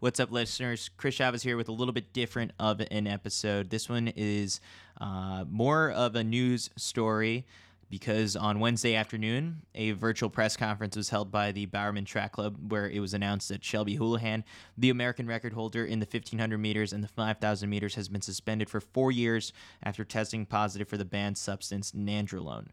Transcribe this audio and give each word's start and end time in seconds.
What's 0.00 0.20
up, 0.20 0.30
listeners? 0.30 0.90
Chris 0.96 1.16
Chavez 1.16 1.42
here 1.42 1.56
with 1.56 1.66
a 1.66 1.72
little 1.72 1.92
bit 1.92 2.12
different 2.12 2.52
of 2.60 2.80
an 2.92 3.08
episode. 3.08 3.70
This 3.70 3.88
one 3.88 4.06
is 4.14 4.60
uh, 5.00 5.44
more 5.50 5.90
of 5.90 6.14
a 6.14 6.22
news 6.22 6.70
story 6.76 7.44
because 7.90 8.36
on 8.36 8.60
Wednesday 8.60 8.94
afternoon, 8.94 9.62
a 9.74 9.90
virtual 9.90 10.30
press 10.30 10.56
conference 10.56 10.96
was 10.96 11.08
held 11.08 11.32
by 11.32 11.50
the 11.50 11.66
Bowerman 11.66 12.04
Track 12.04 12.30
Club 12.30 12.70
where 12.70 12.88
it 12.88 13.00
was 13.00 13.12
announced 13.12 13.48
that 13.48 13.64
Shelby 13.64 13.96
Houlihan, 13.96 14.44
the 14.76 14.90
American 14.90 15.26
record 15.26 15.52
holder 15.52 15.84
in 15.84 15.98
the 15.98 16.06
1500 16.06 16.58
meters 16.58 16.92
and 16.92 17.02
the 17.02 17.08
5000 17.08 17.68
meters, 17.68 17.96
has 17.96 18.08
been 18.08 18.22
suspended 18.22 18.70
for 18.70 18.80
four 18.80 19.10
years 19.10 19.52
after 19.82 20.04
testing 20.04 20.46
positive 20.46 20.86
for 20.86 20.96
the 20.96 21.04
banned 21.04 21.38
substance 21.38 21.90
nandrolone. 21.90 22.68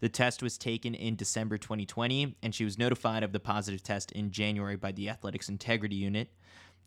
The 0.00 0.10
test 0.10 0.42
was 0.42 0.58
taken 0.58 0.94
in 0.94 1.16
December 1.16 1.56
2020, 1.56 2.36
and 2.42 2.54
she 2.54 2.64
was 2.64 2.76
notified 2.76 3.22
of 3.22 3.32
the 3.32 3.40
positive 3.40 3.82
test 3.82 4.12
in 4.12 4.30
January 4.30 4.76
by 4.76 4.92
the 4.92 5.08
Athletics 5.08 5.48
Integrity 5.48 5.96
Unit. 5.96 6.28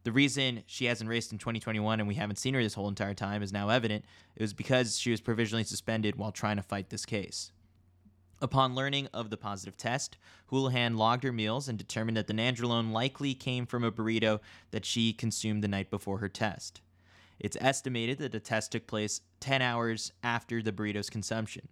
The 0.04 0.12
reason 0.12 0.64
she 0.66 0.86
hasn't 0.86 1.10
raced 1.10 1.32
in 1.32 1.38
2021 1.38 2.00
and 2.00 2.08
we 2.08 2.16
haven't 2.16 2.38
seen 2.38 2.54
her 2.54 2.64
this 2.64 2.74
whole 2.74 2.88
entire 2.88 3.14
time 3.14 3.44
is 3.44 3.52
now 3.52 3.70
evident. 3.70 4.06
It 4.36 4.42
was 4.42 4.54
because 4.54 4.98
she 4.98 5.12
was 5.12 5.22
provisionally 5.22 5.64
suspended 5.64 6.16
while 6.16 6.32
trying 6.32 6.56
to 6.56 6.64
fight 6.64 6.90
this 6.90 7.06
case. 7.06 7.52
Upon 8.42 8.74
learning 8.74 9.10
of 9.14 9.30
the 9.30 9.38
positive 9.38 9.76
test, 9.76 10.18
Houlihan 10.48 10.96
logged 10.96 11.26
her 11.26 11.34
meals 11.34 11.68
and 11.68 11.78
determined 11.78 12.16
that 12.16 12.28
the 12.28 12.34
nandrolone 12.34 12.92
likely 12.92 13.34
came 13.34 13.66
from 13.66 13.84
a 13.84 13.92
burrito 13.92 14.40
that 14.72 14.86
she 14.86 15.12
consumed 15.12 15.62
the 15.62 15.68
night 15.68 15.90
before 15.90 16.20
her 16.20 16.30
test. 16.30 16.80
It's 17.38 17.58
estimated 17.60 18.18
that 18.20 18.32
the 18.32 18.40
test 18.40 18.72
took 18.72 18.88
place 18.88 19.22
10 19.42 19.62
hours 19.62 20.14
after 20.24 20.62
the 20.62 20.72
burrito's 20.72 21.10
consumption. 21.10 21.68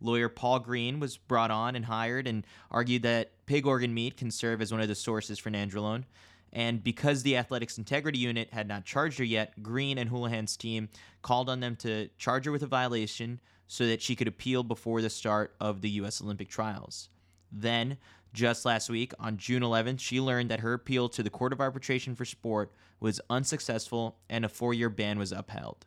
Lawyer 0.00 0.28
Paul 0.28 0.60
Green 0.60 0.98
was 0.98 1.16
brought 1.16 1.50
on 1.50 1.76
and 1.76 1.84
hired 1.84 2.26
and 2.26 2.44
argued 2.70 3.02
that 3.02 3.32
pig 3.46 3.66
organ 3.66 3.92
meat 3.92 4.16
can 4.16 4.30
serve 4.30 4.60
as 4.60 4.72
one 4.72 4.80
of 4.80 4.88
the 4.88 4.94
sources 4.94 5.38
for 5.38 5.50
nandrolone. 5.50 6.04
And 6.52 6.82
because 6.82 7.22
the 7.22 7.36
Athletics 7.36 7.78
Integrity 7.78 8.18
Unit 8.18 8.52
had 8.52 8.66
not 8.66 8.84
charged 8.84 9.18
her 9.18 9.24
yet, 9.24 9.62
Green 9.62 9.98
and 9.98 10.10
Houlihan's 10.10 10.56
team 10.56 10.88
called 11.22 11.48
on 11.48 11.60
them 11.60 11.76
to 11.76 12.08
charge 12.18 12.46
her 12.46 12.52
with 12.52 12.62
a 12.62 12.66
violation 12.66 13.40
so 13.68 13.86
that 13.86 14.02
she 14.02 14.16
could 14.16 14.26
appeal 14.26 14.64
before 14.64 15.00
the 15.00 15.10
start 15.10 15.54
of 15.60 15.80
the 15.80 15.90
U.S. 15.90 16.20
Olympic 16.20 16.48
trials. 16.48 17.08
Then, 17.52 17.98
just 18.32 18.64
last 18.64 18.90
week, 18.90 19.12
on 19.20 19.36
June 19.36 19.62
11th, 19.62 20.00
she 20.00 20.20
learned 20.20 20.50
that 20.50 20.60
her 20.60 20.72
appeal 20.72 21.08
to 21.10 21.22
the 21.22 21.30
Court 21.30 21.52
of 21.52 21.60
Arbitration 21.60 22.14
for 22.14 22.24
Sport 22.24 22.72
was 22.98 23.20
unsuccessful 23.30 24.18
and 24.28 24.44
a 24.44 24.48
four 24.48 24.74
year 24.74 24.90
ban 24.90 25.18
was 25.18 25.32
upheld. 25.32 25.86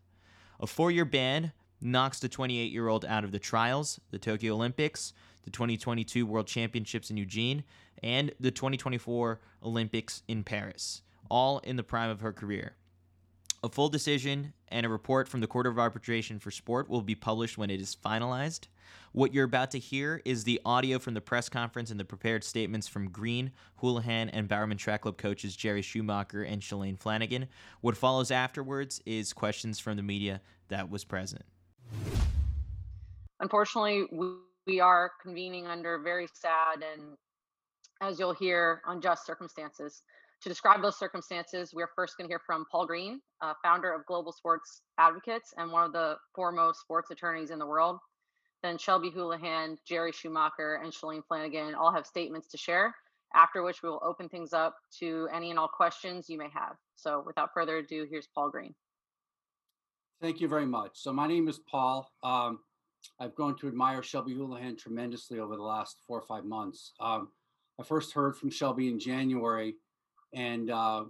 A 0.59 0.67
four 0.67 0.92
year 0.92 1.05
ban 1.05 1.52
knocks 1.81 2.20
the 2.20 2.30
28 2.30 2.72
year 2.72 2.88
old 2.88 3.05
out 3.05 3.23
of 3.23 3.31
the 3.31 3.39
trials, 3.39 4.00
the 4.11 4.17
Tokyo 4.17 4.53
Olympics, 4.53 5.14
the 5.44 5.52
2022 5.52 6.25
World 6.25 6.48
Championships 6.48 7.09
in 7.09 7.17
Eugene, 7.17 7.64
and 8.03 8.31
the 8.39 8.51
2024 8.51 9.39
Olympics 9.63 10.21
in 10.27 10.43
Paris, 10.43 11.01
all 11.29 11.59
in 11.59 11.77
the 11.77 11.83
prime 11.83 12.09
of 12.09 12.21
her 12.21 12.33
career. 12.33 12.75
A 13.63 13.69
full 13.69 13.87
decision 13.87 14.51
and 14.67 14.85
a 14.85 14.89
report 14.89 15.29
from 15.29 15.39
the 15.39 15.47
Court 15.47 15.65
of 15.65 15.79
Arbitration 15.79 16.37
for 16.37 16.51
Sport 16.51 16.89
will 16.89 17.01
be 17.01 17.15
published 17.15 17.57
when 17.57 17.69
it 17.69 17.79
is 17.79 17.95
finalized. 17.95 18.67
What 19.13 19.33
you're 19.33 19.45
about 19.45 19.71
to 19.71 19.79
hear 19.79 20.21
is 20.25 20.43
the 20.43 20.59
audio 20.65 20.99
from 20.99 21.13
the 21.13 21.21
press 21.21 21.47
conference 21.47 21.89
and 21.89 21.97
the 21.97 22.03
prepared 22.03 22.43
statements 22.43 22.89
from 22.89 23.09
Green, 23.09 23.51
Houlihan, 23.77 24.27
and 24.29 24.49
Bowerman 24.49 24.77
Track 24.77 25.01
Club 25.01 25.17
coaches 25.17 25.55
Jerry 25.55 25.81
Schumacher 25.81 26.43
and 26.43 26.61
Shalane 26.61 26.99
Flanagan. 26.99 27.47
What 27.79 27.95
follows 27.95 28.31
afterwards 28.31 29.01
is 29.05 29.31
questions 29.31 29.79
from 29.79 29.95
the 29.95 30.03
media 30.03 30.41
that 30.67 30.89
was 30.89 31.05
present. 31.05 31.43
Unfortunately, 33.39 34.07
we, 34.11 34.27
we 34.67 34.79
are 34.81 35.11
convening 35.21 35.67
under 35.67 35.99
very 35.99 36.27
sad 36.33 36.83
and, 36.83 37.15
as 38.02 38.19
you'll 38.19 38.33
hear, 38.33 38.81
unjust 38.88 39.25
circumstances. 39.25 40.03
To 40.41 40.49
describe 40.49 40.81
those 40.81 40.99
circumstances, 40.99 41.72
we're 41.73 41.89
first 41.95 42.17
going 42.17 42.27
to 42.27 42.31
hear 42.31 42.41
from 42.45 42.66
Paul 42.69 42.86
Green, 42.86 43.22
uh, 43.41 43.53
founder 43.63 43.94
of 43.94 44.05
Global 44.05 44.33
Sports 44.33 44.81
Advocates 44.97 45.53
and 45.58 45.72
one 45.72 45.86
of 45.86 45.94
the 45.94 46.17
foremost 46.36 46.81
sports 46.81 47.11
attorneys 47.11 47.49
in 47.49 47.59
the 47.59 47.66
world. 47.66 47.97
Then 48.61 48.77
Shelby 48.77 49.09
Houlihan, 49.09 49.77
Jerry 49.87 50.11
Schumacher, 50.11 50.81
and 50.83 50.92
Shalane 50.92 51.23
Flanagan 51.27 51.76
all 51.76 51.93
have 51.93 52.05
statements 52.05 52.48
to 52.49 52.58
share, 52.58 52.93
after 53.33 53.64
which 53.64 53.83
we 53.83 53.89
will 53.89 54.02
open 54.04 54.27
things 54.27 54.52
up 54.54 54.75
to 54.99 55.30
any 55.33 55.49
and 55.49 55.60
all 55.60 55.70
questions 55.70 56.30
you 56.30 56.37
may 56.37 56.49
have. 56.54 56.75
So 56.95 57.23
without 57.25 57.49
further 57.54 57.77
ado, 57.77 58.05
here's 58.10 58.27
Paul 58.33 58.49
Green. 58.49 58.73
Thank 60.21 60.39
you 60.39 60.48
very 60.48 60.65
much. 60.65 60.92
So 60.95 61.11
my 61.11 61.27
name 61.27 61.48
is 61.48 61.60
Paul. 61.60 62.10
Um, 62.21 62.60
I've 63.20 63.36
grown 63.36 63.58
to 63.58 63.67
admire 63.67 64.02
Shelby 64.04 64.33
Houlihan 64.33 64.77
tremendously 64.77 65.39
over 65.39 65.55
the 65.55 65.64
last 65.64 65.98
four 66.08 66.20
or 66.20 66.25
five 66.25 66.45
months. 66.45 66.93
Um, 66.99 67.30
I 67.80 67.84
first 67.84 68.14
heard 68.14 68.38
from 68.38 68.50
Shelby 68.50 68.88
in 68.88 69.00
January 69.00 69.76
and 70.34 70.70
uh, 70.70 71.06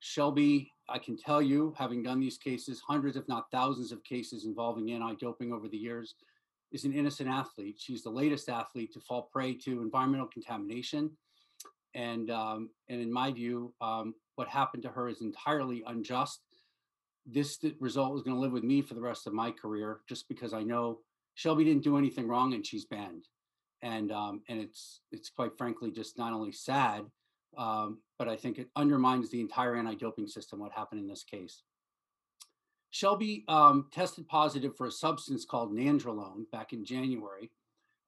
Shelby, 0.00 0.72
I 0.88 0.98
can 0.98 1.16
tell 1.16 1.42
you, 1.42 1.74
having 1.76 2.02
done 2.02 2.20
these 2.20 2.38
cases, 2.38 2.80
hundreds, 2.80 3.16
if 3.16 3.26
not 3.28 3.50
thousands 3.50 3.92
of 3.92 4.02
cases 4.04 4.44
involving 4.44 4.90
anti 4.92 5.14
doping 5.14 5.52
over 5.52 5.68
the 5.68 5.76
years, 5.76 6.14
is 6.72 6.84
an 6.84 6.92
innocent 6.92 7.28
athlete. 7.28 7.76
She's 7.78 8.02
the 8.02 8.10
latest 8.10 8.48
athlete 8.48 8.92
to 8.92 9.00
fall 9.00 9.28
prey 9.32 9.54
to 9.54 9.82
environmental 9.82 10.28
contamination. 10.28 11.10
And, 11.94 12.30
um, 12.30 12.70
and 12.88 13.00
in 13.00 13.12
my 13.12 13.32
view, 13.32 13.74
um, 13.80 14.14
what 14.36 14.48
happened 14.48 14.82
to 14.84 14.90
her 14.90 15.08
is 15.08 15.20
entirely 15.20 15.82
unjust. 15.86 16.42
This 17.26 17.58
result 17.80 18.16
is 18.16 18.22
going 18.22 18.36
to 18.36 18.40
live 18.40 18.52
with 18.52 18.62
me 18.62 18.82
for 18.82 18.94
the 18.94 19.00
rest 19.00 19.26
of 19.26 19.32
my 19.32 19.50
career, 19.50 20.00
just 20.08 20.28
because 20.28 20.52
I 20.52 20.62
know 20.62 21.00
Shelby 21.34 21.64
didn't 21.64 21.82
do 21.82 21.98
anything 21.98 22.28
wrong 22.28 22.54
and 22.54 22.64
she's 22.64 22.84
banned. 22.84 23.26
And 23.82 24.10
um, 24.10 24.42
and 24.48 24.60
it's 24.60 25.00
it's 25.12 25.30
quite 25.30 25.56
frankly 25.56 25.90
just 25.90 26.18
not 26.18 26.32
only 26.32 26.52
sad, 26.52 27.04
um, 27.56 27.98
but 28.18 28.28
I 28.28 28.36
think 28.36 28.58
it 28.58 28.68
undermines 28.76 29.30
the 29.30 29.40
entire 29.40 29.76
anti-doping 29.76 30.28
system. 30.28 30.58
What 30.58 30.72
happened 30.72 31.00
in 31.00 31.08
this 31.08 31.24
case? 31.24 31.62
Shelby 32.90 33.44
um, 33.48 33.86
tested 33.92 34.26
positive 34.28 34.76
for 34.76 34.86
a 34.86 34.90
substance 34.90 35.44
called 35.44 35.72
nandrolone 35.72 36.50
back 36.50 36.72
in 36.72 36.84
January. 36.84 37.50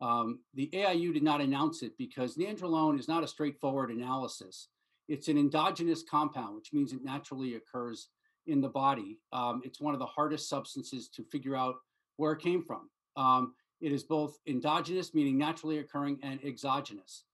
Um, 0.01 0.41
the 0.55 0.71
AIU 0.73 1.13
did 1.13 1.23
not 1.23 1.43
announce 1.43 1.83
it 1.83 1.97
because 1.99 2.37
nandrolone 2.37 2.99
is 2.99 3.07
not 3.07 3.23
a 3.23 3.29
straightforward 3.29 3.91
analysis. 3.91 4.69
It's 5.09 5.29
an 5.29 5.37
endogenous 5.37 6.03
compound, 6.03 6.57
which 6.57 6.73
means 6.73 6.93
it 6.93 7.05
naturally 7.05 7.57
occurs 7.57 8.09
in 8.47 8.61
the 8.61 8.69
body. 8.69 9.19
Um, 9.33 9.61
it's 9.65 9.81
one 9.81 9.93
of 9.93 10.01
the 10.01 10.07
hardest 10.07 10.49
substances 10.49 11.09
to 11.11 11.25
figure 11.25 11.57
out 11.57 11.77
where 12.17 12.33
it 12.33 12.41
came 12.41 12.65
from. 12.65 12.89
Um, 13.17 13.55
it 13.81 13.93
is 13.93 14.03
both 14.03 14.39
endogenous, 14.47 15.15
meaning 15.15 15.39
naturally 15.39 15.79
occurring, 15.79 16.19
and 16.23 16.41
exogenous. 16.45 17.25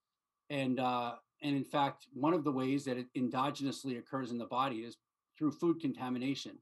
And 0.51 0.79
uh, 0.79 1.15
and 1.43 1.57
in 1.57 1.65
fact, 1.65 2.07
one 2.13 2.33
of 2.33 2.45
the 2.45 2.53
ways 2.53 2.85
that 2.85 2.97
it 2.97 3.07
endogenously 3.17 3.99
occurs 3.99 4.31
in 4.31 4.39
the 4.39 4.47
body 4.47 4.77
is 4.79 4.97
through 5.39 5.53
food 5.53 5.81
contamination, 5.81 6.59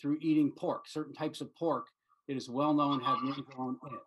through 0.00 0.18
eating 0.20 0.50
pork. 0.50 0.88
Certain 0.88 1.14
types 1.14 1.40
of 1.40 1.54
pork, 1.54 1.86
it 2.28 2.36
is 2.36 2.50
well 2.50 2.74
known 2.74 3.00
have 3.00 3.18
nandrolone 3.18 3.76
in 3.86 3.94
it. 3.94 4.00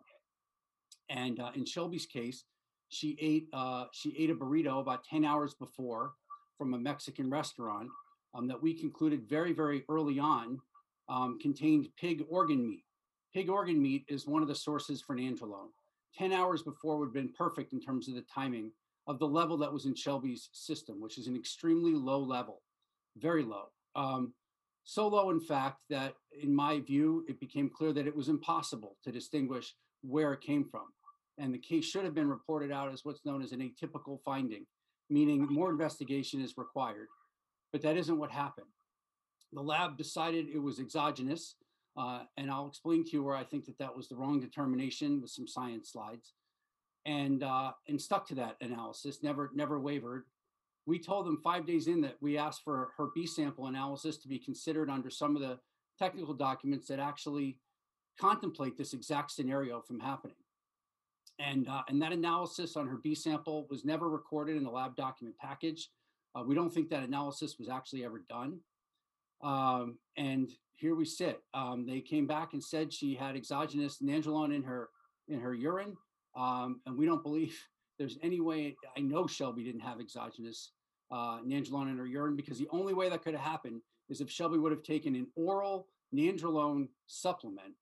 And 1.08 1.40
uh, 1.40 1.50
in 1.54 1.64
Shelby's 1.64 2.06
case, 2.06 2.44
she 2.88 3.16
ate 3.20 3.48
uh, 3.52 3.86
she 3.92 4.14
ate 4.18 4.30
a 4.30 4.34
burrito 4.34 4.80
about 4.80 5.04
10 5.04 5.24
hours 5.24 5.54
before 5.54 6.12
from 6.58 6.74
a 6.74 6.78
Mexican 6.78 7.30
restaurant 7.30 7.88
um, 8.34 8.46
that 8.48 8.60
we 8.60 8.74
concluded 8.74 9.28
very 9.28 9.52
very 9.52 9.84
early 9.88 10.18
on 10.18 10.58
um, 11.08 11.38
contained 11.40 11.88
pig 11.98 12.24
organ 12.28 12.68
meat. 12.68 12.84
Pig 13.32 13.48
organ 13.48 13.80
meat 13.80 14.04
is 14.08 14.26
one 14.26 14.42
of 14.42 14.48
the 14.48 14.54
sources 14.54 15.00
for 15.00 15.14
nandrolone. 15.14 15.70
10 16.18 16.32
hours 16.32 16.62
before 16.62 16.98
would 16.98 17.06
have 17.06 17.14
been 17.14 17.32
perfect 17.36 17.72
in 17.72 17.80
terms 17.80 18.08
of 18.08 18.14
the 18.14 18.24
timing 18.32 18.72
of 19.06 19.18
the 19.18 19.26
level 19.26 19.56
that 19.56 19.72
was 19.72 19.86
in 19.86 19.94
Shelby's 19.94 20.48
system, 20.52 21.00
which 21.00 21.18
is 21.18 21.26
an 21.26 21.36
extremely 21.36 21.92
low 21.92 22.20
level, 22.20 22.62
very 23.16 23.44
low. 23.44 23.66
Um, 23.94 24.32
so 24.84 25.06
low, 25.06 25.30
in 25.30 25.40
fact, 25.40 25.82
that 25.90 26.14
in 26.42 26.54
my 26.54 26.80
view, 26.80 27.24
it 27.28 27.38
became 27.38 27.70
clear 27.70 27.92
that 27.92 28.06
it 28.06 28.16
was 28.16 28.28
impossible 28.28 28.96
to 29.04 29.12
distinguish 29.12 29.74
where 30.02 30.32
it 30.32 30.40
came 30.40 30.64
from. 30.64 30.86
And 31.38 31.54
the 31.54 31.58
case 31.58 31.84
should 31.84 32.04
have 32.04 32.14
been 32.14 32.28
reported 32.28 32.72
out 32.72 32.92
as 32.92 33.04
what's 33.04 33.24
known 33.24 33.42
as 33.42 33.52
an 33.52 33.60
atypical 33.60 34.20
finding, 34.24 34.66
meaning 35.08 35.46
more 35.48 35.70
investigation 35.70 36.40
is 36.40 36.56
required. 36.56 37.08
But 37.72 37.82
that 37.82 37.96
isn't 37.96 38.18
what 38.18 38.30
happened. 38.30 38.66
The 39.52 39.62
lab 39.62 39.96
decided 39.96 40.48
it 40.48 40.58
was 40.58 40.80
exogenous, 40.80 41.54
uh, 42.00 42.20
and 42.38 42.50
I'll 42.50 42.68
explain 42.68 43.04
to 43.04 43.10
you 43.12 43.22
where 43.22 43.36
I 43.36 43.44
think 43.44 43.66
that 43.66 43.78
that 43.78 43.94
was 43.94 44.08
the 44.08 44.16
wrong 44.16 44.40
determination 44.40 45.20
with 45.20 45.30
some 45.30 45.46
science 45.46 45.92
slides 45.92 46.32
and 47.04 47.42
uh, 47.42 47.72
and 47.88 48.00
stuck 48.00 48.26
to 48.28 48.34
that 48.36 48.56
analysis, 48.62 49.22
never 49.22 49.50
never 49.54 49.78
wavered. 49.78 50.24
We 50.86 50.98
told 50.98 51.26
them 51.26 51.40
five 51.44 51.66
days 51.66 51.86
in 51.88 52.00
that 52.00 52.16
we 52.20 52.38
asked 52.38 52.62
for 52.64 52.92
her 52.96 53.08
B 53.14 53.26
sample 53.26 53.66
analysis 53.66 54.16
to 54.18 54.28
be 54.28 54.38
considered 54.38 54.88
under 54.88 55.10
some 55.10 55.36
of 55.36 55.42
the 55.42 55.58
technical 55.98 56.32
documents 56.32 56.88
that 56.88 56.98
actually 56.98 57.58
contemplate 58.18 58.76
this 58.78 58.94
exact 58.94 59.30
scenario 59.30 59.82
from 59.82 60.00
happening. 60.00 60.36
And 61.38 61.68
uh, 61.68 61.82
and 61.88 62.00
that 62.00 62.12
analysis 62.12 62.76
on 62.76 62.86
her 62.88 62.96
B 62.96 63.14
sample 63.14 63.66
was 63.68 63.84
never 63.84 64.08
recorded 64.08 64.56
in 64.56 64.64
the 64.64 64.70
lab 64.70 64.96
document 64.96 65.36
package. 65.38 65.90
Uh, 66.34 66.44
we 66.46 66.54
don't 66.54 66.72
think 66.72 66.88
that 66.90 67.02
analysis 67.02 67.56
was 67.58 67.68
actually 67.68 68.04
ever 68.04 68.24
done. 68.28 68.60
Um, 69.42 69.98
and 70.16 70.50
here 70.80 70.94
we 70.94 71.04
sit. 71.04 71.42
Um, 71.54 71.86
they 71.86 72.00
came 72.00 72.26
back 72.26 72.54
and 72.54 72.62
said 72.62 72.92
she 72.92 73.14
had 73.14 73.36
exogenous 73.36 73.98
nandrolone 74.02 74.54
in 74.54 74.62
her 74.62 74.88
in 75.28 75.40
her 75.40 75.54
urine 75.54 75.96
um, 76.36 76.80
and 76.86 76.96
we 76.96 77.06
don't 77.06 77.22
believe 77.22 77.58
there's 77.98 78.18
any 78.22 78.40
way, 78.40 78.76
I 78.96 79.00
know 79.00 79.26
Shelby 79.26 79.64
didn't 79.64 79.80
have 79.80 80.00
exogenous 80.00 80.72
uh, 81.10 81.40
nandrolone 81.40 81.90
in 81.90 81.98
her 81.98 82.06
urine 82.06 82.36
because 82.36 82.58
the 82.58 82.68
only 82.70 82.94
way 82.94 83.08
that 83.08 83.22
could 83.22 83.34
have 83.34 83.44
happened 83.44 83.82
is 84.08 84.20
if 84.20 84.30
Shelby 84.30 84.58
would 84.58 84.72
have 84.72 84.82
taken 84.82 85.14
an 85.14 85.26
oral 85.36 85.86
nandrolone 86.14 86.88
supplement, 87.06 87.74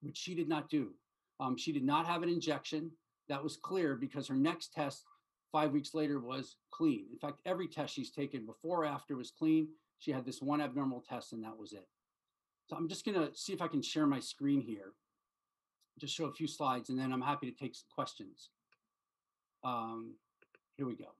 which 0.00 0.16
she 0.16 0.34
did 0.34 0.48
not 0.48 0.68
do. 0.68 0.92
Um, 1.38 1.56
she 1.56 1.72
did 1.72 1.84
not 1.84 2.06
have 2.06 2.22
an 2.22 2.28
injection. 2.28 2.90
That 3.28 3.42
was 3.42 3.56
clear 3.56 3.94
because 3.94 4.26
her 4.28 4.34
next 4.34 4.72
test 4.72 5.04
five 5.52 5.72
weeks 5.72 5.92
later 5.92 6.18
was 6.18 6.56
clean. 6.72 7.06
In 7.12 7.18
fact, 7.18 7.40
every 7.44 7.68
test 7.68 7.94
she's 7.94 8.10
taken 8.10 8.46
before 8.46 8.82
or 8.82 8.86
after 8.86 9.16
was 9.16 9.30
clean. 9.30 9.68
She 9.98 10.12
had 10.12 10.24
this 10.24 10.40
one 10.40 10.60
abnormal 10.60 11.04
test 11.06 11.32
and 11.32 11.44
that 11.44 11.56
was 11.56 11.72
it. 11.72 11.86
So 12.66 12.76
I'm 12.76 12.88
just 12.88 13.04
gonna 13.04 13.30
see 13.34 13.52
if 13.52 13.62
I 13.62 13.68
can 13.68 13.82
share 13.82 14.06
my 14.06 14.20
screen 14.20 14.60
here. 14.60 14.92
Just 15.98 16.14
show 16.14 16.26
a 16.26 16.32
few 16.32 16.46
slides 16.46 16.90
and 16.90 16.98
then 16.98 17.12
I'm 17.12 17.22
happy 17.22 17.50
to 17.50 17.56
take 17.56 17.74
some 17.74 17.86
questions. 17.94 18.50
Um, 19.64 20.14
here 20.76 20.86
we 20.86 20.96
go. 20.96 21.14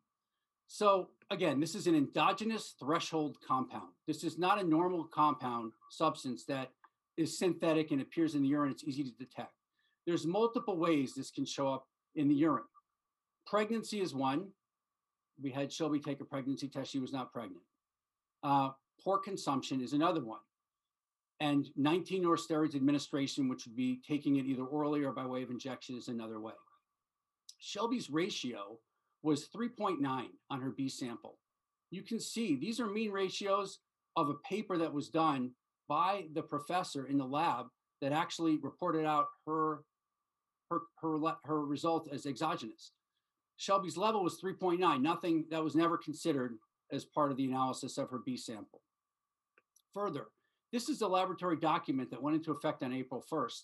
So 0.66 1.10
again, 1.30 1.60
this 1.60 1.74
is 1.74 1.86
an 1.86 1.94
endogenous 1.94 2.74
threshold 2.78 3.38
compound. 3.46 3.92
This 4.06 4.24
is 4.24 4.38
not 4.38 4.60
a 4.60 4.66
normal 4.66 5.04
compound 5.04 5.72
substance 5.90 6.44
that 6.46 6.72
is 7.16 7.38
synthetic 7.38 7.92
and 7.92 8.00
appears 8.00 8.34
in 8.34 8.42
the 8.42 8.48
urine. 8.48 8.72
It's 8.72 8.84
easy 8.84 9.04
to 9.04 9.12
detect. 9.12 9.52
There's 10.06 10.26
multiple 10.26 10.76
ways 10.76 11.14
this 11.14 11.30
can 11.30 11.46
show 11.46 11.68
up 11.68 11.86
in 12.14 12.28
the 12.28 12.34
urine. 12.34 12.64
Pregnancy 13.46 14.00
is 14.00 14.14
one. 14.14 14.48
We 15.40 15.50
had 15.50 15.72
Shelby 15.72 16.00
take 16.00 16.20
a 16.20 16.24
pregnancy 16.24 16.68
test. 16.68 16.90
She 16.90 16.98
was 16.98 17.12
not 17.12 17.32
pregnant. 17.32 17.62
Uh, 18.42 18.70
pork 19.02 19.24
consumption 19.24 19.80
is 19.80 19.92
another 19.92 20.22
one. 20.22 20.40
And 21.40 21.68
19-norsteroids 21.78 22.74
administration, 22.74 23.48
which 23.48 23.66
would 23.66 23.76
be 23.76 24.00
taking 24.06 24.36
it 24.36 24.46
either 24.46 24.64
orally 24.64 25.04
or 25.04 25.12
by 25.12 25.26
way 25.26 25.42
of 25.42 25.50
injection, 25.50 25.96
is 25.96 26.08
another 26.08 26.40
way. 26.40 26.54
Shelby's 27.58 28.08
ratio 28.08 28.78
was 29.22 29.48
3.9 29.48 29.98
on 30.50 30.60
her 30.60 30.70
B 30.70 30.88
sample. 30.88 31.38
You 31.90 32.02
can 32.02 32.20
see 32.20 32.56
these 32.56 32.80
are 32.80 32.86
mean 32.86 33.10
ratios 33.10 33.80
of 34.16 34.28
a 34.30 34.48
paper 34.48 34.78
that 34.78 34.92
was 34.92 35.08
done 35.08 35.52
by 35.88 36.24
the 36.32 36.42
professor 36.42 37.06
in 37.06 37.18
the 37.18 37.24
lab 37.24 37.66
that 38.00 38.12
actually 38.12 38.56
reported 38.56 39.04
out 39.04 39.26
her 39.46 39.80
her 40.70 40.80
her, 41.00 41.18
her 41.44 41.64
result 41.64 42.08
as 42.12 42.26
exogenous. 42.26 42.92
Shelby's 43.56 43.96
level 43.96 44.22
was 44.22 44.40
3.9, 44.40 45.00
nothing 45.00 45.44
that 45.50 45.62
was 45.62 45.74
never 45.74 45.96
considered 45.96 46.54
as 46.92 47.04
part 47.04 47.30
of 47.30 47.36
the 47.36 47.46
analysis 47.46 47.98
of 47.98 48.10
her 48.10 48.20
B 48.24 48.36
sample. 48.36 48.82
Further, 49.94 50.26
this 50.72 50.88
is 50.88 51.02
a 51.02 51.08
laboratory 51.08 51.56
document 51.56 52.10
that 52.10 52.22
went 52.22 52.36
into 52.36 52.52
effect 52.52 52.82
on 52.82 52.92
April 52.92 53.24
1st 53.30 53.62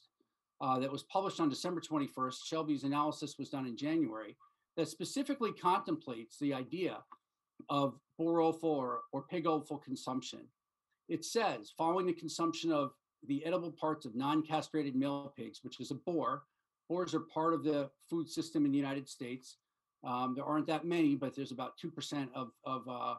uh, 0.61 0.79
that 0.79 0.91
was 0.91 1.03
published 1.05 1.41
on 1.41 1.49
December 1.49 1.81
21st. 1.81 2.45
Shelby's 2.45 2.85
analysis 2.85 3.37
was 3.39 3.51
done 3.51 3.67
in 3.67 3.77
January 3.77 4.37
that 4.77 4.89
specifically 4.89 5.53
contemplates 5.53 6.39
the 6.39 6.55
idea 6.55 6.99
of 7.69 7.99
offal 8.19 8.71
or, 8.71 9.01
or 9.13 9.23
pig 9.23 9.47
offal 9.47 9.79
consumption. 9.79 10.41
It 11.09 11.25
says, 11.25 11.73
following 11.77 12.07
the 12.07 12.13
consumption 12.13 12.73
of 12.73 12.93
the 13.27 13.45
edible 13.45 13.73
parts 13.73 14.07
of 14.07 14.15
non-castrated 14.15 14.97
male 14.97 15.33
pigs, 15.37 15.61
which 15.63 15.81
is 15.81 15.91
a 15.91 15.97
boar, 15.97 16.43
boars 16.89 17.15
are 17.15 17.21
part 17.21 17.55
of 17.55 17.65
the 17.65 17.91
food 18.09 18.29
system 18.29 18.65
in 18.65 18.73
the 18.73 18.79
United 18.79 19.09
States. 19.09 19.59
Um, 20.05 20.35
there 20.35 20.45
aren't 20.45 20.67
that 20.67 20.85
many, 20.85 21.15
but 21.15 21.35
there's 21.35 21.53
about 21.53 21.75
2% 21.79 22.29
of, 22.35 22.51
of 22.65 22.89
uh, 22.89 23.15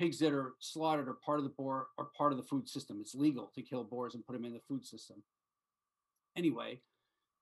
pigs 0.00 0.18
that 0.18 0.32
are 0.32 0.54
slaughtered 0.60 1.08
are 1.08 1.18
part 1.22 1.38
of 1.38 1.44
the 1.44 1.50
boar 1.50 1.88
or 1.98 2.08
part 2.16 2.32
of 2.32 2.38
the 2.38 2.44
food 2.44 2.66
system. 2.66 2.98
It's 3.02 3.14
legal 3.14 3.52
to 3.54 3.60
kill 3.60 3.84
boars 3.84 4.14
and 4.14 4.24
put 4.24 4.32
them 4.32 4.46
in 4.46 4.54
the 4.54 4.60
food 4.66 4.82
system. 4.86 5.22
Anyway, 6.36 6.80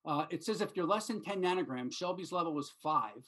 uh, 0.04 0.26
it 0.30 0.42
says 0.42 0.60
if 0.60 0.70
you're 0.74 0.84
less 0.84 1.06
than 1.06 1.22
10 1.22 1.40
nanograms, 1.40 1.94
Shelby's 1.94 2.32
level 2.32 2.52
was 2.52 2.72
five. 2.82 3.24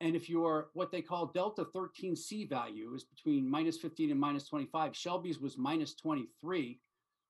And 0.00 0.14
if 0.14 0.30
your 0.30 0.68
what 0.74 0.92
they 0.92 1.02
call 1.02 1.26
delta 1.26 1.64
13C 1.74 2.48
value 2.48 2.94
is 2.94 3.02
between 3.02 3.50
minus 3.50 3.78
15 3.78 4.12
and 4.12 4.20
minus 4.20 4.46
25, 4.46 4.94
Shelby's 4.96 5.40
was 5.40 5.58
minus 5.58 5.94
23. 5.94 6.78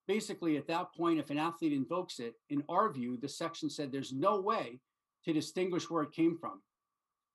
Basically, 0.06 0.58
at 0.58 0.66
that 0.66 0.92
point, 0.94 1.18
if 1.18 1.30
an 1.30 1.38
athlete 1.38 1.72
invokes 1.72 2.18
it, 2.18 2.34
in 2.50 2.62
our 2.68 2.92
view, 2.92 3.16
the 3.16 3.28
section 3.28 3.70
said 3.70 3.90
there's 3.90 4.12
no 4.12 4.38
way 4.38 4.80
to 5.24 5.32
distinguish 5.32 5.88
where 5.88 6.02
it 6.02 6.12
came 6.12 6.36
from. 6.36 6.60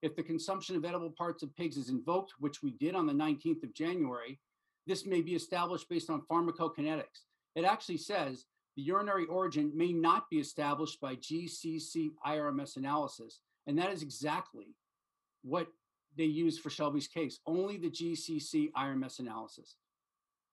If 0.02 0.16
the 0.16 0.24
consumption 0.24 0.76
of 0.76 0.86
edible 0.86 1.10
parts 1.10 1.44
of 1.44 1.56
pigs 1.56 1.78
is 1.78 1.90
invoked, 1.90 2.34
which 2.40 2.62
we 2.62 2.72
did 2.72 2.96
on 2.96 3.08
the 3.08 3.14
19th 3.14 3.64
of 3.64 3.74
January, 3.74 4.40
this 4.86 5.06
may 5.06 5.22
be 5.22 5.36
established 5.36 5.90
based 5.90 6.10
on 6.10 6.22
pharmacokinetics. 6.32 7.26
It 7.56 7.66
actually 7.66 7.98
says 7.98 8.46
the 8.76 8.84
urinary 8.84 9.26
origin 9.26 9.72
may 9.76 9.92
not 9.92 10.30
be 10.30 10.38
established 10.38 11.02
by 11.02 11.16
GCC 11.16 12.12
IRMS 12.26 12.78
analysis. 12.78 13.40
And 13.66 13.78
that 13.80 13.92
is 13.92 14.04
exactly 14.04 14.76
what 15.44 15.68
they 16.16 16.26
use 16.26 16.58
for 16.58 16.70
Shelby's 16.70 17.08
case, 17.08 17.40
only 17.46 17.78
the 17.78 17.90
GCC 17.90 18.72
IRMS 18.72 19.20
analysis. 19.20 19.76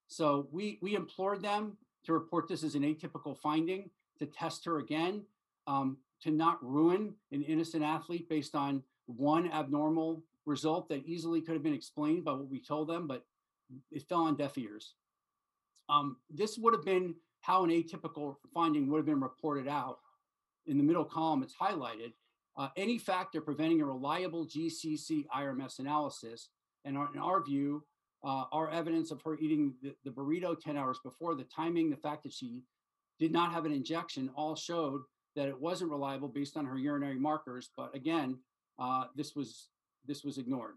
So 0.08 0.48
we, 0.50 0.78
we 0.82 0.94
implored 0.94 1.42
them 1.42 1.76
to 2.04 2.12
report 2.12 2.48
this 2.48 2.64
as 2.64 2.74
an 2.74 2.82
atypical 2.82 3.36
finding, 3.38 3.90
to 4.18 4.26
test 4.26 4.64
her 4.64 4.78
again, 4.78 5.24
um, 5.66 5.98
to 6.22 6.30
not 6.30 6.62
ruin 6.62 7.14
an 7.32 7.42
innocent 7.42 7.82
athlete 7.82 8.28
based 8.28 8.54
on 8.54 8.82
one 9.06 9.50
abnormal 9.50 10.22
result 10.46 10.88
that 10.88 11.06
easily 11.06 11.40
could 11.40 11.54
have 11.54 11.62
been 11.62 11.74
explained 11.74 12.24
by 12.24 12.32
what 12.32 12.48
we 12.48 12.60
told 12.60 12.88
them, 12.88 13.06
but 13.06 13.24
it 13.90 14.02
fell 14.08 14.22
on 14.22 14.36
deaf 14.36 14.56
ears. 14.58 14.94
Um, 15.88 16.16
this 16.30 16.58
would 16.58 16.74
have 16.74 16.84
been 16.84 17.14
how 17.40 17.64
an 17.64 17.70
atypical 17.70 18.36
finding 18.52 18.88
would 18.88 18.98
have 18.98 19.06
been 19.06 19.20
reported 19.20 19.68
out. 19.68 19.98
In 20.66 20.78
the 20.78 20.84
middle 20.84 21.04
column, 21.04 21.42
it's 21.42 21.54
highlighted. 21.54 22.12
Uh, 22.56 22.68
any 22.76 22.98
factor 22.98 23.40
preventing 23.40 23.80
a 23.80 23.84
reliable 23.84 24.46
GCC 24.46 25.26
IRMS 25.34 25.78
analysis, 25.78 26.48
and 26.84 26.96
our, 26.96 27.08
in 27.14 27.20
our 27.20 27.42
view, 27.42 27.84
uh, 28.24 28.44
our 28.52 28.70
evidence 28.70 29.10
of 29.10 29.20
her 29.22 29.36
eating 29.38 29.74
the, 29.82 29.94
the 30.04 30.10
burrito 30.10 30.58
10 30.58 30.76
hours 30.76 30.98
before, 31.04 31.34
the 31.34 31.44
timing, 31.44 31.90
the 31.90 31.96
fact 31.96 32.22
that 32.22 32.32
she 32.32 32.62
did 33.18 33.32
not 33.32 33.52
have 33.52 33.66
an 33.66 33.72
injection, 33.72 34.30
all 34.34 34.56
showed 34.56 35.02
that 35.36 35.48
it 35.48 35.60
wasn't 35.60 35.90
reliable 35.90 36.28
based 36.28 36.56
on 36.56 36.64
her 36.64 36.78
urinary 36.78 37.18
markers. 37.18 37.70
But 37.76 37.94
again, 37.94 38.38
uh, 38.78 39.04
this 39.14 39.34
was 39.34 39.68
this 40.06 40.24
was 40.24 40.38
ignored. 40.38 40.74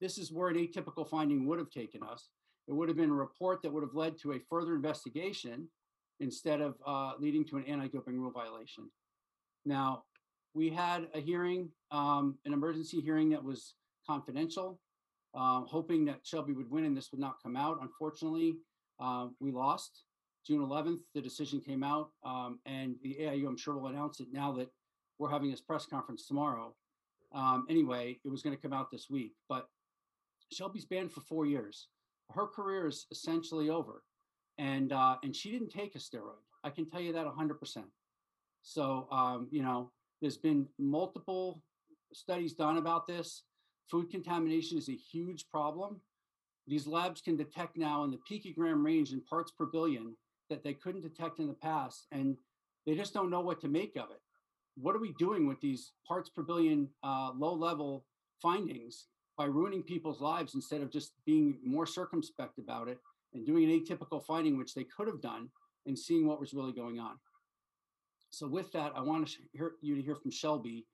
This 0.00 0.18
is 0.18 0.32
where 0.32 0.48
an 0.48 0.56
atypical 0.56 1.08
finding 1.08 1.46
would 1.46 1.58
have 1.58 1.70
taken 1.70 2.02
us. 2.02 2.28
It 2.68 2.72
would 2.72 2.88
have 2.88 2.96
been 2.96 3.10
a 3.10 3.14
report 3.14 3.62
that 3.62 3.72
would 3.72 3.82
have 3.82 3.94
led 3.94 4.18
to 4.18 4.32
a 4.32 4.38
further 4.48 4.74
investigation 4.74 5.68
instead 6.20 6.60
of 6.60 6.76
uh, 6.86 7.12
leading 7.18 7.44
to 7.46 7.56
an 7.56 7.64
anti-doping 7.64 8.18
rule 8.18 8.30
violation. 8.30 8.90
Now, 9.64 10.04
we 10.54 10.70
had 10.70 11.08
a 11.14 11.20
hearing, 11.20 11.70
um, 11.90 12.36
an 12.44 12.52
emergency 12.52 13.00
hearing 13.00 13.30
that 13.30 13.42
was 13.42 13.74
confidential, 14.06 14.80
uh, 15.34 15.60
hoping 15.62 16.04
that 16.06 16.20
Shelby 16.24 16.52
would 16.52 16.70
win 16.70 16.84
and 16.84 16.96
this 16.96 17.10
would 17.12 17.20
not 17.20 17.36
come 17.42 17.56
out. 17.56 17.78
Unfortunately, 17.82 18.56
uh, 19.00 19.28
we 19.40 19.52
lost. 19.52 20.04
June 20.46 20.60
11th, 20.60 21.00
the 21.14 21.20
decision 21.20 21.60
came 21.60 21.82
out, 21.82 22.10
um, 22.24 22.58
and 22.64 22.94
the 23.02 23.18
AIU, 23.20 23.46
I'm 23.46 23.56
sure, 23.56 23.76
will 23.76 23.88
announce 23.88 24.20
it 24.20 24.28
now 24.32 24.52
that 24.52 24.68
we're 25.18 25.30
having 25.30 25.50
this 25.50 25.60
press 25.60 25.86
conference 25.86 26.26
tomorrow. 26.26 26.74
Um, 27.32 27.66
anyway, 27.68 28.18
it 28.24 28.28
was 28.28 28.42
going 28.42 28.56
to 28.56 28.62
come 28.62 28.72
out 28.72 28.90
this 28.90 29.10
week, 29.10 29.34
but 29.48 29.68
Shelby's 30.52 30.86
banned 30.86 31.12
for 31.12 31.20
four 31.20 31.46
years. 31.46 31.88
Her 32.30 32.46
career 32.46 32.86
is 32.86 33.06
essentially 33.10 33.70
over, 33.70 34.02
and 34.56 34.92
uh, 34.92 35.16
and 35.22 35.34
she 35.34 35.50
didn't 35.50 35.70
take 35.70 35.94
a 35.94 35.98
steroid. 35.98 36.42
I 36.64 36.70
can 36.70 36.88
tell 36.88 37.00
you 37.00 37.12
that 37.12 37.26
100%. 37.26 37.84
So 38.62 39.08
um, 39.10 39.48
you 39.50 39.62
know, 39.62 39.90
there's 40.20 40.36
been 40.36 40.66
multiple 40.78 41.62
studies 42.12 42.54
done 42.54 42.78
about 42.78 43.06
this. 43.06 43.44
Food 43.90 44.10
contamination 44.10 44.78
is 44.78 44.88
a 44.88 44.96
huge 44.96 45.48
problem. 45.48 46.00
These 46.66 46.86
labs 46.86 47.22
can 47.22 47.36
detect 47.36 47.76
now 47.76 48.04
in 48.04 48.10
the 48.10 48.18
picogram 48.30 48.84
range 48.84 49.12
in 49.12 49.22
parts 49.22 49.50
per 49.50 49.66
billion 49.66 50.14
that 50.50 50.62
they 50.62 50.74
couldn't 50.74 51.02
detect 51.02 51.38
in 51.38 51.46
the 51.46 51.54
past, 51.54 52.06
and 52.12 52.36
they 52.86 52.94
just 52.94 53.14
don't 53.14 53.30
know 53.30 53.40
what 53.40 53.60
to 53.62 53.68
make 53.68 53.96
of 53.96 54.10
it 54.10 54.20
what 54.80 54.94
are 54.94 55.00
we 55.00 55.12
doing 55.18 55.46
with 55.46 55.60
these 55.60 55.92
parts 56.06 56.28
per 56.28 56.42
billion 56.42 56.88
uh, 57.02 57.30
low 57.36 57.54
level 57.54 58.04
findings 58.40 59.06
by 59.36 59.44
ruining 59.44 59.82
people's 59.82 60.20
lives 60.20 60.54
instead 60.54 60.80
of 60.80 60.90
just 60.90 61.12
being 61.24 61.58
more 61.64 61.86
circumspect 61.86 62.58
about 62.58 62.88
it 62.88 62.98
and 63.34 63.46
doing 63.46 63.64
an 63.64 63.70
atypical 63.70 64.24
finding, 64.24 64.56
which 64.56 64.74
they 64.74 64.84
could 64.84 65.06
have 65.06 65.20
done, 65.20 65.48
and 65.86 65.98
seeing 65.98 66.26
what 66.26 66.40
was 66.40 66.54
really 66.54 66.72
going 66.72 66.98
on. 66.98 67.18
So 68.30 68.46
with 68.46 68.72
that, 68.72 68.92
I 68.94 69.00
want 69.00 69.28
to 69.28 69.36
hear 69.52 69.72
you 69.80 69.94
to 69.96 70.02
hear 70.02 70.16
from 70.16 70.30
Shelby, 70.30 70.86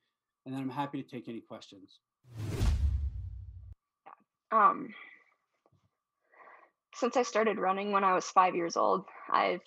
and 0.45 0.55
then 0.55 0.61
I'm 0.61 0.69
happy 0.69 1.03
to 1.03 1.09
take 1.09 1.29
any 1.29 1.41
questions. 1.41 2.01
Um, 4.53 4.95
since 6.95 7.17
I 7.17 7.23
started 7.23 7.59
running 7.59 7.93
when 7.93 8.05
I 8.05 8.15
was 8.15 8.27
five 8.27 8.55
years 8.55 8.77
old, 8.77 9.05
I've 9.31 9.63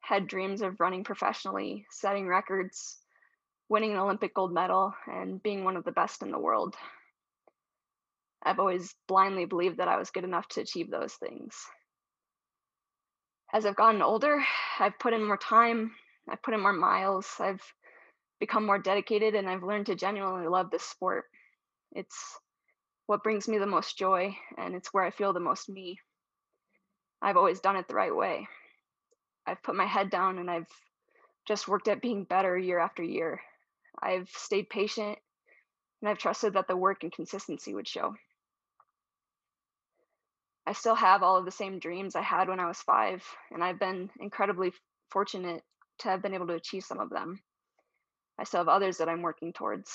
had 0.00 0.26
dreams 0.26 0.60
of 0.60 0.80
running 0.80 1.04
professionally, 1.04 1.86
setting 1.90 2.26
records, 2.26 2.98
winning 3.68 3.92
an 3.92 3.98
Olympic 3.98 4.34
gold 4.34 4.52
medal, 4.52 4.94
and 5.06 5.42
being 5.42 5.64
one 5.64 5.76
of 5.76 5.84
the 5.84 5.92
best 5.92 6.22
in 6.22 6.30
the 6.30 6.38
world. 6.38 6.74
I've 8.42 8.58
always 8.58 8.94
blindly 9.08 9.46
believed 9.46 9.78
that 9.78 9.88
I 9.88 9.96
was 9.96 10.10
good 10.10 10.24
enough 10.24 10.46
to 10.48 10.60
achieve 10.60 10.90
those 10.90 11.14
things. 11.14 11.56
As 13.52 13.64
I've 13.64 13.76
gotten 13.76 14.02
older, 14.02 14.44
I've 14.78 14.98
put 14.98 15.12
in 15.12 15.24
more 15.24 15.38
time, 15.38 15.92
I've 16.28 16.42
put 16.42 16.54
in 16.54 16.60
more 16.60 16.72
miles, 16.72 17.28
I've 17.38 17.62
become 18.40 18.66
more 18.66 18.78
dedicated, 18.78 19.34
and 19.34 19.48
I've 19.48 19.62
learned 19.62 19.86
to 19.86 19.94
genuinely 19.94 20.48
love 20.48 20.70
this 20.70 20.82
sport. 20.82 21.24
It's 21.92 22.38
what 23.06 23.22
brings 23.22 23.48
me 23.48 23.58
the 23.58 23.66
most 23.66 23.96
joy, 23.96 24.36
and 24.58 24.74
it's 24.74 24.92
where 24.92 25.04
I 25.04 25.10
feel 25.10 25.32
the 25.32 25.40
most 25.40 25.68
me. 25.68 25.98
I've 27.22 27.36
always 27.38 27.60
done 27.60 27.76
it 27.76 27.88
the 27.88 27.94
right 27.94 28.14
way. 28.14 28.46
I've 29.46 29.62
put 29.62 29.74
my 29.74 29.86
head 29.86 30.10
down 30.10 30.38
and 30.38 30.50
I've 30.50 30.68
just 31.46 31.68
worked 31.68 31.88
at 31.88 32.02
being 32.02 32.24
better 32.24 32.56
year 32.58 32.78
after 32.78 33.02
year. 33.02 33.40
I've 34.00 34.28
stayed 34.30 34.68
patient 34.68 35.18
and 36.00 36.10
I've 36.10 36.18
trusted 36.18 36.54
that 36.54 36.68
the 36.68 36.76
work 36.76 37.02
and 37.02 37.12
consistency 37.12 37.74
would 37.74 37.88
show. 37.88 38.14
I 40.66 40.72
still 40.72 40.94
have 40.94 41.22
all 41.22 41.36
of 41.36 41.44
the 41.44 41.50
same 41.50 41.78
dreams 41.78 42.16
I 42.16 42.22
had 42.22 42.48
when 42.48 42.60
I 42.60 42.66
was 42.66 42.80
five, 42.80 43.22
and 43.50 43.62
I've 43.62 43.78
been 43.78 44.10
incredibly 44.18 44.72
fortunate 45.10 45.62
to 45.98 46.08
have 46.08 46.22
been 46.22 46.34
able 46.34 46.46
to 46.46 46.54
achieve 46.54 46.84
some 46.84 47.00
of 47.00 47.10
them. 47.10 47.40
I 48.38 48.44
still 48.44 48.60
have 48.60 48.68
others 48.68 48.98
that 48.98 49.08
I'm 49.08 49.22
working 49.22 49.52
towards. 49.52 49.92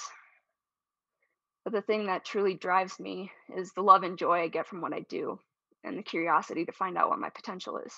But 1.64 1.74
the 1.74 1.82
thing 1.82 2.06
that 2.06 2.24
truly 2.24 2.54
drives 2.54 3.00
me 3.00 3.32
is 3.56 3.74
the 3.74 3.82
love 3.84 4.04
and 4.04 4.18
joy 4.18 4.42
I 4.42 4.48
get 4.48 4.68
from 4.68 4.82
what 4.82 4.94
I 4.94 5.02
do 5.02 5.40
and 5.84 5.98
the 5.98 6.04
curiosity 6.04 6.66
to 6.66 6.72
find 6.72 6.98
out 6.98 7.10
what 7.10 7.20
my 7.20 7.30
potential 7.30 7.78
is. 7.78 7.94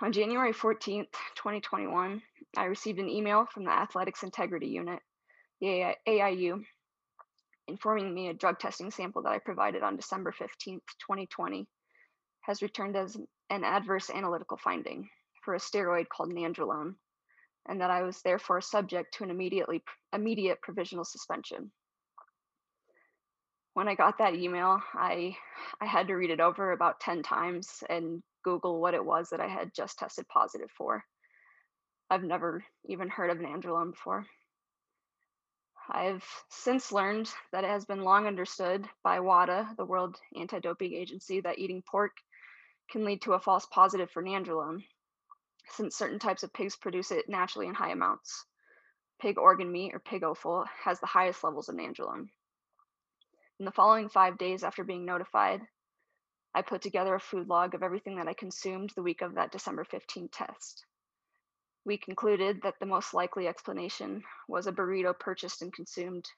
On 0.00 0.12
January 0.12 0.52
14th, 0.52 1.10
2021, 1.34 2.22
I 2.56 2.64
received 2.66 3.00
an 3.00 3.08
email 3.08 3.46
from 3.46 3.64
the 3.64 3.72
Athletics 3.72 4.22
Integrity 4.22 4.68
Unit, 4.68 5.00
the 5.60 5.96
AIU, 6.06 6.62
informing 7.66 8.14
me 8.14 8.28
a 8.28 8.34
drug 8.34 8.60
testing 8.60 8.92
sample 8.92 9.22
that 9.22 9.32
I 9.32 9.40
provided 9.40 9.82
on 9.82 9.96
December 9.96 10.30
15th, 10.30 10.86
2020, 11.00 11.66
has 12.42 12.62
returned 12.62 12.96
as 12.96 13.16
an 13.50 13.64
adverse 13.64 14.08
analytical 14.08 14.56
finding 14.56 15.08
for 15.44 15.54
a 15.54 15.58
steroid 15.58 16.08
called 16.08 16.32
nandrolone, 16.32 16.94
and 17.68 17.80
that 17.80 17.90
I 17.90 18.02
was 18.02 18.22
therefore 18.22 18.60
subject 18.60 19.14
to 19.14 19.24
an 19.24 19.30
immediately 19.30 19.82
immediate 20.12 20.62
provisional 20.62 21.04
suspension. 21.04 21.72
When 23.78 23.86
I 23.86 23.94
got 23.94 24.18
that 24.18 24.34
email, 24.34 24.82
I 24.92 25.36
I 25.80 25.86
had 25.86 26.08
to 26.08 26.14
read 26.14 26.30
it 26.30 26.40
over 26.40 26.72
about 26.72 26.98
10 26.98 27.22
times 27.22 27.84
and 27.88 28.24
Google 28.42 28.80
what 28.80 28.92
it 28.92 29.04
was 29.04 29.30
that 29.30 29.40
I 29.40 29.46
had 29.46 29.72
just 29.72 30.00
tested 30.00 30.26
positive 30.26 30.72
for. 30.76 31.04
I've 32.10 32.24
never 32.24 32.64
even 32.86 33.08
heard 33.08 33.30
of 33.30 33.38
nandrolone 33.38 33.92
before. 33.92 34.26
I've 35.88 36.24
since 36.50 36.90
learned 36.90 37.32
that 37.52 37.62
it 37.62 37.70
has 37.70 37.84
been 37.84 38.02
long 38.02 38.26
understood 38.26 38.84
by 39.04 39.20
WADA, 39.20 39.76
the 39.76 39.84
World 39.84 40.16
Anti 40.36 40.58
Doping 40.58 40.94
Agency, 40.94 41.40
that 41.42 41.60
eating 41.60 41.84
pork 41.88 42.16
can 42.90 43.04
lead 43.04 43.22
to 43.22 43.34
a 43.34 43.40
false 43.40 43.66
positive 43.66 44.10
for 44.10 44.24
nandrolone, 44.24 44.82
since 45.68 45.96
certain 45.96 46.18
types 46.18 46.42
of 46.42 46.52
pigs 46.52 46.74
produce 46.74 47.12
it 47.12 47.28
naturally 47.28 47.68
in 47.68 47.74
high 47.74 47.92
amounts. 47.92 48.44
Pig 49.20 49.38
organ 49.38 49.70
meat, 49.70 49.94
or 49.94 50.00
pig 50.00 50.24
offal, 50.24 50.64
has 50.82 50.98
the 50.98 51.06
highest 51.06 51.44
levels 51.44 51.68
of 51.68 51.76
nandrolone. 51.76 52.28
In 53.58 53.64
the 53.64 53.72
following 53.72 54.08
five 54.08 54.38
days 54.38 54.62
after 54.64 54.84
being 54.84 55.04
notified, 55.04 55.62
I 56.54 56.62
put 56.62 56.82
together 56.82 57.14
a 57.14 57.20
food 57.20 57.48
log 57.48 57.74
of 57.74 57.82
everything 57.82 58.16
that 58.16 58.28
I 58.28 58.34
consumed 58.34 58.90
the 58.90 59.02
week 59.02 59.22
of 59.22 59.34
that 59.34 59.52
December 59.52 59.84
15 59.84 60.28
test 60.28 60.84
we 61.88 61.96
concluded 61.96 62.60
that 62.62 62.74
the 62.78 62.86
most 62.86 63.14
likely 63.14 63.48
explanation 63.48 64.22
was 64.46 64.66
a 64.66 64.72
burrito 64.72 65.18
purchased 65.18 65.62
and 65.62 65.72
consumed 65.72 66.28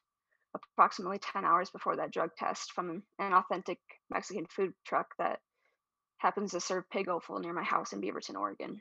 approximately 0.55 1.19
10 1.19 1.45
hours 1.45 1.71
before 1.71 1.97
that 1.97 2.13
drug 2.13 2.31
test 2.37 2.71
from 2.73 3.03
an 3.19 3.33
authentic 3.33 3.79
Mexican 4.11 4.47
food 4.47 4.73
truck 4.87 5.09
that 5.19 5.41
happens 6.19 6.53
to 6.53 6.61
serve 6.61 6.89
pig 6.91 7.09
offal 7.09 7.41
near 7.41 7.53
my 7.53 7.65
house 7.65 7.93
in 7.93 8.01
Beaverton, 8.01 8.37
Oregon. 8.37 8.81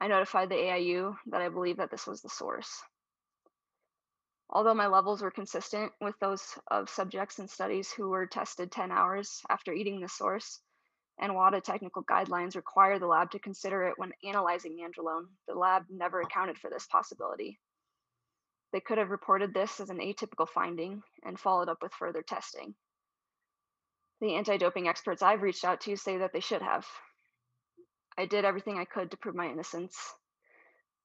I 0.00 0.06
notified 0.06 0.50
the 0.50 0.54
AIU 0.54 1.16
that 1.26 1.40
I 1.40 1.48
believe 1.48 1.78
that 1.78 1.90
this 1.90 2.06
was 2.06 2.22
the 2.22 2.28
source. 2.28 2.80
Although 4.50 4.74
my 4.74 4.86
levels 4.86 5.20
were 5.20 5.30
consistent 5.30 5.92
with 6.00 6.18
those 6.20 6.58
of 6.68 6.88
subjects 6.88 7.38
and 7.38 7.50
studies 7.50 7.92
who 7.92 8.08
were 8.08 8.26
tested 8.26 8.72
10 8.72 8.90
hours 8.90 9.42
after 9.50 9.72
eating 9.72 10.00
the 10.00 10.08
source, 10.08 10.60
and 11.18 11.34
WADA 11.34 11.60
technical 11.60 12.02
guidelines 12.04 12.56
require 12.56 12.98
the 12.98 13.06
lab 13.06 13.30
to 13.32 13.38
consider 13.38 13.84
it 13.84 13.98
when 13.98 14.12
analyzing 14.24 14.78
nandrolone. 14.78 15.26
The 15.46 15.54
lab 15.54 15.84
never 15.90 16.20
accounted 16.20 16.58
for 16.58 16.70
this 16.70 16.86
possibility. 16.86 17.58
They 18.72 18.80
could 18.80 18.98
have 18.98 19.10
reported 19.10 19.52
this 19.52 19.80
as 19.80 19.90
an 19.90 19.98
atypical 19.98 20.48
finding 20.48 21.02
and 21.24 21.38
followed 21.38 21.68
up 21.68 21.82
with 21.82 21.92
further 21.94 22.22
testing. 22.22 22.74
The 24.20 24.34
anti 24.34 24.56
doping 24.56 24.88
experts 24.88 25.22
I've 25.22 25.42
reached 25.42 25.64
out 25.64 25.80
to 25.82 25.96
say 25.96 26.18
that 26.18 26.32
they 26.32 26.40
should 26.40 26.62
have. 26.62 26.86
I 28.16 28.26
did 28.26 28.44
everything 28.44 28.78
I 28.78 28.84
could 28.84 29.10
to 29.10 29.16
prove 29.16 29.34
my 29.34 29.46
innocence. 29.46 29.96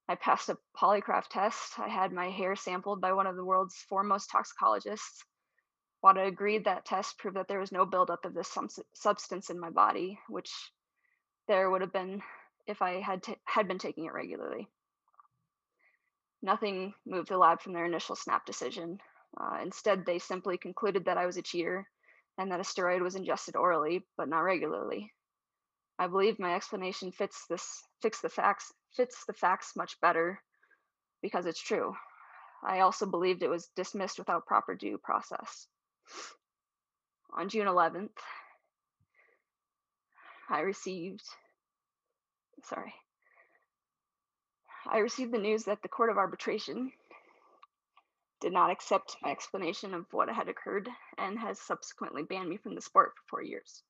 I 0.10 0.16
passed 0.16 0.50
a 0.50 0.58
polygraph 0.76 1.28
test. 1.30 1.80
I 1.80 1.88
had 1.88 2.12
my 2.12 2.30
hair 2.30 2.56
sampled 2.56 3.00
by 3.00 3.14
one 3.14 3.28
of 3.28 3.36
the 3.36 3.46
world's 3.46 3.76
foremost 3.76 4.30
toxicologists. 4.30 5.24
WADA 6.02 6.24
agreed 6.24 6.66
that 6.66 6.86
test 6.86 7.18
proved 7.18 7.38
that 7.38 7.48
there 7.48 7.60
was 7.60 7.72
no 7.72 7.86
buildup 7.86 8.26
of 8.26 8.34
this 8.34 8.58
substance 8.94 9.50
in 9.50 9.60
my 9.60 9.70
body, 9.70 10.20
which 10.28 10.52
there 11.48 11.70
would 11.70 11.82
have 11.82 11.94
been 11.94 12.22
if 12.68 12.82
I 12.82 13.00
had 13.00 13.24
t- 13.24 13.36
had 13.46 13.68
been 13.68 13.80
taking 13.80 14.06
it 14.06 14.14
regularly. 14.14 14.68
Nothing 16.42 16.94
moved 17.06 17.30
the 17.30 17.38
lab 17.38 17.62
from 17.62 17.72
their 17.72 17.86
initial 17.86 18.18
snap 18.18 18.46
decision. 18.46 19.00
Uh, 19.40 19.60
instead, 19.62 20.06
they 20.06 20.20
simply 20.20 20.58
concluded 20.58 21.06
that 21.06 21.18
I 21.18 21.26
was 21.26 21.38
a 21.38 21.42
cheater 21.42 21.90
and 22.38 22.52
that 22.52 22.60
a 22.60 22.64
steroid 22.64 23.02
was 23.02 23.16
ingested 23.16 23.56
orally, 23.56 24.06
but 24.18 24.28
not 24.28 24.42
regularly. 24.42 25.14
I 25.98 26.08
believe 26.08 26.40
my 26.40 26.56
explanation 26.56 27.14
fits 27.14 27.46
this 27.48 27.82
fits 28.02 28.20
the 28.20 28.30
facts 28.30 28.74
fits 28.96 29.26
the 29.26 29.34
facts 29.34 29.76
much 29.76 30.00
better 30.02 30.40
because 31.22 31.46
it's 31.46 31.62
true. 31.62 31.94
I 32.66 32.80
also 32.80 33.06
believed 33.06 33.44
it 33.44 33.50
was 33.50 33.70
dismissed 33.76 34.20
without 34.20 34.46
proper 34.46 34.76
due 34.76 34.98
process 34.98 35.68
on 37.36 37.50
June 37.50 37.68
11th, 37.68 38.10
I 40.50 40.60
received, 40.60 41.24
sorry, 42.64 42.94
I 44.88 45.00
received 45.00 45.32
the 45.32 45.40
news 45.40 45.64
that 45.64 45.82
the 45.82 45.88
Court 45.88 46.10
of 46.10 46.18
Arbitration 46.18 46.92
did 48.42 48.54
not 48.54 48.70
accept 48.70 49.16
my 49.22 49.32
explanation 49.32 49.94
of 49.94 50.06
what 50.12 50.30
had 50.30 50.50
occurred 50.50 50.90
and 51.18 51.40
has 51.40 51.60
subsequently 51.60 52.24
banned 52.24 52.50
me 52.50 52.58
from 52.58 52.76
the 52.76 52.82
sport 52.82 53.14
for 53.16 53.38
four 53.38 53.42
years. 53.42 53.82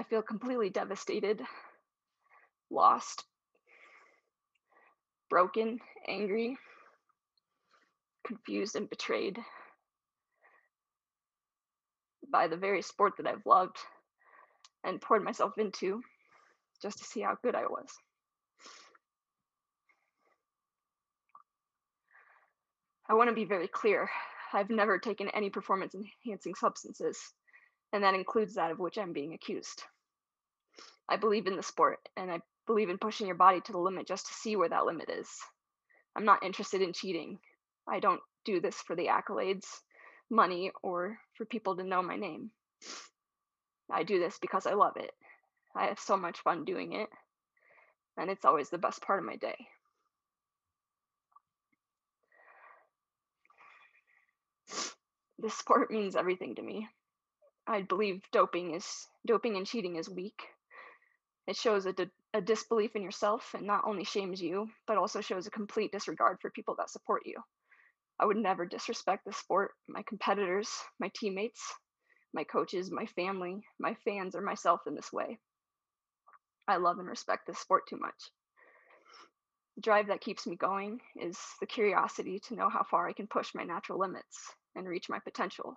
I 0.00 0.02
feel 0.02 0.22
completely 0.22 0.70
devastated, 0.70 1.42
lost, 2.70 3.22
broken, 5.28 5.78
angry, 6.08 6.56
confused, 8.26 8.76
and 8.76 8.88
betrayed 8.88 9.38
by 12.32 12.48
the 12.48 12.56
very 12.56 12.80
sport 12.80 13.12
that 13.18 13.26
I've 13.26 13.44
loved 13.44 13.76
and 14.84 15.02
poured 15.02 15.22
myself 15.22 15.58
into 15.58 16.00
just 16.80 16.96
to 16.96 17.04
see 17.04 17.20
how 17.20 17.36
good 17.42 17.54
I 17.54 17.66
was. 17.66 17.90
I 23.06 23.12
want 23.12 23.28
to 23.28 23.34
be 23.34 23.44
very 23.44 23.68
clear. 23.68 24.08
I've 24.54 24.70
never 24.70 24.98
taken 24.98 25.28
any 25.28 25.50
performance 25.50 25.94
enhancing 25.94 26.54
substances, 26.54 27.18
and 27.92 28.04
that 28.04 28.14
includes 28.14 28.54
that 28.54 28.70
of 28.70 28.78
which 28.78 28.98
I'm 28.98 29.12
being 29.12 29.34
accused. 29.34 29.82
I 31.08 31.16
believe 31.16 31.46
in 31.46 31.56
the 31.56 31.62
sport, 31.62 31.98
and 32.16 32.30
I 32.30 32.40
believe 32.66 32.88
in 32.88 32.98
pushing 32.98 33.26
your 33.26 33.36
body 33.36 33.60
to 33.62 33.72
the 33.72 33.78
limit 33.78 34.06
just 34.06 34.26
to 34.28 34.34
see 34.34 34.56
where 34.56 34.68
that 34.68 34.86
limit 34.86 35.10
is. 35.10 35.28
I'm 36.16 36.24
not 36.24 36.44
interested 36.44 36.82
in 36.82 36.92
cheating. 36.92 37.38
I 37.88 38.00
don't 38.00 38.20
do 38.44 38.60
this 38.60 38.76
for 38.76 38.94
the 38.94 39.06
accolades, 39.06 39.66
money, 40.30 40.70
or 40.82 41.18
for 41.34 41.44
people 41.44 41.76
to 41.76 41.84
know 41.84 42.02
my 42.02 42.16
name. 42.16 42.50
I 43.90 44.04
do 44.04 44.20
this 44.20 44.38
because 44.40 44.66
I 44.66 44.74
love 44.74 44.96
it. 44.96 45.10
I 45.74 45.86
have 45.86 45.98
so 45.98 46.16
much 46.16 46.40
fun 46.40 46.64
doing 46.64 46.92
it, 46.92 47.08
and 48.16 48.30
it's 48.30 48.44
always 48.44 48.70
the 48.70 48.78
best 48.78 49.02
part 49.02 49.18
of 49.18 49.24
my 49.24 49.36
day. 49.36 49.56
This 55.38 55.54
sport 55.54 55.90
means 55.90 56.16
everything 56.16 56.54
to 56.56 56.62
me. 56.62 56.86
I 57.70 57.82
believe 57.82 58.28
doping 58.32 58.74
is 58.74 59.06
doping 59.24 59.56
and 59.56 59.64
cheating 59.64 59.94
is 59.94 60.10
weak. 60.10 60.42
It 61.46 61.56
shows 61.56 61.86
a, 61.86 61.92
di- 61.92 62.10
a 62.34 62.40
disbelief 62.40 62.96
in 62.96 63.02
yourself 63.02 63.54
and 63.54 63.64
not 63.64 63.84
only 63.84 64.02
shames 64.02 64.42
you, 64.42 64.68
but 64.88 64.96
also 64.96 65.20
shows 65.20 65.46
a 65.46 65.52
complete 65.52 65.92
disregard 65.92 66.40
for 66.40 66.50
people 66.50 66.74
that 66.78 66.90
support 66.90 67.22
you. 67.26 67.36
I 68.18 68.26
would 68.26 68.38
never 68.38 68.66
disrespect 68.66 69.24
the 69.24 69.32
sport, 69.32 69.70
my 69.88 70.02
competitors, 70.02 70.68
my 70.98 71.12
teammates, 71.14 71.62
my 72.34 72.42
coaches, 72.42 72.90
my 72.90 73.06
family, 73.06 73.62
my 73.78 73.94
fans, 74.04 74.34
or 74.34 74.40
myself 74.40 74.80
in 74.88 74.96
this 74.96 75.12
way. 75.12 75.38
I 76.66 76.78
love 76.78 76.98
and 76.98 77.06
respect 77.08 77.46
this 77.46 77.60
sport 77.60 77.84
too 77.88 77.98
much. 77.98 78.30
The 79.76 79.82
drive 79.82 80.08
that 80.08 80.20
keeps 80.20 80.44
me 80.44 80.56
going 80.56 81.00
is 81.14 81.38
the 81.60 81.66
curiosity 81.66 82.40
to 82.48 82.56
know 82.56 82.68
how 82.68 82.82
far 82.82 83.08
I 83.08 83.12
can 83.12 83.28
push 83.28 83.54
my 83.54 83.62
natural 83.62 84.00
limits 84.00 84.54
and 84.74 84.88
reach 84.88 85.08
my 85.08 85.20
potential. 85.20 85.76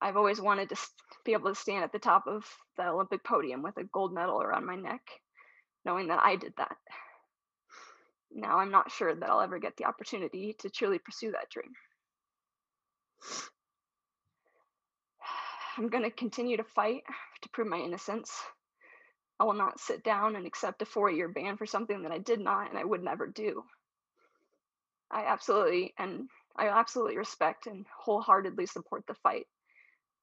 I've 0.00 0.16
always 0.16 0.40
wanted 0.40 0.68
to 0.70 0.76
be 1.24 1.32
able 1.32 1.50
to 1.50 1.54
stand 1.54 1.84
at 1.84 1.92
the 1.92 1.98
top 1.98 2.26
of 2.26 2.44
the 2.76 2.88
Olympic 2.88 3.24
podium 3.24 3.62
with 3.62 3.76
a 3.76 3.84
gold 3.84 4.12
medal 4.12 4.40
around 4.42 4.66
my 4.66 4.76
neck, 4.76 5.02
knowing 5.84 6.08
that 6.08 6.20
I 6.22 6.36
did 6.36 6.54
that. 6.56 6.76
Now 8.32 8.58
I'm 8.58 8.70
not 8.70 8.90
sure 8.90 9.14
that 9.14 9.28
I'll 9.28 9.40
ever 9.40 9.58
get 9.58 9.76
the 9.76 9.86
opportunity 9.86 10.54
to 10.60 10.70
truly 10.70 10.98
pursue 10.98 11.32
that 11.32 11.50
dream. 11.50 11.72
I'm 15.76 15.88
going 15.88 16.04
to 16.04 16.10
continue 16.10 16.56
to 16.56 16.64
fight 16.64 17.02
to 17.42 17.48
prove 17.50 17.68
my 17.68 17.78
innocence. 17.78 18.32
I 19.38 19.44
will 19.44 19.54
not 19.54 19.80
sit 19.80 20.04
down 20.04 20.36
and 20.36 20.46
accept 20.46 20.82
a 20.82 20.86
four 20.86 21.10
year 21.10 21.28
ban 21.28 21.56
for 21.56 21.66
something 21.66 22.02
that 22.02 22.12
I 22.12 22.18
did 22.18 22.40
not 22.40 22.68
and 22.68 22.78
I 22.78 22.84
would 22.84 23.02
never 23.02 23.26
do. 23.26 23.64
I 25.10 25.24
absolutely 25.24 25.94
and 25.98 26.28
I 26.56 26.68
absolutely 26.68 27.16
respect 27.16 27.66
and 27.66 27.86
wholeheartedly 27.98 28.66
support 28.66 29.04
the 29.06 29.14
fight 29.14 29.46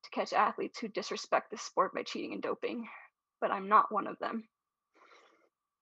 to 0.08 0.20
catch 0.20 0.34
athletes 0.34 0.80
who 0.80 0.88
disrespect 0.88 1.52
the 1.52 1.58
sport 1.58 1.94
by 1.94 2.04
cheating 2.04 2.34
and 2.34 2.42
doping, 2.42 2.88
but 3.42 3.52
I'm 3.52 3.68
not 3.68 3.92
one 3.92 4.08
of 4.08 4.18
them. 4.20 4.48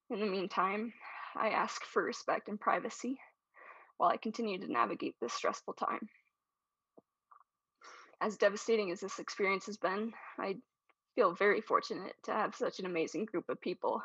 In 0.10 0.20
the 0.20 0.26
meantime, 0.26 0.94
I 1.36 1.50
ask 1.50 1.84
for 1.86 2.04
respect 2.04 2.48
and 2.48 2.60
privacy 2.60 3.20
while 3.98 4.10
I 4.10 4.18
continue 4.18 4.60
to 4.60 4.72
navigate 4.72 5.16
this 5.22 5.34
stressful 5.34 5.74
time. 5.74 6.10
As 8.22 8.38
devastating 8.38 8.92
as 8.92 9.00
this 9.00 9.20
experience 9.20 9.66
has 9.66 9.78
been, 9.78 10.14
I 10.40 10.58
feel 11.16 11.34
very 11.34 11.62
fortunate 11.62 12.14
to 12.24 12.34
have 12.34 12.56
such 12.56 12.80
an 12.80 12.86
amazing 12.86 13.26
group 13.26 13.50
of 13.50 13.62
people 13.62 14.02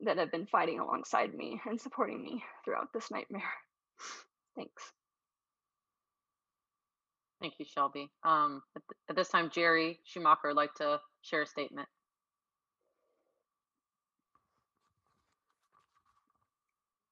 that 0.00 0.18
have 0.18 0.30
been 0.32 0.46
fighting 0.46 0.80
alongside 0.80 1.34
me 1.34 1.60
and 1.66 1.80
supporting 1.80 2.22
me 2.22 2.42
throughout 2.64 2.88
this 2.92 3.10
nightmare. 3.10 3.52
Thanks. 4.56 4.92
Thank 7.42 7.54
you, 7.58 7.64
Shelby. 7.64 8.08
Um, 8.22 8.62
at, 8.76 8.82
th- 8.88 8.98
at 9.10 9.16
this 9.16 9.28
time, 9.28 9.50
Jerry 9.52 9.98
Schumacher 10.04 10.46
would 10.46 10.56
like 10.56 10.74
to 10.74 11.00
share 11.22 11.42
a 11.42 11.46
statement. 11.46 11.88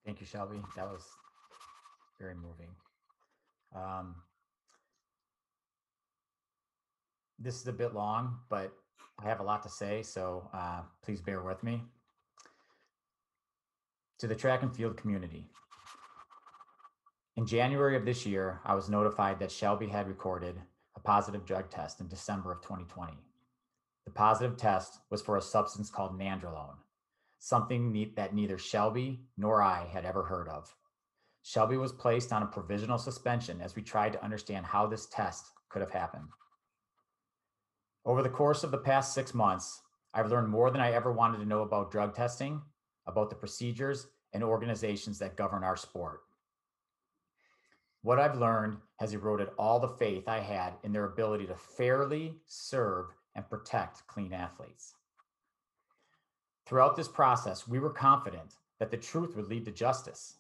Thank 0.07 0.21
you, 0.21 0.27
Shelby. 0.27 0.61
That 0.77 0.87
was 0.87 1.05
very 2.21 2.35
moving. 2.37 2.69
Um, 3.75 4.15
this 7.41 7.61
is 7.61 7.67
a 7.67 7.73
bit 7.73 7.93
long, 7.93 8.39
but 8.49 8.73
I 9.19 9.25
have 9.25 9.41
a 9.41 9.45
lot 9.45 9.65
to 9.65 9.69
say, 9.69 10.03
so 10.03 10.49
uh, 10.55 10.83
please 11.03 11.21
bear 11.21 11.43
with 11.43 11.65
me. 11.65 11.83
To 14.21 14.29
the 14.29 14.37
track 14.37 14.63
and 14.63 14.75
field 14.75 14.97
community. 14.97 15.45
In 17.37 17.47
January 17.47 17.97
of 17.97 18.05
this 18.05 18.27
year, 18.27 18.61
I 18.65 18.75
was 18.75 18.89
notified 18.89 19.39
that 19.39 19.53
Shelby 19.53 19.87
had 19.87 20.09
recorded 20.09 20.61
a 20.97 21.01
positive 21.01 21.45
drug 21.45 21.71
test 21.71 22.01
in 22.01 22.09
December 22.09 22.53
of 22.53 22.61
2020. 22.61 23.13
The 24.05 24.11
positive 24.11 24.57
test 24.57 24.99
was 25.11 25.23
for 25.23 25.37
a 25.37 25.43
substance 25.43 25.91
called 25.91 26.19
nandrolone, 26.19 26.77
something 27.39 28.13
that 28.17 28.35
neither 28.35 28.59
Shelby 28.59 29.21
nor 29.37 29.63
I 29.63 29.87
had 29.87 30.05
ever 30.05 30.25
heard 30.25 30.49
of. 30.49 30.75
Shelby 31.43 31.77
was 31.77 31.93
placed 31.93 32.33
on 32.33 32.43
a 32.43 32.47
provisional 32.47 32.99
suspension 32.99 33.61
as 33.61 33.77
we 33.77 33.83
tried 33.83 34.13
to 34.15 34.25
understand 34.25 34.67
how 34.67 34.87
this 34.87 35.07
test 35.07 35.47
could 35.69 35.81
have 35.81 35.93
happened. 35.93 36.29
Over 38.05 38.23
the 38.23 38.29
course 38.29 38.65
of 38.65 38.71
the 38.71 38.79
past 38.79 39.15
six 39.15 39.33
months, 39.33 39.83
I've 40.13 40.31
learned 40.31 40.49
more 40.49 40.71
than 40.71 40.81
I 40.81 40.93
ever 40.93 41.13
wanted 41.13 41.39
to 41.39 41.47
know 41.47 41.63
about 41.63 41.93
drug 41.93 42.15
testing, 42.15 42.61
about 43.07 43.31
the 43.31 43.37
procedures 43.37 44.09
and 44.33 44.43
organizations 44.43 45.19
that 45.21 45.37
govern 45.37 45.63
our 45.63 45.77
sport. 45.77 46.23
What 48.03 48.19
I've 48.19 48.39
learned 48.39 48.79
has 48.99 49.13
eroded 49.13 49.51
all 49.59 49.79
the 49.79 49.89
faith 49.89 50.27
I 50.27 50.41
had 50.41 50.75
in 50.83 50.93
their 50.93 51.05
ability 51.05 51.47
to 51.47 51.55
fairly 51.55 52.35
serve 52.47 53.07
and 53.35 53.49
protect 53.49 54.07
clean 54.07 54.33
athletes. 54.33 54.95
Throughout 56.67 56.97
this 56.97 57.09
process, 57.09 57.69
we 57.69 57.79
were 57.79 57.91
confident 57.91 58.57
that 58.79 58.91
the 58.91 58.97
truth 58.97 59.37
would 59.37 59.49
lead 59.49 59.65
to 59.67 59.73
justice. 59.73 60.37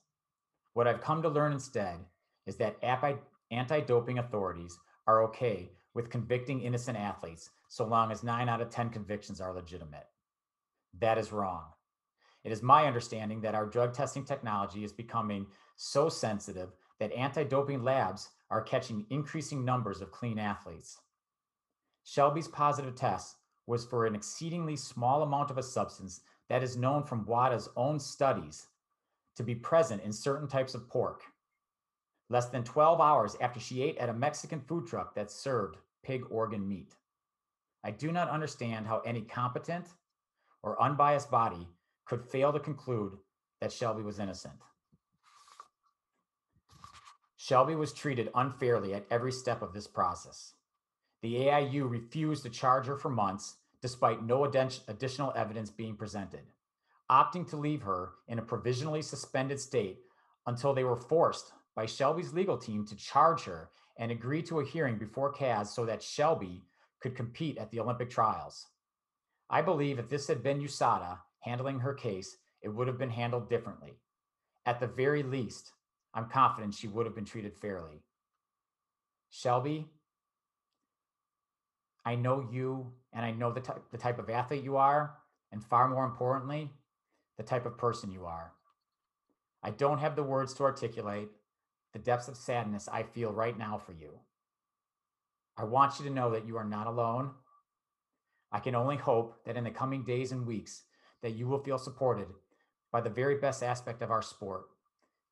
What 0.74 0.86
I've 0.86 1.00
come 1.02 1.22
to 1.22 1.28
learn 1.28 1.52
instead 1.52 1.98
is 2.46 2.56
that 2.56 2.78
anti 2.82 3.80
doping 3.80 4.18
authorities 4.18 4.78
are 5.06 5.22
okay 5.24 5.70
with 5.92 6.08
convicting 6.08 6.62
innocent 6.62 6.96
athletes 6.96 7.50
so 7.68 7.84
long 7.84 8.10
as 8.10 8.22
nine 8.22 8.48
out 8.48 8.60
of 8.60 8.70
10 8.70 8.90
convictions 8.90 9.40
are 9.40 9.52
legitimate. 9.52 10.06
That 10.98 11.18
is 11.18 11.32
wrong. 11.32 11.64
It 12.42 12.52
is 12.52 12.62
my 12.62 12.86
understanding 12.86 13.42
that 13.42 13.54
our 13.54 13.66
drug 13.66 13.92
testing 13.92 14.24
technology 14.24 14.82
is 14.82 14.92
becoming 14.92 15.46
so 15.76 16.08
sensitive 16.08 16.70
that 17.00 17.12
anti 17.12 17.42
doping 17.42 17.82
labs 17.82 18.30
are 18.50 18.62
catching 18.62 19.06
increasing 19.10 19.64
numbers 19.64 20.00
of 20.00 20.12
clean 20.12 20.38
athletes. 20.38 20.98
Shelby's 22.04 22.48
positive 22.48 22.94
test 22.94 23.36
was 23.66 23.84
for 23.84 24.06
an 24.06 24.14
exceedingly 24.14 24.76
small 24.76 25.22
amount 25.22 25.50
of 25.50 25.58
a 25.58 25.62
substance 25.62 26.20
that 26.48 26.62
is 26.62 26.76
known 26.76 27.02
from 27.02 27.26
WADA's 27.26 27.68
own 27.76 27.98
studies 27.98 28.66
to 29.36 29.42
be 29.42 29.54
present 29.54 30.02
in 30.02 30.12
certain 30.12 30.48
types 30.48 30.74
of 30.74 30.88
pork. 30.88 31.22
Less 32.28 32.46
than 32.46 32.64
12 32.64 33.00
hours 33.00 33.36
after 33.40 33.60
she 33.60 33.82
ate 33.82 33.98
at 33.98 34.08
a 34.08 34.14
Mexican 34.14 34.60
food 34.60 34.86
truck 34.86 35.14
that 35.14 35.30
served 35.30 35.78
pig 36.02 36.24
organ 36.30 36.68
meat. 36.68 36.96
I 37.82 37.90
do 37.90 38.12
not 38.12 38.28
understand 38.28 38.86
how 38.86 39.00
any 39.00 39.22
competent 39.22 39.86
or 40.62 40.80
unbiased 40.82 41.30
body 41.30 41.66
could 42.04 42.24
fail 42.24 42.52
to 42.52 42.60
conclude 42.60 43.16
that 43.60 43.72
Shelby 43.72 44.02
was 44.02 44.18
innocent. 44.18 44.54
Shelby 47.42 47.74
was 47.74 47.94
treated 47.94 48.28
unfairly 48.34 48.92
at 48.92 49.06
every 49.10 49.32
step 49.32 49.62
of 49.62 49.72
this 49.72 49.86
process. 49.86 50.52
The 51.22 51.36
AIU 51.36 51.88
refused 51.88 52.42
to 52.42 52.50
charge 52.50 52.84
her 52.84 52.98
for 52.98 53.08
months 53.08 53.56
despite 53.80 54.22
no 54.22 54.44
additional 54.44 55.32
evidence 55.34 55.70
being 55.70 55.96
presented, 55.96 56.42
opting 57.10 57.48
to 57.48 57.56
leave 57.56 57.80
her 57.80 58.10
in 58.28 58.38
a 58.38 58.42
provisionally 58.42 59.00
suspended 59.00 59.58
state 59.58 60.00
until 60.46 60.74
they 60.74 60.84
were 60.84 60.96
forced 60.96 61.54
by 61.74 61.86
Shelby's 61.86 62.34
legal 62.34 62.58
team 62.58 62.86
to 62.86 62.94
charge 62.94 63.44
her 63.44 63.70
and 63.96 64.12
agree 64.12 64.42
to 64.42 64.60
a 64.60 64.66
hearing 64.66 64.98
before 64.98 65.32
CAS 65.32 65.74
so 65.74 65.86
that 65.86 66.02
Shelby 66.02 66.62
could 67.00 67.16
compete 67.16 67.56
at 67.56 67.70
the 67.70 67.80
Olympic 67.80 68.10
trials. 68.10 68.66
I 69.48 69.62
believe 69.62 69.98
if 69.98 70.10
this 70.10 70.28
had 70.28 70.42
been 70.42 70.60
USADA 70.60 71.18
handling 71.38 71.78
her 71.78 71.94
case, 71.94 72.36
it 72.60 72.68
would 72.68 72.86
have 72.86 72.98
been 72.98 73.08
handled 73.08 73.48
differently. 73.48 73.94
At 74.66 74.78
the 74.78 74.88
very 74.88 75.22
least, 75.22 75.72
I'm 76.14 76.28
confident 76.28 76.74
she 76.74 76.88
would 76.88 77.06
have 77.06 77.14
been 77.14 77.24
treated 77.24 77.54
fairly. 77.54 78.02
Shelby, 79.30 79.86
I 82.04 82.16
know 82.16 82.48
you 82.50 82.92
and 83.12 83.24
I 83.24 83.30
know 83.30 83.52
the, 83.52 83.60
ty- 83.60 83.78
the 83.92 83.98
type 83.98 84.18
of 84.18 84.30
athlete 84.30 84.64
you 84.64 84.76
are, 84.76 85.16
and 85.52 85.62
far 85.62 85.88
more 85.88 86.04
importantly, 86.04 86.70
the 87.36 87.42
type 87.42 87.66
of 87.66 87.78
person 87.78 88.10
you 88.10 88.26
are. 88.26 88.52
I 89.62 89.70
don't 89.70 89.98
have 89.98 90.16
the 90.16 90.22
words 90.22 90.54
to 90.54 90.64
articulate 90.64 91.28
the 91.92 91.98
depths 91.98 92.28
of 92.28 92.36
sadness 92.36 92.88
I 92.90 93.02
feel 93.02 93.32
right 93.32 93.56
now 93.56 93.78
for 93.78 93.92
you. 93.92 94.20
I 95.56 95.64
want 95.64 95.98
you 95.98 96.06
to 96.06 96.14
know 96.14 96.30
that 96.30 96.46
you 96.46 96.56
are 96.56 96.64
not 96.64 96.86
alone. 96.86 97.32
I 98.52 98.60
can 98.60 98.74
only 98.74 98.96
hope 98.96 99.44
that 99.44 99.56
in 99.56 99.64
the 99.64 99.70
coming 99.70 100.04
days 100.04 100.32
and 100.32 100.46
weeks 100.46 100.82
that 101.22 101.32
you 101.32 101.46
will 101.46 101.58
feel 101.58 101.78
supported 101.78 102.28
by 102.90 103.00
the 103.00 103.10
very 103.10 103.36
best 103.36 103.62
aspect 103.62 104.02
of 104.02 104.10
our 104.10 104.22
sport, 104.22 104.62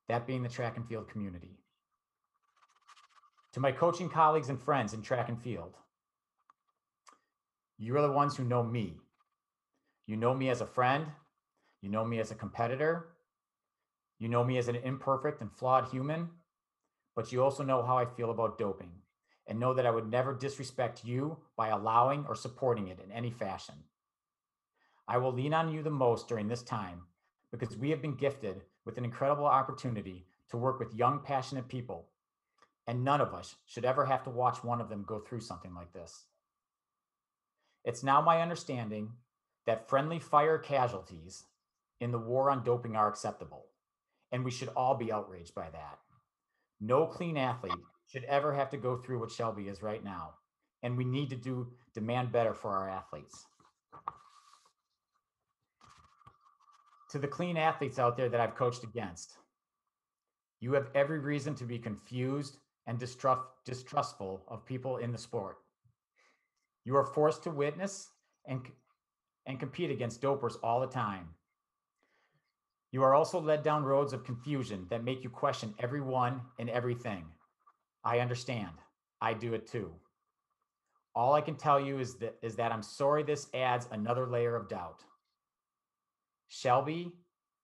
that 0.09 0.27
being 0.27 0.43
the 0.43 0.49
track 0.49 0.75
and 0.75 0.85
field 0.87 1.07
community. 1.07 1.55
To 3.53 3.59
my 3.59 3.71
coaching 3.71 4.09
colleagues 4.09 4.49
and 4.49 4.59
friends 4.59 4.93
in 4.93 5.01
track 5.01 5.29
and 5.29 5.41
field, 5.41 5.77
you 7.77 7.95
are 7.95 8.01
the 8.01 8.11
ones 8.11 8.35
who 8.35 8.43
know 8.43 8.63
me. 8.63 8.97
You 10.05 10.17
know 10.17 10.33
me 10.33 10.49
as 10.49 10.61
a 10.61 10.65
friend, 10.65 11.05
you 11.81 11.89
know 11.89 12.03
me 12.03 12.19
as 12.19 12.31
a 12.31 12.35
competitor, 12.35 13.09
you 14.17 14.27
know 14.27 14.43
me 14.43 14.57
as 14.57 14.67
an 14.67 14.75
imperfect 14.75 15.41
and 15.41 15.51
flawed 15.51 15.87
human, 15.89 16.29
but 17.15 17.31
you 17.31 17.43
also 17.43 17.63
know 17.63 17.83
how 17.83 17.97
I 17.97 18.05
feel 18.05 18.31
about 18.31 18.57
doping 18.57 18.91
and 19.47 19.59
know 19.59 19.73
that 19.75 19.85
I 19.85 19.91
would 19.91 20.09
never 20.09 20.33
disrespect 20.33 21.05
you 21.05 21.37
by 21.55 21.69
allowing 21.69 22.25
or 22.27 22.35
supporting 22.35 22.87
it 22.87 22.99
in 22.99 23.11
any 23.11 23.31
fashion. 23.31 23.75
I 25.07 25.17
will 25.17 25.33
lean 25.33 25.53
on 25.53 25.71
you 25.71 25.83
the 25.83 25.89
most 25.89 26.27
during 26.27 26.47
this 26.47 26.63
time 26.63 27.01
because 27.51 27.77
we 27.77 27.89
have 27.91 28.01
been 28.01 28.15
gifted 28.15 28.61
with 28.89 28.97
an 28.97 29.05
incredible 29.05 29.45
opportunity 29.45 30.25
to 30.49 30.57
work 30.57 30.79
with 30.79 30.95
young, 30.95 31.19
passionate 31.19 31.67
people. 31.67 32.07
And 32.87 33.03
none 33.03 33.21
of 33.21 33.35
us 33.35 33.55
should 33.67 33.85
ever 33.85 34.03
have 34.03 34.23
to 34.23 34.31
watch 34.31 34.63
one 34.63 34.81
of 34.81 34.89
them 34.89 35.03
go 35.05 35.19
through 35.19 35.41
something 35.41 35.75
like 35.75 35.93
this. 35.93 36.25
It's 37.85 38.01
now 38.01 38.19
my 38.19 38.41
understanding 38.41 39.11
that 39.67 39.87
friendly 39.87 40.17
fire 40.17 40.57
casualties 40.57 41.43
in 42.01 42.11
the 42.11 42.17
war 42.17 42.49
on 42.49 42.63
doping 42.63 42.95
are 42.95 43.07
acceptable, 43.07 43.67
and 44.31 44.43
we 44.43 44.49
should 44.49 44.69
all 44.69 44.95
be 44.95 45.11
outraged 45.11 45.53
by 45.53 45.69
that. 45.69 45.99
No 46.81 47.05
clean 47.05 47.37
athlete 47.37 47.73
should 48.07 48.23
ever 48.23 48.55
have 48.55 48.71
to 48.71 48.77
go 48.77 48.97
through 48.97 49.19
what 49.19 49.31
Shelby 49.31 49.67
is 49.67 49.83
right 49.83 50.03
now, 50.03 50.31
and 50.81 50.97
we 50.97 51.05
need 51.05 51.29
to 51.29 51.35
do 51.35 51.67
demand 51.93 52.31
better 52.31 52.55
for 52.55 52.71
our 52.71 52.89
athletes. 52.89 53.45
To 57.09 57.19
the 57.19 57.27
clean 57.27 57.57
athletes 57.57 57.99
out 57.99 58.15
there 58.15 58.29
that 58.29 58.39
I've 58.39 58.55
coached 58.55 58.83
against. 58.83 59.37
You 60.59 60.73
have 60.73 60.89
every 60.93 61.19
reason 61.19 61.55
to 61.55 61.63
be 61.63 61.79
confused 61.79 62.57
and 62.87 62.99
distrust, 62.99 63.41
distrustful 63.65 64.43
of 64.47 64.65
people 64.65 64.97
in 64.97 65.11
the 65.11 65.17
sport. 65.17 65.57
You 66.85 66.95
are 66.95 67.05
forced 67.05 67.43
to 67.43 67.51
witness 67.51 68.09
and, 68.45 68.61
and 69.45 69.59
compete 69.59 69.91
against 69.91 70.21
dopers 70.21 70.55
all 70.63 70.79
the 70.79 70.87
time. 70.87 71.29
You 72.91 73.03
are 73.03 73.13
also 73.13 73.39
led 73.39 73.63
down 73.63 73.83
roads 73.83 74.13
of 74.13 74.23
confusion 74.23 74.87
that 74.89 75.03
make 75.03 75.23
you 75.23 75.29
question 75.29 75.75
everyone 75.79 76.41
and 76.57 76.69
everything. 76.69 77.25
I 78.03 78.19
understand. 78.19 78.71
I 79.21 79.33
do 79.33 79.53
it 79.53 79.67
too. 79.67 79.91
All 81.15 81.33
I 81.33 81.41
can 81.41 81.55
tell 81.55 81.79
you 81.79 81.99
is 81.99 82.15
that 82.15 82.37
is 82.41 82.55
that 82.55 82.71
I'm 82.71 82.81
sorry 82.81 83.23
this 83.23 83.47
adds 83.53 83.87
another 83.91 84.25
layer 84.25 84.55
of 84.55 84.69
doubt. 84.69 85.03
Shelby, 86.49 87.13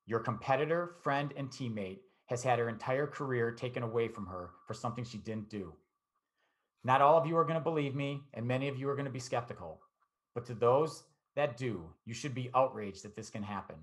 your 0.05 0.19
competitor, 0.19 0.95
friend, 1.03 1.33
and 1.35 1.49
teammate, 1.49 1.99
has 2.27 2.43
had 2.43 2.59
her 2.59 2.69
entire 2.69 3.07
career 3.07 3.51
taken 3.51 3.83
away 3.83 4.07
from 4.07 4.25
her 4.27 4.51
for 4.65 4.73
something 4.73 5.03
she 5.03 5.17
didn't 5.17 5.49
do. 5.49 5.73
Not 6.83 7.01
all 7.01 7.17
of 7.17 7.25
you 7.25 7.35
are 7.37 7.43
going 7.43 7.59
to 7.59 7.63
believe 7.63 7.95
me, 7.95 8.21
and 8.33 8.47
many 8.47 8.67
of 8.67 8.77
you 8.77 8.87
are 8.89 8.95
going 8.95 9.05
to 9.05 9.11
be 9.11 9.19
skeptical. 9.19 9.81
But 10.33 10.45
to 10.45 10.53
those 10.53 11.03
that 11.35 11.57
do, 11.57 11.89
you 12.05 12.13
should 12.13 12.35
be 12.35 12.51
outraged 12.55 13.03
that 13.03 13.15
this 13.15 13.29
can 13.29 13.43
happen. 13.43 13.75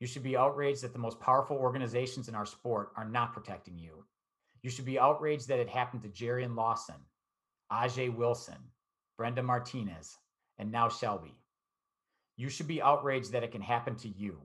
You 0.00 0.08
should 0.08 0.24
be 0.24 0.36
outraged 0.36 0.82
that 0.82 0.92
the 0.92 0.98
most 0.98 1.20
powerful 1.20 1.56
organizations 1.56 2.28
in 2.28 2.34
our 2.34 2.46
sport 2.46 2.90
are 2.96 3.08
not 3.08 3.32
protecting 3.32 3.78
you. 3.78 4.04
You 4.62 4.70
should 4.70 4.84
be 4.84 4.98
outraged 4.98 5.48
that 5.48 5.60
it 5.60 5.68
happened 5.68 6.02
to 6.02 6.08
Jarrion 6.08 6.56
Lawson, 6.56 6.96
Ajee' 7.72 8.14
Wilson, 8.14 8.58
Brenda 9.16 9.42
Martinez, 9.42 10.18
and 10.58 10.72
now 10.72 10.88
Shelby. 10.88 11.34
You 12.42 12.48
should 12.48 12.66
be 12.66 12.82
outraged 12.82 13.30
that 13.30 13.44
it 13.44 13.52
can 13.52 13.60
happen 13.60 13.94
to 13.98 14.08
you. 14.08 14.36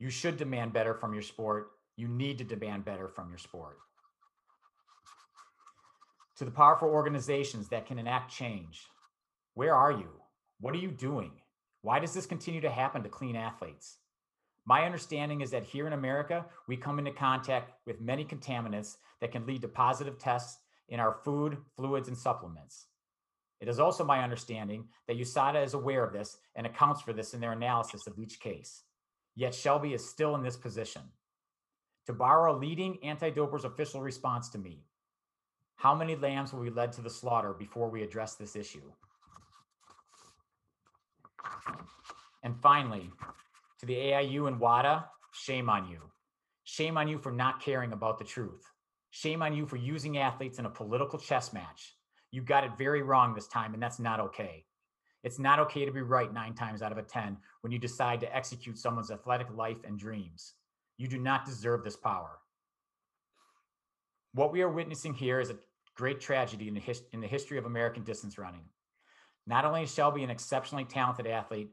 You 0.00 0.10
should 0.10 0.36
demand 0.36 0.72
better 0.72 0.94
from 0.94 1.12
your 1.12 1.22
sport. 1.22 1.70
You 1.96 2.08
need 2.08 2.38
to 2.38 2.44
demand 2.44 2.84
better 2.84 3.06
from 3.06 3.28
your 3.28 3.38
sport. 3.38 3.78
To 6.38 6.44
the 6.44 6.50
powerful 6.50 6.88
organizations 6.88 7.68
that 7.68 7.86
can 7.86 8.00
enact 8.00 8.32
change, 8.32 8.80
where 9.54 9.76
are 9.76 9.92
you? 9.92 10.08
What 10.58 10.74
are 10.74 10.78
you 10.78 10.90
doing? 10.90 11.30
Why 11.82 12.00
does 12.00 12.14
this 12.14 12.26
continue 12.26 12.62
to 12.62 12.68
happen 12.70 13.04
to 13.04 13.08
clean 13.08 13.36
athletes? 13.36 13.98
My 14.66 14.86
understanding 14.86 15.42
is 15.42 15.52
that 15.52 15.62
here 15.62 15.86
in 15.86 15.92
America, 15.92 16.46
we 16.66 16.76
come 16.76 16.98
into 16.98 17.12
contact 17.12 17.74
with 17.86 18.00
many 18.00 18.24
contaminants 18.24 18.96
that 19.20 19.30
can 19.30 19.46
lead 19.46 19.62
to 19.62 19.68
positive 19.68 20.18
tests 20.18 20.58
in 20.88 20.98
our 20.98 21.12
food, 21.24 21.58
fluids, 21.76 22.08
and 22.08 22.18
supplements. 22.18 22.86
It 23.60 23.68
is 23.68 23.78
also 23.78 24.04
my 24.04 24.22
understanding 24.22 24.86
that 25.06 25.18
USADA 25.18 25.64
is 25.64 25.74
aware 25.74 26.02
of 26.02 26.12
this 26.12 26.38
and 26.56 26.66
accounts 26.66 27.02
for 27.02 27.12
this 27.12 27.34
in 27.34 27.40
their 27.40 27.52
analysis 27.52 28.06
of 28.06 28.18
each 28.18 28.40
case. 28.40 28.84
Yet 29.36 29.54
Shelby 29.54 29.92
is 29.92 30.08
still 30.08 30.34
in 30.34 30.42
this 30.42 30.56
position. 30.56 31.02
To 32.06 32.12
borrow 32.12 32.56
a 32.56 32.58
leading 32.58 32.98
anti 33.04 33.30
doper's 33.30 33.64
official 33.64 34.00
response 34.00 34.48
to 34.50 34.58
me, 34.58 34.84
how 35.76 35.94
many 35.94 36.16
lambs 36.16 36.52
will 36.52 36.62
be 36.62 36.70
led 36.70 36.92
to 36.92 37.02
the 37.02 37.10
slaughter 37.10 37.52
before 37.52 37.90
we 37.90 38.02
address 38.02 38.34
this 38.34 38.56
issue? 38.56 38.82
And 42.42 42.56
finally, 42.62 43.10
to 43.78 43.86
the 43.86 43.94
AIU 43.94 44.48
and 44.48 44.58
WADA, 44.58 45.04
shame 45.32 45.68
on 45.68 45.88
you. 45.88 46.00
Shame 46.64 46.96
on 46.96 47.08
you 47.08 47.18
for 47.18 47.32
not 47.32 47.60
caring 47.60 47.92
about 47.92 48.18
the 48.18 48.24
truth. 48.24 48.62
Shame 49.10 49.42
on 49.42 49.54
you 49.54 49.66
for 49.66 49.76
using 49.76 50.18
athletes 50.18 50.58
in 50.58 50.66
a 50.66 50.70
political 50.70 51.18
chess 51.18 51.52
match. 51.52 51.94
You 52.30 52.42
got 52.42 52.64
it 52.64 52.78
very 52.78 53.02
wrong 53.02 53.34
this 53.34 53.48
time, 53.48 53.74
and 53.74 53.82
that's 53.82 53.98
not 53.98 54.20
okay. 54.20 54.64
It's 55.22 55.38
not 55.38 55.58
okay 55.60 55.84
to 55.84 55.92
be 55.92 56.00
right 56.00 56.32
nine 56.32 56.54
times 56.54 56.82
out 56.82 56.92
of 56.92 56.98
a 56.98 57.02
10 57.02 57.36
when 57.60 57.72
you 57.72 57.78
decide 57.78 58.20
to 58.20 58.34
execute 58.34 58.78
someone's 58.78 59.10
athletic 59.10 59.48
life 59.54 59.78
and 59.84 59.98
dreams. 59.98 60.54
You 60.96 61.08
do 61.08 61.18
not 61.18 61.44
deserve 61.44 61.84
this 61.84 61.96
power. 61.96 62.38
What 64.32 64.52
we 64.52 64.62
are 64.62 64.70
witnessing 64.70 65.14
here 65.14 65.40
is 65.40 65.50
a 65.50 65.58
great 65.94 66.20
tragedy 66.20 66.68
in 66.68 66.74
the, 66.74 66.80
his- 66.80 67.02
in 67.12 67.20
the 67.20 67.26
history 67.26 67.58
of 67.58 67.66
American 67.66 68.04
distance 68.04 68.38
running. 68.38 68.64
Not 69.46 69.64
only 69.64 69.82
is 69.82 69.92
Shelby 69.92 70.22
an 70.22 70.30
exceptionally 70.30 70.84
talented 70.84 71.26
athlete, 71.26 71.70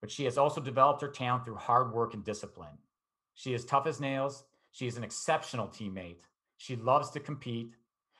but 0.00 0.10
she 0.10 0.24
has 0.24 0.36
also 0.36 0.60
developed 0.60 1.00
her 1.02 1.08
talent 1.08 1.44
through 1.44 1.56
hard 1.56 1.92
work 1.92 2.12
and 2.12 2.24
discipline. 2.24 2.78
She 3.34 3.54
is 3.54 3.64
tough 3.64 3.86
as 3.86 4.00
nails. 4.00 4.44
She 4.72 4.86
is 4.86 4.96
an 4.96 5.04
exceptional 5.04 5.68
teammate. 5.68 6.20
She 6.58 6.76
loves 6.76 7.10
to 7.10 7.20
compete. 7.20 7.70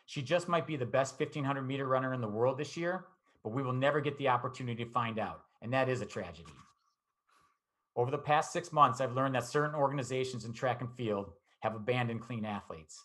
She 0.06 0.22
just 0.22 0.48
might 0.48 0.66
be 0.66 0.76
the 0.76 0.86
best 0.86 1.18
1500 1.18 1.62
meter 1.62 1.86
runner 1.86 2.14
in 2.14 2.20
the 2.20 2.28
world 2.28 2.58
this 2.58 2.76
year, 2.76 3.06
but 3.42 3.52
we 3.52 3.62
will 3.62 3.72
never 3.72 4.00
get 4.00 4.16
the 4.18 4.28
opportunity 4.28 4.84
to 4.84 4.90
find 4.90 5.18
out. 5.18 5.42
And 5.62 5.72
that 5.72 5.88
is 5.88 6.00
a 6.00 6.06
tragedy. 6.06 6.52
Over 7.96 8.10
the 8.10 8.18
past 8.18 8.52
six 8.52 8.72
months, 8.72 9.00
I've 9.00 9.14
learned 9.14 9.34
that 9.34 9.46
certain 9.46 9.74
organizations 9.74 10.44
in 10.44 10.52
track 10.52 10.80
and 10.80 10.92
field 10.94 11.32
have 11.60 11.74
abandoned 11.74 12.20
clean 12.20 12.44
athletes. 12.44 13.04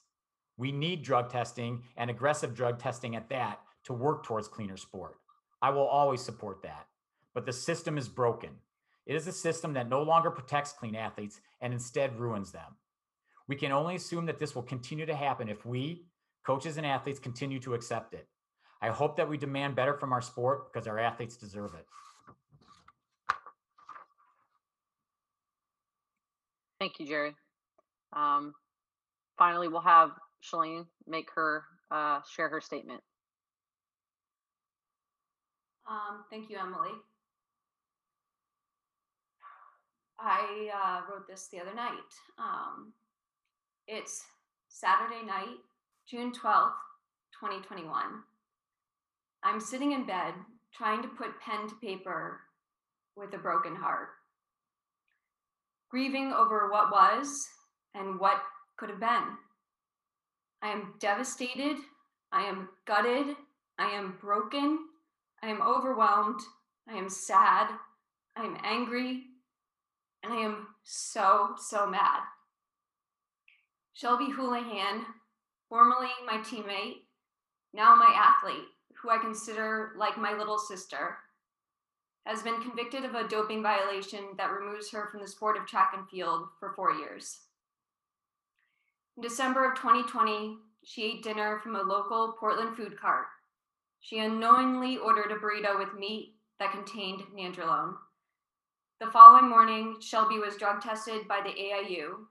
We 0.58 0.72
need 0.72 1.02
drug 1.02 1.32
testing 1.32 1.82
and 1.98 2.10
aggressive 2.10 2.54
drug 2.54 2.78
testing 2.78 3.16
at 3.16 3.30
that 3.30 3.60
to 3.86 3.94
work 3.94 4.24
towards 4.24 4.48
cleaner 4.48 4.78
sport. 4.78 5.16
I 5.62 5.70
will 5.70 5.88
always 5.88 6.22
support 6.22 6.62
that. 6.64 6.88
But 7.34 7.46
the 7.46 7.54
system 7.54 7.98
is 7.98 8.10
broken. 8.10 8.50
It 9.06 9.16
is 9.16 9.28
a 9.28 9.32
system 9.32 9.74
that 9.74 9.90
no 9.90 10.04
longer 10.04 10.30
protects 10.30 10.74
clean 10.74 10.96
athletes 10.96 11.40
and 11.62 11.74
instead 11.74 12.20
ruins 12.20 12.52
them. 12.52 12.76
We 13.48 13.56
can 13.56 13.72
only 13.72 13.96
assume 13.96 14.26
that 14.28 14.40
this 14.40 14.54
will 14.54 14.62
continue 14.62 15.06
to 15.06 15.16
happen 15.16 15.50
if 15.50 15.66
we, 15.66 16.06
coaches 16.46 16.78
and 16.78 16.86
athletes, 16.86 17.20
continue 17.20 17.60
to 17.60 17.74
accept 17.74 18.14
it. 18.14 18.28
I 18.82 18.90
hope 18.90 19.16
that 19.18 19.30
we 19.30 19.38
demand 19.38 19.76
better 19.76 19.94
from 19.94 20.12
our 20.12 20.22
sport 20.22 20.72
because 20.72 20.88
our 20.88 20.98
athletes 20.98 21.38
deserve 21.38 21.74
it. 21.76 21.86
Thank 26.80 27.00
you, 27.00 27.06
Jerry. 27.06 27.36
Um, 28.14 28.54
finally, 29.38 29.68
we'll 29.68 29.82
have 29.82 30.12
Shalane 30.44 30.88
make 31.08 31.30
her 31.36 31.64
uh, 31.92 32.22
share 32.24 32.50
her 32.50 32.60
statement. 32.60 33.02
Um, 35.88 36.24
thank 36.32 36.50
you, 36.50 36.58
Emily. 36.58 36.92
I 40.20 40.70
uh, 40.74 41.12
wrote 41.12 41.28
this 41.28 41.50
the 41.52 41.60
other 41.60 41.74
night. 41.74 41.92
Um, 42.38 42.94
it's 43.88 44.24
Saturday 44.70 45.26
night, 45.26 45.58
June 46.12 46.34
12th, 46.34 46.74
2021. 47.39 48.04
I'm 49.43 49.62
sitting 49.62 49.93
in 49.93 50.06
bed 50.06 50.34
trying 50.78 51.02
to 51.04 51.08
put 51.08 51.39
pen 51.39 51.69
to 51.69 51.76
paper 51.76 52.41
with 53.15 53.34
a 53.34 53.38
broken 53.38 53.78
heart, 53.78 54.10
grieving 55.89 56.34
over 56.34 56.69
what 56.69 56.91
was 56.91 57.47
and 57.95 58.19
what 58.19 58.41
could 58.76 58.89
have 58.89 59.00
been. 59.00 59.38
I 60.62 60.74
am 60.74 60.95
devastated. 61.00 61.78
I 62.34 62.41
am 62.41 62.67
gutted. 62.86 63.38
I 63.80 63.91
am 63.91 64.17
broken. 64.19 64.80
I 65.41 65.47
am 65.47 65.62
overwhelmed. 65.62 66.41
I 66.89 66.97
am 66.97 67.08
sad. 67.10 67.69
I 68.36 68.43
am 68.43 68.58
angry. 68.65 69.28
And 70.24 70.34
I 70.34 70.41
am 70.41 70.67
so, 70.84 71.52
so 71.58 71.88
mad. 71.89 72.19
Shelby 73.93 74.30
Houlihan, 74.30 75.06
formerly 75.72 76.10
my 76.26 76.38
teammate, 76.40 77.04
now 77.74 77.96
my 77.96 78.14
athlete, 78.14 78.68
who 79.02 79.10
I 79.10 79.18
consider 79.18 79.94
like 79.98 80.18
my 80.18 80.34
little 80.34 80.60
sister, 80.60 81.18
has 82.26 82.44
been 82.44 82.62
convicted 82.62 83.06
of 83.06 83.16
a 83.16 83.28
doping 83.28 83.64
violation 83.64 84.36
that 84.38 84.52
removes 84.52 84.92
her 84.92 85.08
from 85.10 85.22
the 85.22 85.28
sport 85.28 85.58
of 85.58 85.66
track 85.66 85.94
and 85.96 86.08
field 86.10 86.50
for 86.60 86.74
four 86.74 86.92
years. 86.92 87.40
In 89.16 89.24
December 89.24 89.72
of 89.72 89.78
2020, 89.78 90.58
she 90.84 91.06
ate 91.06 91.24
dinner 91.24 91.60
from 91.64 91.78
a 91.78 91.82
local 91.82 92.36
Portland 92.38 92.76
food 92.76 93.00
cart 93.00 93.28
she 94.02 94.18
unknowingly 94.18 94.98
ordered 94.98 95.32
a 95.32 95.36
burrito 95.36 95.78
with 95.78 95.94
meat 95.94 96.34
that 96.60 96.72
contained 96.72 97.22
nandrolone. 97.36 97.96
The 99.00 99.12
following 99.12 99.48
morning, 99.48 99.98
Shelby 100.02 100.40
was 100.40 100.58
drug 100.58 100.82
tested 100.82 101.28
by 101.28 101.42
the 101.42 101.50
AIU. 101.50 102.26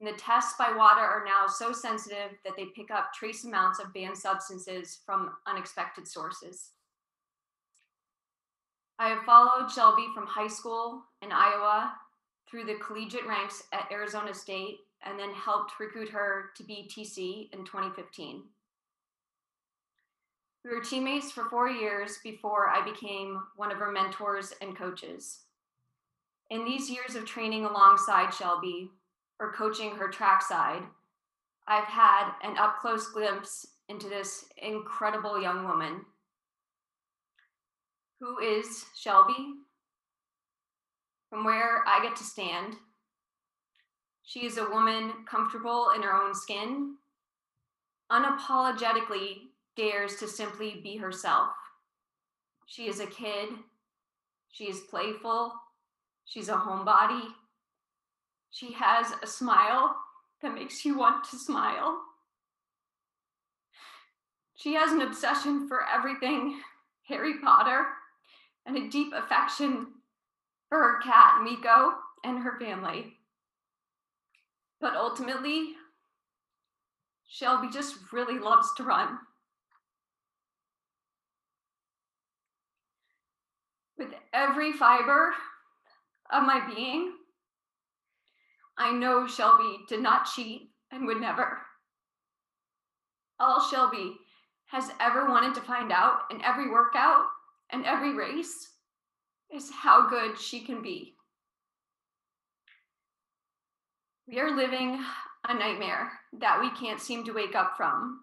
And 0.00 0.08
the 0.08 0.18
tests 0.18 0.54
by 0.58 0.72
WADA 0.72 1.00
are 1.00 1.24
now 1.24 1.46
so 1.46 1.72
sensitive 1.72 2.32
that 2.44 2.54
they 2.56 2.66
pick 2.66 2.90
up 2.90 3.12
trace 3.14 3.44
amounts 3.44 3.78
of 3.78 3.94
banned 3.94 4.18
substances 4.18 5.00
from 5.06 5.32
unexpected 5.46 6.06
sources. 6.06 6.72
I 8.98 9.08
have 9.08 9.24
followed 9.24 9.70
Shelby 9.70 10.06
from 10.14 10.26
high 10.26 10.48
school 10.48 11.02
in 11.22 11.30
Iowa 11.32 11.94
through 12.48 12.64
the 12.64 12.76
collegiate 12.76 13.26
ranks 13.26 13.64
at 13.72 13.90
Arizona 13.90 14.32
State 14.32 14.78
and 15.04 15.18
then 15.18 15.32
helped 15.32 15.78
recruit 15.78 16.08
her 16.10 16.50
to 16.56 16.62
BTC 16.62 17.52
in 17.52 17.64
2015. 17.64 18.42
We 20.64 20.70
were 20.70 20.80
teammates 20.80 21.30
for 21.30 21.44
four 21.44 21.68
years 21.68 22.18
before 22.24 22.68
I 22.68 22.84
became 22.84 23.40
one 23.56 23.70
of 23.70 23.78
her 23.78 23.92
mentors 23.92 24.52
and 24.60 24.76
coaches. 24.76 25.40
In 26.50 26.64
these 26.64 26.90
years 26.90 27.14
of 27.14 27.24
training 27.24 27.64
alongside 27.64 28.32
Shelby 28.34 28.90
or 29.40 29.52
coaching 29.52 29.92
her 29.96 30.08
trackside, 30.08 30.82
I've 31.68 31.84
had 31.84 32.30
an 32.42 32.56
up 32.58 32.78
close 32.80 33.08
glimpse 33.08 33.66
into 33.88 34.08
this 34.08 34.46
incredible 34.56 35.40
young 35.40 35.64
woman. 35.64 36.04
Who 38.20 38.38
is 38.38 38.86
Shelby? 38.96 39.54
From 41.30 41.44
where 41.44 41.84
I 41.86 42.02
get 42.02 42.16
to 42.16 42.24
stand, 42.24 42.76
she 44.22 44.46
is 44.46 44.58
a 44.58 44.70
woman 44.70 45.12
comfortable 45.28 45.90
in 45.94 46.02
her 46.02 46.14
own 46.14 46.34
skin, 46.34 46.96
unapologetically 48.10 49.48
dares 49.76 50.16
to 50.16 50.28
simply 50.28 50.80
be 50.82 50.96
herself. 50.96 51.50
She 52.66 52.88
is 52.88 53.00
a 53.00 53.06
kid. 53.06 53.50
She 54.50 54.64
is 54.64 54.80
playful. 54.90 55.52
She's 56.24 56.48
a 56.48 56.54
homebody. 56.54 57.22
She 58.50 58.72
has 58.72 59.12
a 59.22 59.26
smile 59.26 59.96
that 60.42 60.54
makes 60.54 60.84
you 60.84 60.96
want 60.96 61.24
to 61.30 61.38
smile. 61.38 61.98
She 64.54 64.74
has 64.74 64.92
an 64.92 65.02
obsession 65.02 65.68
for 65.68 65.84
everything 65.86 66.60
Harry 67.08 67.38
Potter 67.40 67.86
and 68.64 68.76
a 68.76 68.88
deep 68.88 69.12
affection 69.14 69.86
for 70.68 70.78
her 70.78 71.00
cat, 71.00 71.42
Miko, 71.42 71.92
and 72.24 72.42
her 72.42 72.58
family. 72.58 73.14
But 74.80 74.94
ultimately, 74.94 75.74
Shelby 77.28 77.68
just 77.70 77.96
really 78.12 78.38
loves 78.38 78.68
to 78.76 78.82
run. 78.82 79.18
With 83.98 84.10
every 84.32 84.72
fiber 84.72 85.32
of 86.32 86.42
my 86.44 86.66
being, 86.74 87.12
I 88.78 88.92
know 88.92 89.26
Shelby 89.26 89.78
did 89.88 90.00
not 90.00 90.26
cheat 90.26 90.70
and 90.90 91.06
would 91.06 91.20
never. 91.20 91.58
All 93.38 93.60
Shelby 93.70 94.16
has 94.66 94.90
ever 95.00 95.28
wanted 95.28 95.54
to 95.54 95.60
find 95.60 95.92
out 95.92 96.22
in 96.30 96.42
every 96.42 96.70
workout 96.70 97.24
and 97.70 97.84
every 97.84 98.14
race 98.14 98.72
is 99.52 99.70
how 99.70 100.08
good 100.08 100.38
she 100.38 100.60
can 100.60 100.82
be. 100.82 101.14
We 104.28 104.40
are 104.40 104.56
living 104.56 105.00
a 105.48 105.54
nightmare 105.54 106.10
that 106.40 106.60
we 106.60 106.70
can't 106.70 107.00
seem 107.00 107.24
to 107.24 107.32
wake 107.32 107.54
up 107.54 107.74
from. 107.76 108.20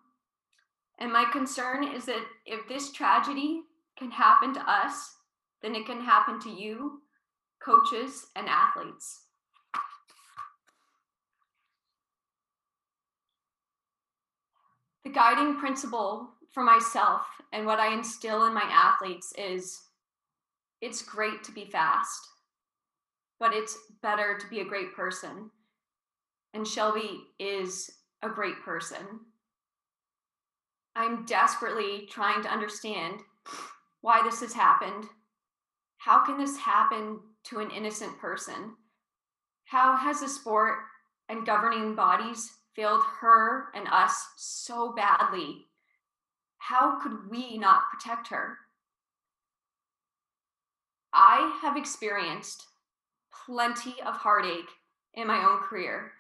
And 1.00 1.12
my 1.12 1.26
concern 1.32 1.84
is 1.84 2.06
that 2.06 2.26
if 2.46 2.68
this 2.68 2.92
tragedy 2.92 3.62
can 3.98 4.12
happen 4.12 4.54
to 4.54 4.70
us, 4.70 5.16
then 5.62 5.76
it 5.76 5.86
can 5.86 6.02
happen 6.02 6.40
to 6.42 6.50
you, 6.50 7.02
coaches, 7.64 8.28
and 8.36 8.48
athletes. 8.48 9.23
The 15.04 15.12
guiding 15.12 15.58
principle 15.58 16.30
for 16.52 16.64
myself 16.64 17.26
and 17.52 17.66
what 17.66 17.80
I 17.80 17.94
instill 17.94 18.46
in 18.46 18.54
my 18.54 18.64
athletes 18.64 19.34
is 19.38 19.82
it's 20.82 21.02
great 21.02 21.44
to 21.44 21.52
be 21.52 21.66
fast, 21.66 22.28
but 23.40 23.54
it's 23.54 23.78
better 24.02 24.38
to 24.38 24.48
be 24.48 24.62
a 24.62 24.66
great 24.66 24.96
person. 24.96 25.50
And 26.54 26.68
Shelby 26.68 27.22
is 27.40 27.90
a 28.22 28.30
great 28.30 28.62
person. 28.64 29.22
I'm 30.96 31.26
desperately 31.26 32.08
trying 32.10 32.44
to 32.44 32.52
understand 32.52 33.22
why 34.02 34.22
this 34.24 34.40
has 34.42 34.54
happened. 34.54 35.06
How 35.98 36.24
can 36.24 36.38
this 36.38 36.58
happen 36.58 37.20
to 37.46 37.60
an 37.60 37.72
innocent 37.72 38.20
person? 38.20 38.76
How 39.66 39.98
has 39.98 40.20
the 40.20 40.30
sport 40.30 40.80
and 41.30 41.46
governing 41.46 41.96
bodies 41.96 42.52
failed 42.76 43.04
her 43.22 43.68
and 43.76 43.88
us 43.88 44.28
so 44.38 44.94
badly? 44.94 45.68
How 46.58 47.00
could 47.00 47.30
we 47.30 47.58
not 47.58 47.84
protect 47.92 48.30
her? 48.30 48.58
I 51.14 51.60
have 51.62 51.78
experienced 51.78 52.66
plenty 53.46 53.96
of 54.06 54.16
heartache 54.16 54.70
in 55.14 55.28
my 55.28 55.46
own 55.46 55.60
career. 55.60 56.14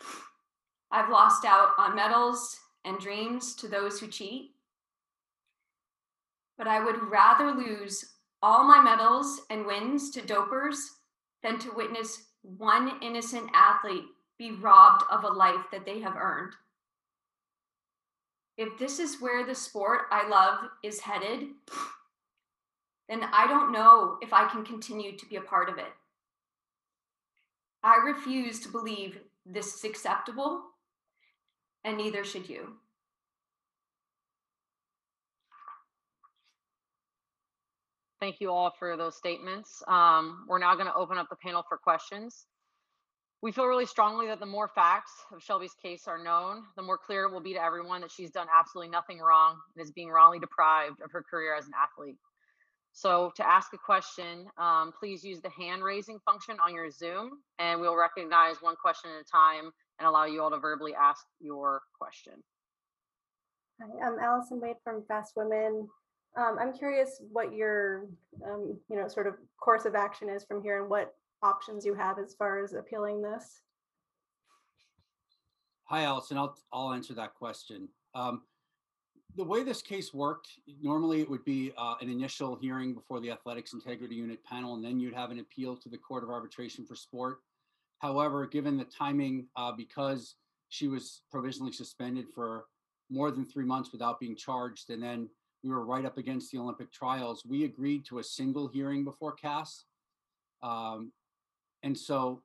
I've 0.92 1.10
lost 1.10 1.46
out 1.46 1.70
on 1.78 1.96
medals 1.96 2.58
and 2.86 3.00
dreams 3.00 3.56
to 3.56 3.68
those 3.68 4.00
who 4.00 4.08
cheat. 4.08 4.52
But 6.58 6.68
I 6.68 6.84
would 6.84 7.02
rather 7.10 7.52
lose 7.52 8.14
all 8.42 8.64
my 8.66 8.82
medals 8.82 9.42
and 9.50 9.66
wins 9.66 10.12
to 10.12 10.22
dopers 10.22 10.76
than 11.42 11.58
to 11.60 11.72
witness 11.72 12.26
one 12.42 13.00
innocent 13.02 13.50
athlete 13.54 14.06
be 14.44 14.52
robbed 14.52 15.04
of 15.10 15.24
a 15.24 15.28
life 15.28 15.66
that 15.72 15.86
they 15.86 16.02
have 16.02 16.18
earned. 16.18 16.52
If 18.58 18.78
this 18.78 19.00
is 19.00 19.22
where 19.22 19.46
the 19.46 19.56
sport 19.56 20.02
I 20.12 20.28
love 20.28 20.70
is 20.84 21.00
headed, 21.00 21.48
then 23.08 23.22
I 23.24 23.48
don't 23.48 23.72
know 23.72 24.18
if 24.22 24.34
I 24.34 24.50
can 24.50 24.66
continue 24.66 25.18
to 25.18 25.26
be 25.28 25.38
a 25.38 25.42
part 25.42 25.70
of 25.70 25.78
it. 25.78 25.94
I 27.84 27.96
refuse 28.06 28.60
to 28.62 28.70
believe 28.70 29.20
this 29.46 29.76
is 29.76 29.86
acceptable, 29.86 30.62
and 31.86 31.96
neither 31.96 32.26
should 32.26 32.50
you. 32.50 32.74
Thank 38.20 38.42
you 38.42 38.52
all 38.52 38.74
for 38.78 38.98
those 38.98 39.16
statements. 39.16 39.82
Um, 39.88 40.46
we're 40.50 40.60
now 40.60 40.76
going 40.76 40.88
to 40.88 40.96
open 40.96 41.18
up 41.18 41.30
the 41.30 41.38
panel 41.38 41.64
for 41.68 41.78
questions. 41.78 42.46
We 43.44 43.52
feel 43.52 43.66
really 43.66 43.86
strongly 43.86 44.28
that 44.28 44.40
the 44.40 44.46
more 44.46 44.70
facts 44.70 45.12
of 45.34 45.44
Shelby's 45.44 45.74
case 45.74 46.08
are 46.08 46.18
known, 46.18 46.64
the 46.78 46.82
more 46.82 46.98
clear 46.98 47.26
it 47.26 47.34
will 47.34 47.42
be 47.42 47.52
to 47.52 47.62
everyone 47.62 48.00
that 48.00 48.10
she's 48.10 48.32
done 48.32 48.48
absolutely 48.58 48.90
nothing 48.90 49.20
wrong 49.20 49.58
and 49.76 49.84
is 49.84 49.92
being 49.92 50.08
wrongly 50.08 50.40
deprived 50.40 51.02
of 51.02 51.12
her 51.12 51.22
career 51.22 51.54
as 51.54 51.66
an 51.66 51.74
athlete. 51.78 52.16
So 52.94 53.34
to 53.36 53.46
ask 53.46 53.74
a 53.74 53.78
question, 53.78 54.46
um, 54.58 54.94
please 54.98 55.26
use 55.26 55.42
the 55.42 55.50
hand 55.50 55.84
raising 55.84 56.20
function 56.20 56.56
on 56.66 56.74
your 56.74 56.90
Zoom 56.90 57.32
and 57.60 57.82
we'll 57.82 57.98
recognize 57.98 58.62
one 58.62 58.78
question 58.78 59.12
at 59.12 59.20
a 59.20 59.30
time 59.30 59.74
and 60.00 60.08
allow 60.08 60.24
you 60.24 60.42
all 60.42 60.50
to 60.50 60.58
verbally 60.58 60.94
ask 60.96 61.26
your 61.42 61.82
question. 62.00 62.36
Hi, 63.82 64.08
I'm 64.08 64.20
Allison 64.20 64.62
Wade 64.62 64.78
from 64.86 65.04
Fast 65.10 65.34
Women. 65.36 65.90
Um, 66.38 66.56
I'm 66.62 66.72
curious 66.72 67.22
what 67.30 67.54
your, 67.54 68.06
um, 68.48 68.80
you 68.90 68.96
know, 68.96 69.10
sort 69.10 69.28
of 69.28 69.34
course 69.60 69.84
of 69.84 69.96
action 69.96 70.30
is 70.30 70.46
from 70.46 70.64
here 70.64 70.80
and 70.80 70.90
what 70.90 71.14
options 71.44 71.86
you 71.86 71.94
have 71.94 72.18
as 72.20 72.34
far 72.34 72.64
as 72.64 72.74
appealing 72.74 73.22
this. 73.22 73.62
Hi, 75.86 76.04
Allison. 76.04 76.38
I'll, 76.38 76.58
I'll 76.72 76.94
answer 76.94 77.14
that 77.14 77.34
question. 77.36 77.90
Um, 78.16 78.42
the 79.36 79.44
way 79.44 79.64
this 79.64 79.82
case 79.82 80.14
worked, 80.14 80.48
normally 80.82 81.22
it 81.22 81.30
would 81.30 81.44
be 81.44 81.72
uh, 81.78 81.96
an 82.02 82.10
initial 82.10 82.56
hearing 82.56 82.94
before 82.94 83.20
the 83.20 83.32
Athletics 83.32 83.74
Integrity 83.74 84.16
Unit 84.16 84.44
panel, 84.46 84.76
and 84.76 84.84
then 84.84 85.00
you'd 85.00 85.14
have 85.14 85.32
an 85.32 85.40
appeal 85.40 85.76
to 85.78 85.90
the 85.90 85.98
Court 85.98 86.24
of 86.24 86.30
Arbitration 86.30 86.86
for 86.86 86.96
Sport. 86.96 87.40
However, 88.00 88.46
given 88.46 88.78
the 88.78 88.86
timing, 88.86 89.48
uh, 89.56 89.72
because 89.72 90.36
she 90.70 90.88
was 90.88 91.22
provisionally 91.32 91.72
suspended 91.72 92.26
for 92.34 92.66
more 93.10 93.32
than 93.32 93.46
three 93.46 93.66
months 93.66 93.92
without 93.92 94.20
being 94.20 94.36
charged, 94.36 94.90
and 94.90 95.02
then 95.02 95.30
we 95.64 95.70
were 95.70 95.86
right 95.86 96.06
up 96.06 96.18
against 96.18 96.52
the 96.52 96.58
Olympic 96.58 96.92
trials, 96.92 97.44
we 97.48 97.64
agreed 97.64 98.06
to 98.06 98.20
a 98.20 98.24
single 98.24 98.68
hearing 98.68 99.04
before 99.04 99.34
CAS. 99.34 99.86
Um, 100.62 101.12
and 101.84 101.98
so 101.98 102.42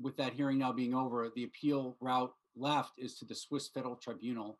with 0.00 0.16
that 0.16 0.32
hearing 0.32 0.58
now 0.58 0.72
being 0.72 0.94
over, 0.94 1.30
the 1.34 1.44
appeal 1.44 1.96
route 2.00 2.32
left 2.56 2.92
is 2.98 3.16
to 3.18 3.24
the 3.24 3.34
Swiss 3.34 3.68
Federal 3.68 3.96
Tribunal 3.96 4.58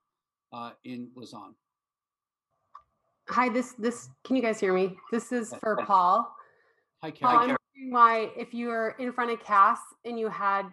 uh, 0.52 0.70
in 0.84 1.10
Lausanne. 1.16 1.54
Hi, 3.28 3.48
this 3.48 3.72
this 3.74 4.08
can 4.24 4.36
you 4.36 4.42
guys 4.42 4.58
hear 4.58 4.74
me? 4.74 4.96
This 5.10 5.32
is 5.32 5.54
for 5.60 5.76
Paul. 5.76 6.34
Hi, 7.02 7.10
Paul, 7.10 7.30
I'm 7.30 7.38
wondering 7.38 7.90
why 7.90 8.30
if 8.36 8.52
you 8.52 8.68
were 8.68 8.94
in 8.98 9.12
front 9.12 9.30
of 9.30 9.40
CAS 9.40 9.78
and 10.04 10.18
you 10.18 10.28
had, 10.28 10.66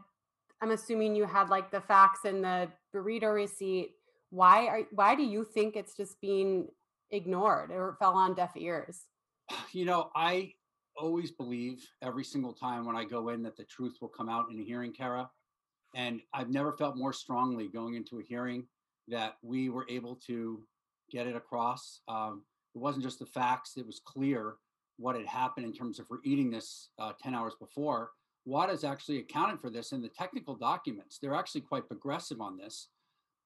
I'm 0.62 0.72
assuming 0.72 1.16
you 1.16 1.26
had 1.26 1.50
like 1.50 1.72
the 1.72 1.82
fax 1.82 2.26
and 2.26 2.44
the 2.44 2.70
burrito 2.94 3.34
receipt. 3.34 3.92
Why 4.32 4.68
are 4.68 4.82
why 4.92 5.16
do 5.16 5.24
you 5.24 5.44
think 5.44 5.76
it's 5.76 5.96
just 5.96 6.20
being 6.22 6.68
ignored 7.12 7.72
or 7.72 7.96
fell 8.00 8.14
on 8.14 8.36
deaf 8.36 8.52
ears? 8.56 9.06
You 9.72 9.86
know, 9.86 10.10
I 10.16 10.54
always 11.00 11.32
believe 11.32 11.88
every 12.02 12.24
single 12.24 12.54
time 12.54 12.86
when 12.86 12.96
I 12.96 13.04
go 13.04 13.30
in 13.30 13.42
that 13.44 13.56
the 13.56 13.64
truth 13.64 13.98
will 14.02 14.10
come 14.10 14.30
out 14.30 14.48
in 14.52 14.60
a 14.60 14.64
hearing, 14.64 14.92
Kara. 14.92 15.30
And 15.96 16.22
I've 16.34 16.50
never 16.50 16.74
felt 16.74 16.98
more 16.98 17.14
strongly 17.14 17.68
going 17.68 17.96
into 17.96 18.20
a 18.20 18.24
hearing 18.24 18.68
that 19.08 19.38
we 19.42 19.70
were 19.70 19.86
able 19.90 20.16
to 20.28 20.62
get 21.12 21.26
it 21.26 21.36
across. 21.36 22.02
Um, 22.08 22.44
it 22.76 22.80
wasn't 22.80 23.04
just 23.04 23.20
the 23.20 23.26
facts, 23.26 23.74
it 23.78 23.86
was 23.86 24.02
clear 24.06 24.56
what 24.98 25.16
had 25.16 25.26
happened 25.26 25.66
in 25.66 25.74
terms 25.74 25.98
of 25.98 26.08
her 26.10 26.20
eating 26.24 26.52
this 26.52 26.90
uh, 27.00 27.14
10 27.22 27.34
hours 27.34 27.56
before. 27.60 28.12
WADA's 28.46 28.84
actually 28.84 29.20
accounted 29.20 29.60
for 29.60 29.70
this 29.70 29.92
in 29.92 30.02
the 30.02 30.10
technical 30.10 30.56
documents. 30.56 31.18
They're 31.20 31.36
actually 31.36 31.62
quite 31.62 31.88
progressive 31.88 32.42
on 32.42 32.58
this. 32.58 32.90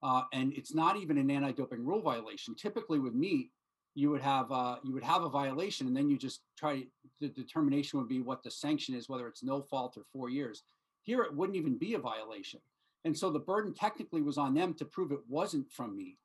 Uh, 0.02 0.24
and 0.34 0.54
it's 0.54 0.74
not 0.74 0.98
even 0.98 1.18
an 1.18 1.32
anti-doping 1.32 1.86
rule 1.86 2.02
violation. 2.02 2.56
Typically 2.56 3.00
with 3.00 3.13
meat, 3.13 3.52
you 3.95 4.10
would 4.10 4.21
have 4.21 4.51
uh, 4.51 4.77
you 4.84 4.93
would 4.93 5.03
have 5.03 5.23
a 5.23 5.29
violation, 5.29 5.88
and 5.88 5.95
then 5.95 6.10
you 6.10 6.17
just 6.17 6.41
try. 6.58 6.84
The 7.21 7.29
determination 7.29 7.99
would 7.99 8.10
be 8.10 8.21
what 8.21 8.43
the 8.43 8.51
sanction 8.51 8.95
is, 8.95 9.08
whether 9.08 9.27
it's 9.27 9.43
no 9.43 9.62
fault 9.62 9.97
or 9.97 10.03
four 10.12 10.29
years. 10.29 10.63
Here, 11.03 11.23
it 11.23 11.36
wouldn't 11.36 11.58
even 11.58 11.77
be 11.77 11.93
a 11.93 11.99
violation, 11.99 12.60
and 13.06 13.17
so 13.17 13.29
the 13.29 13.39
burden 13.39 13.73
technically 13.73 14.21
was 14.21 14.38
on 14.38 14.53
them 14.53 14.73
to 14.75 14.86
prove 14.86 15.12
it 15.12 15.19
wasn't 15.27 15.71
from 15.71 15.95
me. 15.95 16.17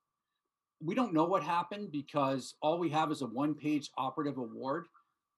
We 0.81 0.95
don't 0.95 1.13
know 1.13 1.25
what 1.25 1.43
happened 1.43 1.91
because 1.91 2.55
all 2.63 2.79
we 2.79 2.89
have 2.91 3.11
is 3.11 3.23
a 3.23 3.27
one-page 3.27 3.91
operative 3.99 4.39
award. 4.39 4.87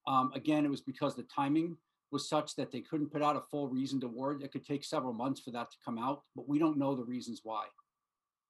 Um, 0.06 0.30
again, 0.34 0.66
it 0.66 0.70
was 0.70 0.82
because 0.82 1.16
the 1.16 1.22
timing 1.34 1.78
was 2.12 2.28
such 2.28 2.56
that 2.56 2.70
they 2.70 2.80
couldn't 2.80 3.10
put 3.10 3.22
out 3.22 3.36
a 3.36 3.40
full 3.40 3.68
reasoned 3.68 4.04
award. 4.04 4.42
It 4.42 4.52
could 4.52 4.66
take 4.66 4.84
several 4.84 5.14
months 5.14 5.40
for 5.40 5.50
that 5.52 5.70
to 5.70 5.76
come 5.82 5.98
out, 5.98 6.22
but 6.36 6.48
we 6.48 6.58
don't 6.58 6.76
know 6.76 6.94
the 6.94 7.04
reasons 7.04 7.40
why. 7.42 7.64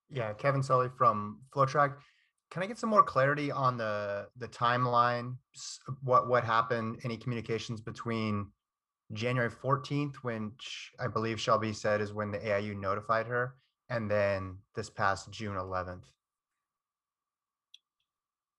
Yeah, 0.09 0.33
Kevin 0.33 0.61
Sully 0.61 0.89
from 0.97 1.39
FloTrack. 1.55 1.93
Can 2.51 2.61
I 2.61 2.65
get 2.65 2.77
some 2.77 2.89
more 2.89 3.03
clarity 3.03 3.49
on 3.49 3.77
the 3.77 4.27
the 4.37 4.47
timeline? 4.47 5.37
What 6.03 6.27
what 6.27 6.43
happened? 6.43 6.99
Any 7.05 7.15
communications 7.15 7.79
between 7.79 8.51
January 9.13 9.49
14th, 9.49 10.15
which 10.17 10.91
I 10.99 11.07
believe 11.07 11.39
Shelby 11.39 11.71
said 11.71 12.01
is 12.01 12.13
when 12.13 12.29
the 12.29 12.39
AIU 12.39 12.77
notified 12.77 13.25
her, 13.27 13.55
and 13.89 14.11
then 14.11 14.57
this 14.75 14.89
past 14.89 15.31
June 15.31 15.55
11th. 15.55 16.03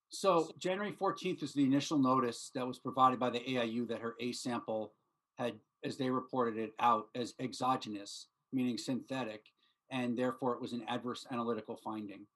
So 0.08 0.50
January 0.58 0.92
14th 0.92 1.42
is 1.42 1.54
the 1.54 1.64
initial 1.64 1.98
notice 1.98 2.50
that 2.54 2.66
was 2.66 2.78
provided 2.78 3.18
by 3.18 3.30
the 3.30 3.40
AIU 3.40 3.88
that 3.88 4.00
her 4.00 4.14
A 4.20 4.32
sample 4.32 4.92
had, 5.38 5.54
as 5.84 5.96
they 5.96 6.10
reported 6.10 6.58
it 6.58 6.72
out, 6.80 7.08
as 7.14 7.32
exogenous, 7.40 8.28
meaning 8.52 8.76
synthetic, 8.76 9.46
and 9.90 10.16
therefore 10.16 10.54
it 10.54 10.60
was 10.60 10.72
an 10.72 10.84
adverse 10.86 11.26
analytical 11.30 11.76
finding. 11.76 12.26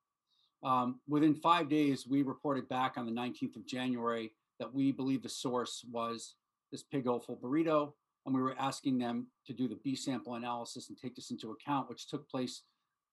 Um, 0.64 1.00
within 1.08 1.34
five 1.34 1.68
days, 1.68 2.06
we 2.06 2.22
reported 2.22 2.68
back 2.68 2.94
on 2.96 3.06
the 3.06 3.12
19th 3.12 3.56
of 3.56 3.66
January 3.66 4.32
that 4.58 4.72
we 4.72 4.90
believe 4.90 5.22
the 5.22 5.28
source 5.28 5.84
was 5.90 6.34
this 6.72 6.82
pig 6.82 7.06
offal 7.06 7.36
burrito, 7.36 7.92
and 8.24 8.34
we 8.34 8.40
were 8.40 8.56
asking 8.58 8.98
them 8.98 9.28
to 9.46 9.52
do 9.52 9.68
the 9.68 9.78
B 9.84 9.94
sample 9.94 10.34
analysis 10.34 10.88
and 10.88 10.98
take 10.98 11.14
this 11.14 11.30
into 11.30 11.52
account, 11.52 11.88
which 11.88 12.08
took 12.08 12.28
place 12.28 12.62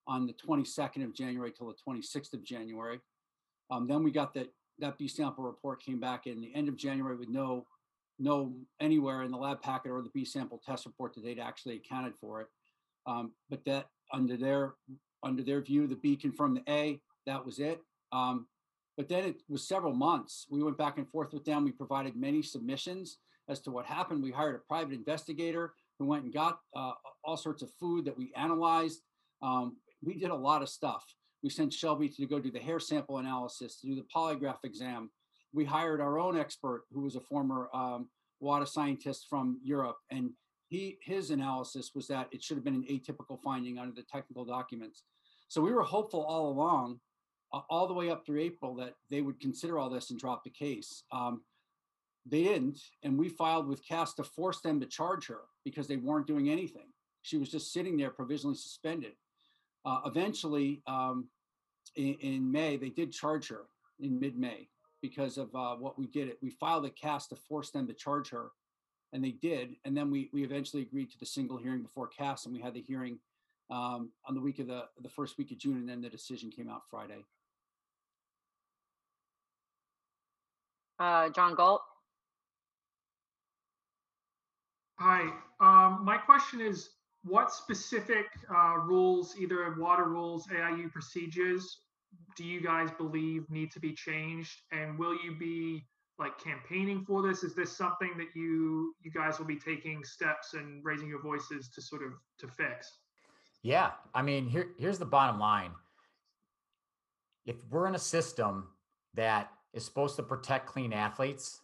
on 0.08 0.26
the 0.26 0.34
22nd 0.34 1.04
of 1.04 1.14
January 1.14 1.52
till 1.52 1.68
the 1.68 1.76
26th 1.88 2.34
of 2.34 2.44
January. 2.44 3.00
Um, 3.70 3.88
then 3.88 4.04
we 4.04 4.12
got 4.12 4.34
that 4.34 4.52
that 4.80 4.98
B 4.98 5.08
sample 5.08 5.44
report 5.44 5.84
came 5.84 6.00
back 6.00 6.26
in 6.26 6.42
the 6.42 6.54
end 6.56 6.68
of 6.68 6.76
January 6.76 7.16
with 7.16 7.30
no 7.30 7.66
no 8.20 8.54
anywhere 8.80 9.24
in 9.24 9.32
the 9.32 9.38
lab 9.38 9.62
packet 9.62 9.92
or 9.92 10.02
the 10.02 10.10
B 10.10 10.26
sample 10.26 10.62
test 10.66 10.86
report 10.86 11.14
that 11.14 11.24
they'd 11.24 11.40
actually 11.40 11.76
accounted 11.76 12.14
for 12.20 12.42
it. 12.42 12.48
Um, 13.06 13.34
but 13.50 13.64
that 13.66 13.88
under 14.12 14.38
their 14.38 14.74
under 15.24 15.44
their 15.44 15.62
view, 15.62 15.88
the 15.88 15.96
B 15.96 16.16
confirmed 16.16 16.58
the 16.58 16.72
A. 16.72 17.00
That 17.26 17.46
was 17.46 17.60
it. 17.60 17.82
Um, 18.12 18.48
but 18.98 19.10
then 19.10 19.24
it 19.26 19.42
was 19.50 19.68
several 19.68 19.94
months. 19.94 20.46
We 20.50 20.64
went 20.64 20.78
back 20.78 20.98
and 20.98 21.10
forth 21.10 21.34
with 21.34 21.46
them. 21.46 21.64
We 21.64 21.72
provided 21.72 22.16
many 22.16 22.42
submissions 22.44 23.18
as 23.50 23.60
to 23.62 23.72
what 23.72 23.86
happened. 23.86 24.24
We 24.24 24.32
hired 24.32 24.56
a 24.56 24.60
private 24.60 24.94
investigator 24.94 25.74
who 26.00 26.06
went 26.06 26.24
and 26.24 26.34
got 26.34 26.60
uh, 26.76 26.94
all 27.24 27.38
sorts 27.38 27.62
of 27.64 27.72
food 27.80 28.06
that 28.06 28.18
we 28.18 28.32
analyzed. 28.36 29.02
Um, 29.42 29.78
we 30.04 30.16
did 30.16 30.30
a 30.30 30.36
lot 30.36 30.62
of 30.62 30.70
stuff. 30.70 31.04
We 31.42 31.50
sent 31.50 31.74
Shelby 31.74 32.08
to 32.10 32.26
go 32.26 32.40
do 32.40 32.52
the 32.52 32.60
hair 32.60 32.80
sample 32.80 33.18
analysis, 33.18 33.80
to 33.82 33.88
do 33.88 33.96
the 33.96 34.06
polygraph 34.16 34.64
exam. 34.64 35.10
We 35.54 35.66
hired 35.66 36.02
our 36.02 36.20
own 36.20 36.38
expert, 36.38 36.84
who 36.92 37.02
was 37.02 37.16
a 37.16 37.22
former 37.22 37.70
um, 37.74 38.10
WADA 38.40 38.66
scientist 38.68 39.28
from 39.30 39.60
Europe, 39.64 39.98
and 40.12 40.32
he 40.68 40.98
his 41.02 41.30
analysis 41.30 41.92
was 41.94 42.08
that 42.08 42.28
it 42.32 42.44
should 42.44 42.58
have 42.58 42.64
been 42.64 42.74
an 42.74 42.86
atypical 42.90 43.40
finding 43.44 43.78
under 43.78 43.94
the 43.94 44.04
technical 44.04 44.46
documents. 44.46 45.04
So 45.48 45.62
we 45.62 45.72
were 45.72 45.84
hopeful 45.84 46.24
all 46.24 46.50
along, 46.50 47.00
all 47.70 47.88
the 47.88 47.94
way 47.94 48.10
up 48.10 48.26
through 48.26 48.42
April, 48.42 48.76
that 48.76 48.96
they 49.10 49.22
would 49.22 49.40
consider 49.40 49.78
all 49.78 49.90
this 49.90 50.10
and 50.10 50.20
drop 50.20 50.44
the 50.44 50.50
case. 50.50 51.04
Um, 51.12 51.42
they 52.26 52.44
didn't, 52.44 52.80
and 53.04 53.18
we 53.18 53.30
filed 53.30 53.68
with 53.68 53.86
CAS 53.86 54.14
to 54.16 54.24
force 54.24 54.62
them 54.62 54.80
to 54.80 54.86
charge 54.86 55.28
her 55.28 55.42
because 55.66 55.88
they 55.88 55.98
weren't 55.98 56.28
doing 56.28 56.50
anything. 56.50 56.88
She 57.22 57.38
was 57.38 57.50
just 57.50 57.74
sitting 57.74 57.98
there 57.98 58.10
provisionally 58.10 58.56
suspended. 58.56 59.14
Uh, 59.86 60.02
eventually, 60.06 60.82
um, 60.88 61.28
in, 61.96 62.16
in, 62.22 62.52
May, 62.52 62.78
they 62.78 62.90
did 62.90 63.12
charge 63.12 63.50
her 63.50 63.64
in 64.00 64.20
mid-May 64.20 64.70
because 65.02 65.38
of 65.38 65.54
uh, 65.54 65.76
what 65.76 66.00
we 66.00 66.08
did. 66.08 66.30
It 66.30 66.38
we 66.42 66.50
filed 66.50 66.86
a 66.86 66.90
CAS 66.90 67.28
to 67.28 67.36
force 67.36 67.72
them 67.72 67.88
to 67.88 67.94
charge 67.94 68.30
her, 68.30 68.52
and 69.12 69.24
they 69.24 69.32
did. 69.32 69.76
And 69.84 69.96
then 69.96 70.10
we 70.10 70.30
we 70.32 70.44
eventually 70.44 70.82
agreed 70.82 71.12
to 71.12 71.20
the 71.20 71.26
single 71.26 71.58
hearing 71.58 71.82
before 71.82 72.08
CAS, 72.08 72.46
and 72.46 72.54
we 72.54 72.62
had 72.62 72.74
the 72.74 72.82
hearing 72.82 73.20
um, 73.70 74.12
on 74.28 74.36
the 74.36 74.42
week 74.42 74.60
of 74.60 74.68
the 74.68 74.86
the 75.02 75.10
first 75.10 75.38
week 75.38 75.52
of 75.52 75.58
June, 75.58 75.78
and 75.78 75.90
then 75.90 76.02
the 76.02 76.10
decision 76.10 76.50
came 76.50 76.70
out 76.70 76.84
Friday. 76.90 77.26
Uh, 81.04 81.28
John 81.32 81.54
Galt. 81.54 81.82
Hi, 85.00 85.34
um, 85.60 86.00
my 86.06 86.16
question 86.16 86.62
is, 86.62 86.92
what 87.26 87.52
specific 87.52 88.28
uh, 88.50 88.78
rules, 88.78 89.36
either 89.38 89.76
WADA 89.78 90.04
rules, 90.04 90.48
AIU 90.48 90.90
procedures, 90.90 91.80
do 92.38 92.46
you 92.46 92.62
guys 92.62 92.90
believe 92.98 93.44
need 93.50 93.70
to 93.74 93.82
be 93.82 93.92
changed? 93.92 94.62
And 94.72 94.98
will 94.98 95.14
you 95.22 95.36
be 95.38 95.84
like 96.20 96.42
campaigning 96.42 97.04
for 97.06 97.22
this? 97.22 97.44
Is 97.44 97.54
this 97.54 97.76
something 97.76 98.12
that 98.18 98.34
you 98.34 98.96
you 99.02 99.12
guys 99.12 99.40
will 99.40 99.46
be 99.46 99.60
taking 99.60 100.06
steps 100.06 100.54
and 100.54 100.86
raising 100.86 101.10
your 101.10 101.22
voices 101.22 101.68
to 101.76 101.82
sort 101.82 102.02
of 102.02 102.14
to 102.40 102.48
fix? 102.48 102.90
Yeah, 103.62 103.92
I 104.14 104.22
mean, 104.22 104.48
here 104.48 104.70
here's 104.80 105.00
the 105.00 105.06
bottom 105.06 105.38
line. 105.38 105.72
If 107.46 107.58
we're 107.70 107.88
in 107.88 107.96
a 107.96 108.00
system 108.00 108.70
that 109.16 109.52
is 109.74 109.84
supposed 109.84 110.16
to 110.18 110.24
protect 110.24 110.68
clean 110.68 110.94
athletes, 110.94 111.62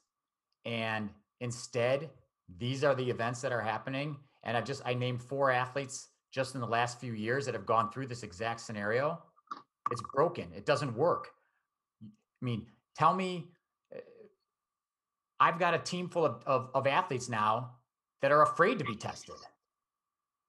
and 0.66 1.10
instead 1.40 2.10
these 2.58 2.84
are 2.84 2.96
the 2.96 3.10
events 3.10 3.42
that 3.42 3.52
are 3.52 3.62
happening, 3.62 4.18
and 4.44 4.58
I've 4.58 4.66
just 4.66 4.82
I 4.86 4.94
named 4.94 5.22
four 5.22 5.52
athletes 5.52 6.08
just 6.32 6.56
in 6.56 6.62
the 6.62 6.68
last 6.68 7.00
few 7.00 7.14
years 7.14 7.46
that 7.46 7.54
have 7.54 7.66
gone 7.66 7.92
through 7.92 8.08
this 8.08 8.24
exact 8.24 8.62
scenario. 8.62 9.22
It's 9.92 10.02
broken. 10.14 10.48
It 10.56 10.66
doesn't 10.66 10.96
work. 10.96 11.30
I 12.04 12.46
mean, 12.46 12.68
tell 12.96 13.14
me, 13.14 13.48
uh, 13.94 14.00
I've 15.40 15.58
got 15.58 15.74
a 15.74 15.80
team 15.80 16.10
full 16.10 16.26
of, 16.26 16.44
of, 16.46 16.70
of 16.74 16.88
athletes 16.88 17.30
now 17.30 17.72
that 18.22 18.32
are 18.32 18.44
afraid 18.44 18.80
to 18.80 18.86
be 18.86 18.96
tested. 18.96 19.36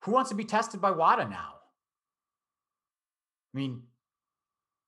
Who 0.03 0.13
wants 0.13 0.31
to 0.31 0.37
be 0.37 0.45
tested 0.45 0.81
by 0.81 0.91
WADA 0.91 1.29
now? 1.29 1.55
I 3.55 3.59
mean, 3.59 3.83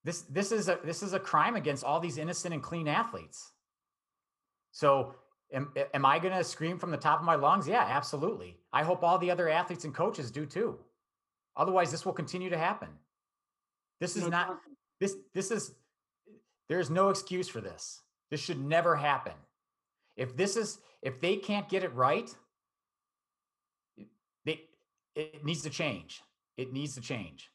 this 0.05 0.23
this 0.23 0.53
is 0.53 0.69
a 0.69 0.79
this 0.85 1.03
is 1.03 1.12
a 1.12 1.21
crime 1.21 1.57
against 1.57 1.85
all 1.85 2.01
these 2.01 2.19
innocent 2.19 2.53
and 2.55 2.62
clean 2.62 2.88
athletes. 2.88 3.53
So 4.73 5.15
am, 5.53 5.73
am 5.95 6.05
I 6.05 6.19
going 6.19 6.35
to 6.35 6.43
scream 6.43 6.79
from 6.79 6.91
the 6.91 6.97
top 6.97 7.21
of 7.21 7.25
my 7.25 7.35
lungs? 7.35 7.69
Yeah, 7.69 7.87
absolutely. 7.88 8.57
I 8.73 8.83
hope 8.83 9.03
all 9.03 9.19
the 9.19 9.31
other 9.31 9.49
athletes 9.49 9.85
and 9.85 9.95
coaches 9.95 10.31
do 10.31 10.47
too. 10.47 10.79
Otherwise, 11.57 11.91
this 11.91 12.05
will 12.05 12.15
continue 12.15 12.51
to 12.51 12.59
happen. 12.59 12.88
This 14.01 14.17
is 14.17 14.27
not 14.29 14.59
this 14.99 15.15
this 15.35 15.51
is 15.53 15.75
there's 16.69 16.91
no 16.91 17.11
excuse 17.11 17.49
for 17.49 17.61
this. 17.61 18.01
This 18.31 18.41
should 18.41 18.61
never 18.61 18.97
happen. 18.97 19.35
If 20.17 20.37
this 20.37 20.57
is 20.57 20.79
if 21.03 21.21
they 21.21 21.37
can't 21.37 21.69
get 21.69 21.85
it 21.85 21.95
right, 21.95 22.35
they 24.45 24.62
it 25.15 25.45
needs 25.45 25.62
to 25.62 25.71
change. 25.71 26.23
It 26.57 26.73
needs 26.73 26.95
to 26.97 27.01
change. 27.01 27.52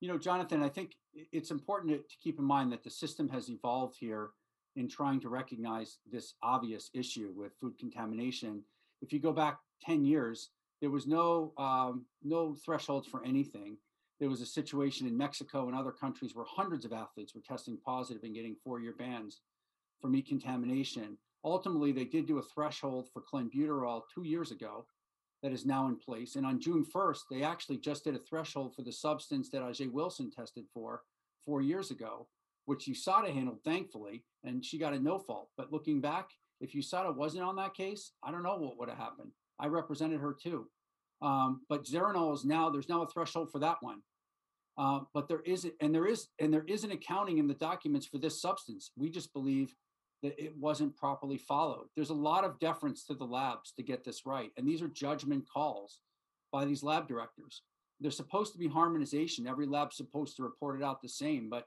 You 0.00 0.08
know, 0.08 0.18
Jonathan, 0.18 0.62
I 0.62 0.68
think 0.68 0.96
it's 1.32 1.50
important 1.50 1.92
to, 1.92 2.16
keep 2.22 2.38
in 2.38 2.44
mind 2.44 2.70
that 2.72 2.84
the 2.84 2.90
system 2.90 3.28
has 3.30 3.48
evolved 3.48 3.96
here 3.98 4.30
in 4.76 4.88
trying 4.88 5.20
to 5.20 5.28
recognize 5.28 5.98
this 6.10 6.34
obvious 6.42 6.90
issue 6.92 7.32
with 7.34 7.52
food 7.60 7.78
contamination. 7.78 8.62
If 9.00 9.12
you 9.12 9.20
go 9.20 9.32
back 9.32 9.58
10 9.82 10.04
years, 10.04 10.50
there 10.82 10.90
was 10.90 11.06
no 11.06 11.54
um, 11.56 12.04
no 12.22 12.54
thresholds 12.54 13.08
for 13.08 13.24
anything. 13.24 13.78
There 14.20 14.28
was 14.28 14.42
a 14.42 14.46
situation 14.46 15.06
in 15.06 15.16
Mexico 15.16 15.66
and 15.68 15.76
other 15.76 15.92
countries 15.92 16.34
where 16.34 16.44
hundreds 16.46 16.84
of 16.84 16.92
athletes 16.92 17.34
were 17.34 17.40
testing 17.40 17.78
positive 17.84 18.22
and 18.24 18.34
getting 18.34 18.56
four-year 18.62 18.94
bans 18.98 19.40
for 20.00 20.08
meat 20.08 20.26
contamination. 20.28 21.16
Ultimately, 21.44 21.92
they 21.92 22.04
did 22.04 22.26
do 22.26 22.38
a 22.38 22.42
threshold 22.42 23.08
for 23.12 23.22
clenbuterol 23.22 24.02
two 24.14 24.24
years 24.24 24.50
ago 24.50 24.86
that 25.46 25.52
is 25.52 25.64
now 25.64 25.86
in 25.86 25.94
place. 25.94 26.34
And 26.34 26.44
on 26.44 26.58
June 26.58 26.84
1st, 26.84 27.20
they 27.30 27.44
actually 27.44 27.78
just 27.78 28.02
did 28.02 28.16
a 28.16 28.18
threshold 28.18 28.74
for 28.74 28.82
the 28.82 28.90
substance 28.90 29.48
that 29.50 29.62
Ajee' 29.62 29.92
Wilson 29.92 30.28
tested 30.28 30.64
for 30.74 31.02
four 31.44 31.62
years 31.62 31.92
ago, 31.92 32.26
which 32.64 32.86
USADA 32.86 33.32
handled, 33.32 33.60
thankfully, 33.64 34.24
and 34.42 34.64
she 34.64 34.76
got 34.76 34.92
a 34.92 34.98
no 34.98 35.20
fault. 35.20 35.50
But 35.56 35.72
looking 35.72 36.00
back, 36.00 36.30
if 36.60 36.72
USADA 36.72 37.14
wasn't 37.14 37.44
on 37.44 37.54
that 37.56 37.74
case, 37.74 38.10
I 38.24 38.32
don't 38.32 38.42
know 38.42 38.56
what 38.56 38.76
would 38.76 38.88
have 38.88 38.98
happened. 38.98 39.30
I 39.60 39.68
represented 39.68 40.20
her 40.20 40.34
too. 40.34 40.66
Um, 41.22 41.60
but 41.68 41.84
Zeranol 41.84 42.34
is 42.34 42.44
now, 42.44 42.68
there's 42.68 42.88
now 42.88 43.02
a 43.02 43.06
threshold 43.06 43.52
for 43.52 43.60
that 43.60 43.76
one. 43.82 44.00
Uh, 44.76 45.02
but 45.14 45.28
there 45.28 45.42
is, 45.46 45.70
and 45.80 45.94
there 45.94 46.08
is, 46.08 46.26
and 46.40 46.52
there 46.52 46.64
is 46.66 46.82
an 46.82 46.90
accounting 46.90 47.38
in 47.38 47.46
the 47.46 47.54
documents 47.54 48.06
for 48.06 48.18
this 48.18 48.42
substance. 48.42 48.90
We 48.96 49.10
just 49.10 49.32
believe 49.32 49.72
that 50.26 50.44
it 50.44 50.56
wasn't 50.58 50.96
properly 50.96 51.38
followed. 51.38 51.86
There's 51.94 52.10
a 52.10 52.14
lot 52.14 52.44
of 52.44 52.58
deference 52.58 53.04
to 53.04 53.14
the 53.14 53.24
labs 53.24 53.72
to 53.72 53.82
get 53.82 54.04
this 54.04 54.26
right. 54.26 54.50
And 54.56 54.66
these 54.66 54.82
are 54.82 54.88
judgment 54.88 55.44
calls 55.48 56.00
by 56.52 56.64
these 56.64 56.82
lab 56.82 57.06
directors. 57.06 57.62
There's 58.00 58.16
supposed 58.16 58.52
to 58.52 58.58
be 58.58 58.66
harmonization. 58.66 59.46
Every 59.46 59.66
lab's 59.66 59.96
supposed 59.96 60.36
to 60.36 60.42
report 60.42 60.80
it 60.80 60.84
out 60.84 61.00
the 61.00 61.08
same, 61.08 61.48
but 61.48 61.66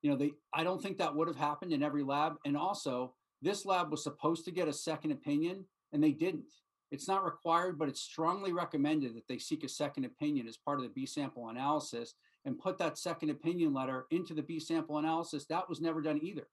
you 0.00 0.10
know, 0.10 0.16
they 0.16 0.32
I 0.54 0.64
don't 0.64 0.82
think 0.82 0.98
that 0.98 1.14
would 1.14 1.28
have 1.28 1.36
happened 1.36 1.72
in 1.72 1.82
every 1.82 2.02
lab. 2.02 2.36
And 2.44 2.56
also, 2.56 3.14
this 3.42 3.66
lab 3.66 3.90
was 3.90 4.02
supposed 4.02 4.44
to 4.46 4.50
get 4.50 4.68
a 4.68 4.72
second 4.72 5.12
opinion 5.12 5.64
and 5.92 6.02
they 6.02 6.12
didn't. 6.12 6.50
It's 6.90 7.08
not 7.08 7.24
required, 7.24 7.78
but 7.78 7.88
it's 7.88 8.00
strongly 8.00 8.52
recommended 8.52 9.14
that 9.16 9.28
they 9.28 9.38
seek 9.38 9.64
a 9.64 9.68
second 9.68 10.04
opinion 10.04 10.48
as 10.48 10.56
part 10.56 10.78
of 10.78 10.84
the 10.84 10.90
B 10.90 11.06
sample 11.06 11.50
analysis 11.50 12.14
and 12.44 12.58
put 12.58 12.78
that 12.78 12.98
second 12.98 13.30
opinion 13.30 13.72
letter 13.72 14.06
into 14.10 14.34
the 14.34 14.42
B 14.42 14.58
sample 14.58 14.98
analysis. 14.98 15.46
That 15.46 15.68
was 15.68 15.80
never 15.80 16.02
done 16.02 16.20
either. 16.22 16.48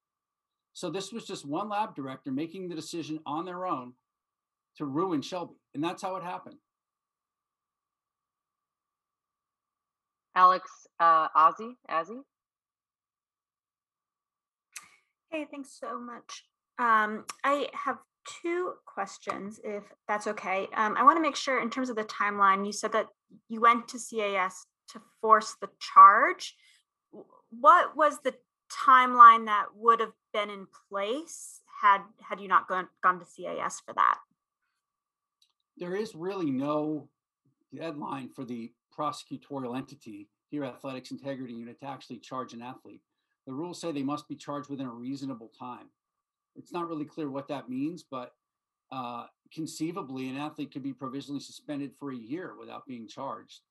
So 0.80 0.89
this 0.89 1.11
was 1.11 1.25
just 1.25 1.45
one 1.45 1.67
lab 1.67 1.93
director 1.93 2.32
making 2.32 2.69
the 2.69 2.75
decision 2.75 3.19
on 3.25 3.43
their 3.43 3.65
own 3.65 3.95
to 4.77 4.86
ruin 4.86 5.21
Shelby. 5.21 5.55
And 5.73 5.84
that's 5.84 6.01
how 6.01 6.15
it 6.15 6.23
happened. 6.23 6.55
Alex 10.36 10.71
uh, 10.97 11.27
Ozzy, 11.36 11.73
Azzy. 11.91 12.21
Hey, 15.30 15.47
thanks 15.51 15.77
so 15.77 15.99
much. 15.99 16.45
Um, 16.77 17.25
I 17.43 17.67
have 17.73 17.97
two 18.41 18.75
questions, 18.86 19.59
if 19.65 19.84
that's 20.07 20.27
okay. 20.27 20.69
Um, 20.77 20.95
I 20.97 21.03
want 21.03 21.17
to 21.17 21.21
make 21.21 21.36
sure, 21.36 21.61
in 21.61 21.69
terms 21.69 21.89
of 21.89 21.97
the 21.97 22.05
timeline, 22.05 22.65
you 22.65 22.71
said 22.71 22.93
that 22.93 23.07
you 23.49 23.59
went 23.59 23.89
to 23.89 23.97
CAS 23.97 24.65
to 24.93 25.01
force 25.19 25.55
the 25.59 25.67
charge. 25.82 26.55
What 27.49 27.97
was 27.97 28.19
the 28.23 28.34
timeline 28.72 29.45
that 29.45 29.67
would 29.76 29.99
have 29.99 30.13
been 30.34 30.49
in 30.49 30.67
place 30.89 31.61
had 31.82 32.01
had 32.22 32.39
you 32.39 32.47
not 32.47 32.67
gone 32.67 32.88
gone 33.01 33.20
to 33.20 33.26
CAS 33.26 33.82
for 33.86 33.93
that? 33.93 34.17
There 35.78 35.95
is 35.95 36.13
really 36.13 36.51
no 36.51 37.07
deadline 37.76 38.30
for 38.30 38.43
the 38.43 38.72
prosecutorial 38.97 39.78
entity 39.78 40.28
here, 40.49 40.65
Athletics 40.65 41.11
Integrity 41.11 41.53
Unit, 41.53 41.80
to 41.80 41.88
actually 41.88 42.17
charge 42.17 42.53
an 42.53 42.61
athlete. 42.61 43.01
The 43.45 43.53
rules 43.53 43.80
say 43.80 43.91
they 43.91 44.03
must 44.03 44.28
be 44.28 44.36
charged 44.36 44.70
within 44.70 44.88
a 44.88 44.91
reasonable 44.91 45.51
time. 45.57 45.89
It's 46.55 46.74
not 46.74 46.89
really 46.89 47.05
clear 47.05 47.30
what 47.30 47.47
that 47.47 47.70
means, 47.70 48.03
but 48.03 48.34
uh, 48.91 49.26
conceivably, 49.53 50.30
an 50.30 50.38
athlete 50.38 50.72
could 50.72 50.84
be 50.84 50.93
provisionally 50.93 51.39
suspended 51.39 51.93
for 51.97 52.11
a 52.11 52.17
year 52.17 52.55
without 52.59 52.86
being 52.86 53.07
charged 53.07 53.61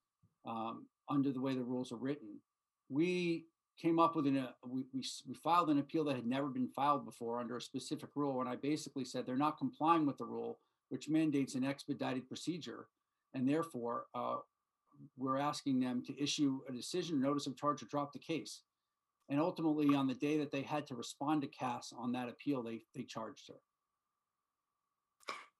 um, 0.46 0.86
under 1.08 1.32
the 1.32 1.40
way 1.40 1.54
the 1.54 1.62
rules 1.62 1.92
are 1.92 1.96
written. 1.96 2.40
We 2.88 3.46
came 3.80 3.98
up 3.98 4.16
with 4.16 4.26
an, 4.26 4.38
uh, 4.38 4.48
we, 4.66 4.84
we, 4.92 5.04
we 5.26 5.34
filed 5.34 5.70
an 5.70 5.78
appeal 5.78 6.04
that 6.04 6.16
had 6.16 6.26
never 6.26 6.48
been 6.48 6.68
filed 6.68 7.04
before 7.04 7.40
under 7.40 7.56
a 7.56 7.60
specific 7.60 8.10
rule. 8.14 8.40
And 8.40 8.48
I 8.48 8.56
basically 8.56 9.04
said 9.04 9.24
they're 9.24 9.36
not 9.36 9.58
complying 9.58 10.06
with 10.06 10.18
the 10.18 10.26
rule, 10.26 10.58
which 10.88 11.08
mandates 11.08 11.54
an 11.54 11.64
expedited 11.64 12.26
procedure. 12.26 12.88
And 13.34 13.48
therefore, 13.48 14.06
uh, 14.14 14.36
we're 15.16 15.38
asking 15.38 15.80
them 15.80 16.02
to 16.06 16.22
issue 16.22 16.60
a 16.68 16.72
decision, 16.72 17.20
notice 17.20 17.46
of 17.46 17.56
charge, 17.56 17.82
or 17.82 17.86
drop 17.86 18.12
the 18.12 18.18
case. 18.18 18.62
And 19.28 19.38
ultimately, 19.38 19.94
on 19.94 20.06
the 20.06 20.14
day 20.14 20.38
that 20.38 20.50
they 20.50 20.62
had 20.62 20.86
to 20.88 20.94
respond 20.94 21.42
to 21.42 21.48
CAS 21.48 21.92
on 21.96 22.12
that 22.12 22.28
appeal, 22.28 22.62
they, 22.62 22.80
they 22.94 23.02
charged 23.02 23.48
her. 23.48 23.60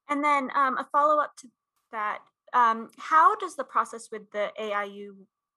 And 0.09 0.25
then 0.25 0.51
um, 0.57 0.79
a 0.79 0.89
follow 0.91 1.21
up 1.21 1.37
to 1.37 1.49
that: 1.93 2.21
um, 2.55 2.89
How 2.97 3.37
does 3.37 3.57
the 3.57 3.65
process 3.65 4.09
with 4.11 4.31
the 4.33 4.51
AIU 4.59 5.11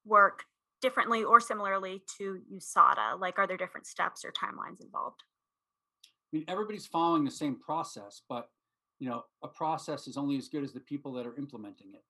work 0.05 0.43
differently 0.81 1.23
or 1.23 1.39
similarly 1.39 2.03
to 2.17 2.41
USADA? 2.53 3.19
Like, 3.19 3.39
are 3.39 3.47
there 3.47 3.57
different 3.57 3.87
steps 3.87 4.25
or 4.25 4.31
timelines 4.31 4.81
involved? 4.81 5.23
I 6.05 6.37
mean, 6.37 6.45
everybody's 6.47 6.87
following 6.87 7.23
the 7.25 7.31
same 7.31 7.59
process, 7.59 8.21
but 8.27 8.49
you 8.99 9.09
know, 9.09 9.23
a 9.43 9.47
process 9.47 10.07
is 10.07 10.15
only 10.15 10.37
as 10.37 10.47
good 10.47 10.63
as 10.63 10.73
the 10.73 10.79
people 10.79 11.11
that 11.13 11.25
are 11.25 11.35
implementing 11.35 11.93
it. 11.95 12.03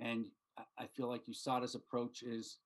And 0.00 0.30
I- 0.78 0.86
feel 0.86 1.08
like 1.08 1.26
USADA's 1.26 1.74
approach 1.74 2.22
is, 2.22 2.58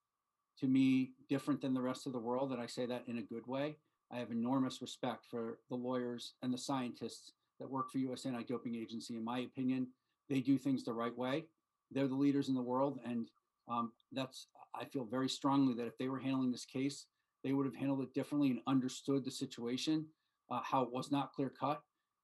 to 0.58 0.68
me, 0.68 1.14
different 1.28 1.60
than 1.60 1.74
the 1.74 1.82
rest 1.82 2.06
of 2.06 2.12
the 2.12 2.18
world, 2.20 2.52
and 2.52 2.60
I 2.60 2.66
say 2.66 2.86
that 2.86 3.08
in 3.08 3.18
a 3.18 3.22
good 3.22 3.46
way. 3.46 3.76
I 4.12 4.18
have 4.18 4.30
enormous 4.30 4.80
respect 4.80 5.26
for 5.26 5.58
the 5.68 5.74
lawyers 5.74 6.34
and 6.42 6.54
the 6.54 6.58
scientists 6.58 7.32
that 7.58 7.68
work 7.68 7.90
for 7.90 7.98
U.S. 7.98 8.24
Anti-Doping 8.24 8.76
Agency. 8.76 9.16
In 9.16 9.24
my 9.24 9.40
opinion, 9.40 9.88
they 10.28 10.40
do 10.40 10.56
things 10.56 10.84
the 10.84 10.92
right 10.92 11.16
way. 11.16 11.46
They're 11.90 12.08
the 12.08 12.14
leaders 12.14 12.48
in 12.48 12.54
the 12.54 12.62
world, 12.62 13.00
and 13.04 13.30
um, 13.68 13.92
that's. 14.12 14.46
I 14.74 14.84
feel 14.84 15.04
very 15.04 15.28
strongly 15.28 15.74
that 15.74 15.86
if 15.86 15.96
they 15.98 16.08
were 16.08 16.18
handling 16.18 16.52
this 16.52 16.64
case, 16.64 17.06
they 17.42 17.52
would 17.52 17.66
have 17.66 17.74
handled 17.74 18.02
it 18.02 18.14
differently 18.14 18.50
and 18.50 18.60
understood 18.66 19.24
the 19.24 19.30
situation 19.30 20.06
uh, 20.50 20.60
how 20.62 20.82
it 20.82 20.92
was 20.92 21.10
not 21.10 21.32
clear 21.32 21.50
cut, 21.50 21.80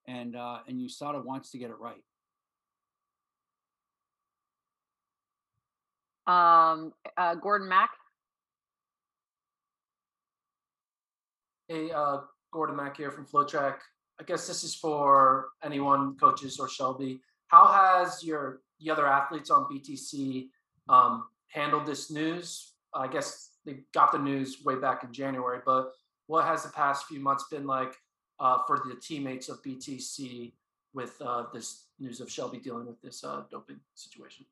and 0.07 0.37
uh, 0.37 0.59
and 0.67 0.81
USADA 0.81 1.25
wants 1.25 1.51
to 1.51 1.59
get 1.59 1.71
it 1.71 1.77
right. 1.79 2.03
Um, 6.27 6.93
uh, 7.17 7.37
Gordon 7.37 7.69
Mack. 7.69 7.91
Hey, 11.69 11.91
uh, 11.91 12.19
Gordon 12.53 12.77
Mack 12.77 12.97
here 12.97 13.11
from 13.11 13.27
FloTrack. 13.27 13.77
I 14.21 14.25
guess 14.25 14.47
this 14.47 14.65
is 14.65 14.75
for 14.75 15.49
anyone, 15.63 16.17
coaches 16.17 16.59
or 16.59 16.69
Shelby. 16.69 17.21
How 17.49 17.67
has 17.67 18.25
your 18.25 18.61
the 18.81 18.91
other 18.91 19.07
athletes 19.07 19.51
on 19.51 19.67
BTC 19.71 20.49
um, 20.89 21.25
handled 21.57 21.87
this 21.87 22.11
news? 22.11 22.73
I 22.95 23.09
guess 23.09 23.51
they 23.65 23.79
got 23.93 24.13
the 24.13 24.19
news 24.19 24.63
way 24.65 24.77
back 24.77 25.03
in 25.03 25.13
January, 25.13 25.61
but 25.65 25.93
what 26.27 26.45
has 26.45 26.63
the 26.63 26.69
past 26.71 27.07
few 27.07 27.19
months 27.19 27.47
been 27.51 27.67
like 27.67 27.95
uh, 28.39 28.59
for 28.67 28.83
the 28.87 28.95
teammates 29.01 29.49
of 29.49 29.63
BTC 29.63 30.53
with 30.95 31.21
uh, 31.21 31.45
this 31.53 31.87
news 31.99 32.21
of 32.21 32.31
Shelby 32.31 32.59
dealing 32.59 32.87
with 32.87 33.01
this 33.03 33.25
uh, 33.25 33.43
doping 33.51 33.81
situation? 33.95 34.45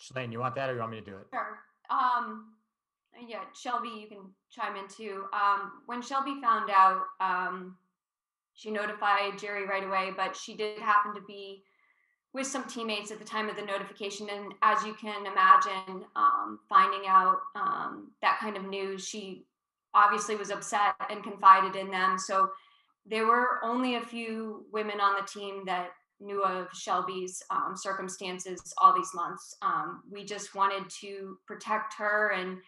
Shalane, 0.00 0.32
you 0.32 0.38
want 0.38 0.54
that 0.54 0.70
or 0.70 0.74
you 0.74 0.78
want 0.78 0.92
me 0.92 1.00
to 1.00 1.04
do 1.04 1.16
it? 1.16 1.26
Sure. 1.32 1.58
Um, 1.90 2.52
yeah, 3.26 3.40
Shelby, 3.54 3.88
you 3.88 4.06
can 4.06 4.30
chime 4.50 4.76
in 4.76 4.88
too. 4.88 5.24
Um, 5.32 5.72
when 5.86 6.00
Shelby 6.02 6.40
found 6.40 6.70
out, 6.70 7.02
um, 7.20 7.76
she 8.54 8.70
notified 8.70 9.38
Jerry 9.38 9.66
right 9.66 9.84
away, 9.84 10.12
but 10.16 10.36
she 10.36 10.56
did 10.56 10.78
happen 10.78 11.14
to 11.14 11.20
be 11.26 11.64
with 12.34 12.46
some 12.46 12.64
teammates 12.64 13.10
at 13.10 13.18
the 13.18 13.24
time 13.24 13.48
of 13.48 13.56
the 13.56 13.62
notification. 13.62 14.28
And 14.30 14.54
as 14.62 14.84
you 14.84 14.94
can 14.94 15.26
imagine, 15.26 16.04
um, 16.14 16.60
finding 16.68 17.08
out 17.08 17.38
um, 17.54 18.10
that 18.22 18.38
kind 18.38 18.56
of 18.56 18.64
news, 18.64 19.06
she 19.06 19.44
obviously 19.94 20.36
was 20.36 20.50
upset 20.50 20.94
and 21.10 21.24
confided 21.24 21.74
in 21.74 21.90
them. 21.90 22.18
So 22.18 22.50
there 23.06 23.26
were 23.26 23.60
only 23.64 23.96
a 23.96 24.00
few 24.00 24.66
women 24.70 25.00
on 25.00 25.16
the 25.18 25.26
team 25.26 25.62
that 25.66 25.88
knew 26.20 26.42
of 26.44 26.68
Shelby's 26.72 27.42
um, 27.50 27.74
circumstances 27.76 28.60
all 28.82 28.94
these 28.94 29.14
months. 29.14 29.56
Um, 29.62 30.02
we 30.10 30.24
just 30.24 30.54
wanted 30.54 30.90
to 31.00 31.38
protect 31.46 31.94
her 31.94 32.32
and 32.32 32.58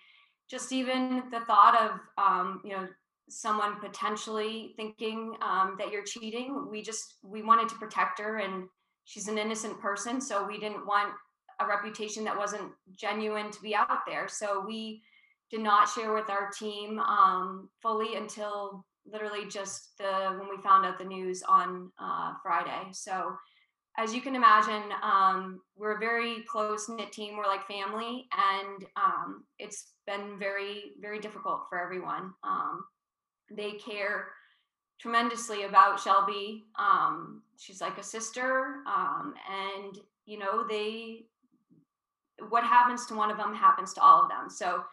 just 0.49 0.73
even 0.73 1.25
the 1.31 1.41
thought 1.41 1.79
of, 1.79 2.01
um, 2.17 2.61
you 2.65 2.71
know, 2.71 2.89
someone 3.29 3.79
potentially 3.79 4.73
thinking 4.77 5.37
um, 5.43 5.77
that 5.79 5.93
you're 5.93 6.03
cheating, 6.03 6.67
we 6.69 6.83
just, 6.83 7.15
we 7.23 7.43
wanted 7.43 7.69
to 7.69 7.77
protect 7.77 8.19
her 8.19 8.39
and 8.39 8.65
she's 9.05 9.29
an 9.29 9.39
innocent 9.39 9.81
person. 9.81 10.21
So 10.21 10.47
we 10.47 10.59
didn't 10.59 10.87
want 10.87 11.13
a 11.61 11.67
reputation 11.67 12.25
that 12.25 12.37
wasn't 12.37 12.73
genuine 12.97 13.51
to 13.51 13.61
be 13.61 13.75
out 13.75 14.01
there. 14.07 14.29
So 14.29 14.65
we 14.67 15.03
did 15.51 15.61
not 15.61 15.89
share 15.89 16.15
with 16.15 16.31
our 16.31 16.51
team 16.51 16.99
um, 17.01 17.69
fully 17.83 18.17
until 18.17 18.85
literally 19.07 19.49
just 19.49 19.97
the 19.99 20.37
when 20.39 20.49
we 20.49 20.63
found 20.63 20.87
out 20.87 20.99
the 20.99 21.05
news 21.05 21.43
on 21.43 21.91
uh, 21.99 22.35
Friday. 22.43 22.89
So 22.93 23.37
as 23.99 24.15
you 24.15 24.21
can 24.21 24.37
imagine, 24.37 24.85
um, 25.03 25.61
we're 25.77 25.97
a 25.97 26.01
very 26.01 26.43
close 26.49 26.89
knit 26.89 27.13
team. 27.13 27.37
We're 27.37 27.47
like 27.47 27.67
family, 27.67 28.29
and 28.33 28.87
um, 28.97 29.45
it's 29.59 29.93
been 30.07 30.39
very 30.39 30.93
very 31.01 31.19
difficult 31.19 31.63
for 31.69 31.79
everyone. 31.79 32.33
Um, 32.45 32.85
they 33.51 33.73
care 33.73 34.29
tremendously 35.01 35.65
about 35.65 35.99
Shelby. 35.99 36.65
Um, 36.79 37.43
she's 37.57 37.81
like 37.81 37.99
a 37.99 38.03
sister, 38.03 38.77
um, 38.87 39.35
and 39.51 39.99
you 40.27 40.39
know 40.39 40.67
they 40.69 41.27
what 42.49 42.65
happens 42.65 43.07
to 43.07 43.15
one 43.15 43.31
of 43.31 43.37
them 43.37 43.55
happens 43.55 43.93
to 43.95 44.03
all 44.03 44.23
of 44.23 44.29
them. 44.29 44.49
So 44.49 44.85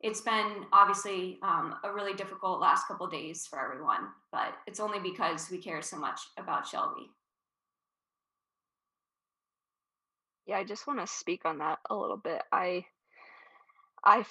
it's 0.00 0.20
been 0.20 0.66
obviously 0.72 1.38
um, 1.42 1.74
a 1.84 1.92
really 1.92 2.14
difficult 2.14 2.60
last 2.60 2.86
couple 2.86 3.06
days 3.08 3.46
for 3.46 3.60
everyone, 3.60 4.08
but 4.30 4.54
it's 4.66 4.80
only 4.80 5.00
because 5.00 5.50
we 5.50 5.58
care 5.58 5.82
so 5.82 5.98
much 5.98 6.20
about 6.38 6.66
Shelby. 6.66 7.10
Yeah, 10.46 10.58
I 10.58 10.64
just 10.64 10.86
want 10.86 11.00
to 11.00 11.06
speak 11.06 11.44
on 11.44 11.58
that 11.58 11.78
a 11.90 11.96
little 11.96 12.18
bit. 12.18 12.42
I 12.52 12.84
I 14.04 14.24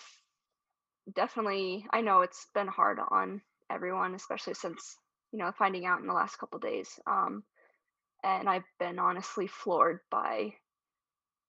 definitely 1.13 1.85
I 1.91 2.01
know 2.01 2.21
it's 2.21 2.47
been 2.53 2.67
hard 2.67 2.99
on 3.09 3.41
everyone, 3.69 4.15
especially 4.15 4.53
since, 4.53 4.97
you 5.35 5.43
know, 5.43 5.51
finding 5.57 5.85
out 5.85 5.99
in 5.99 6.07
the 6.07 6.13
last 6.13 6.37
couple 6.37 6.59
days. 6.59 6.97
Um 7.05 7.43
and 8.23 8.47
I've 8.47 8.63
been 8.79 8.99
honestly 8.99 9.47
floored 9.47 9.99
by 10.09 10.53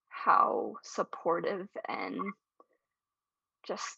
how 0.09 0.75
supportive 0.83 1.69
and 1.89 2.19
just 3.65 3.97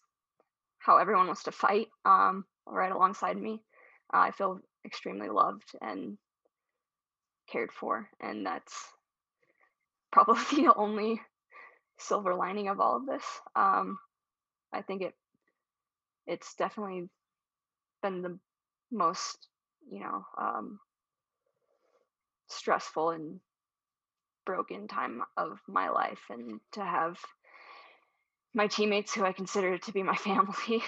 how 0.79 0.99
everyone 0.99 1.27
wants 1.27 1.45
to 1.45 1.53
fight 1.53 1.89
um 2.05 2.45
right 2.67 2.93
alongside 2.93 3.39
me. 3.39 3.63
Uh, 4.13 4.19
I 4.19 4.31
feel 4.33 4.61
extremely 4.85 5.31
loved 5.31 5.71
and 5.81 6.19
cared 7.51 7.73
for, 7.73 8.11
and 8.21 8.45
that's 8.45 8.75
probably 10.13 10.35
the 10.67 10.75
only 10.75 11.19
silver 11.99 12.35
lining 12.35 12.69
of 12.69 12.79
all 12.79 12.97
of 12.99 13.07
this. 13.07 13.25
Um, 13.57 13.99
I 14.71 14.83
think 14.83 15.01
it 15.01 15.15
it's 16.27 16.55
definitely 16.57 17.09
been 18.03 18.23
the 18.23 18.39
most, 18.91 19.49
you 19.91 20.01
know, 20.01 20.25
um, 20.39 20.81
stressful 22.49 23.11
and 23.11 23.41
broken 24.47 24.89
time 24.89 25.23
of 25.37 25.59
my 25.69 25.91
life, 25.91 26.21
and 26.31 26.61
to 26.73 26.85
have 26.85 27.19
my 28.55 28.67
teammates, 28.67 29.15
who 29.15 29.25
I 29.25 29.33
consider 29.33 29.79
to 29.79 29.93
be 29.93 30.03
my 30.03 30.17
family, 30.29 30.83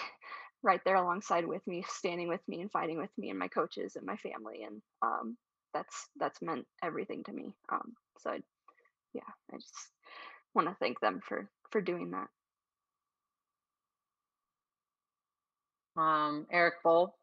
right 0.63 0.81
there 0.85 0.97
alongside 0.97 1.47
with 1.47 1.67
me, 1.67 1.85
standing 1.89 2.29
with 2.29 2.41
me 2.49 2.61
and 2.61 2.71
fighting 2.73 2.99
with 2.99 3.11
me, 3.19 3.31
and 3.31 3.39
my 3.39 3.49
coaches 3.49 3.97
and 3.97 4.07
my 4.07 4.17
family, 4.17 4.65
and 4.65 4.83
um, 5.03 5.37
that's 5.75 6.09
that's 6.19 6.43
meant 6.43 6.67
everything 6.83 7.23
to 7.25 7.33
me. 7.33 7.55
Um, 7.73 7.95
so, 8.21 8.31
I, 8.31 8.41
yeah, 9.15 9.23
I 9.53 9.57
just 9.57 9.75
want 10.55 10.69
to 10.69 10.77
thank 10.81 11.01
them 11.01 11.21
for 11.27 11.49
for 11.71 11.81
doing 11.81 12.13
that. 12.13 12.29
Um, 16.01 16.47
Eric 16.53 16.83
Bowl. 16.83 17.17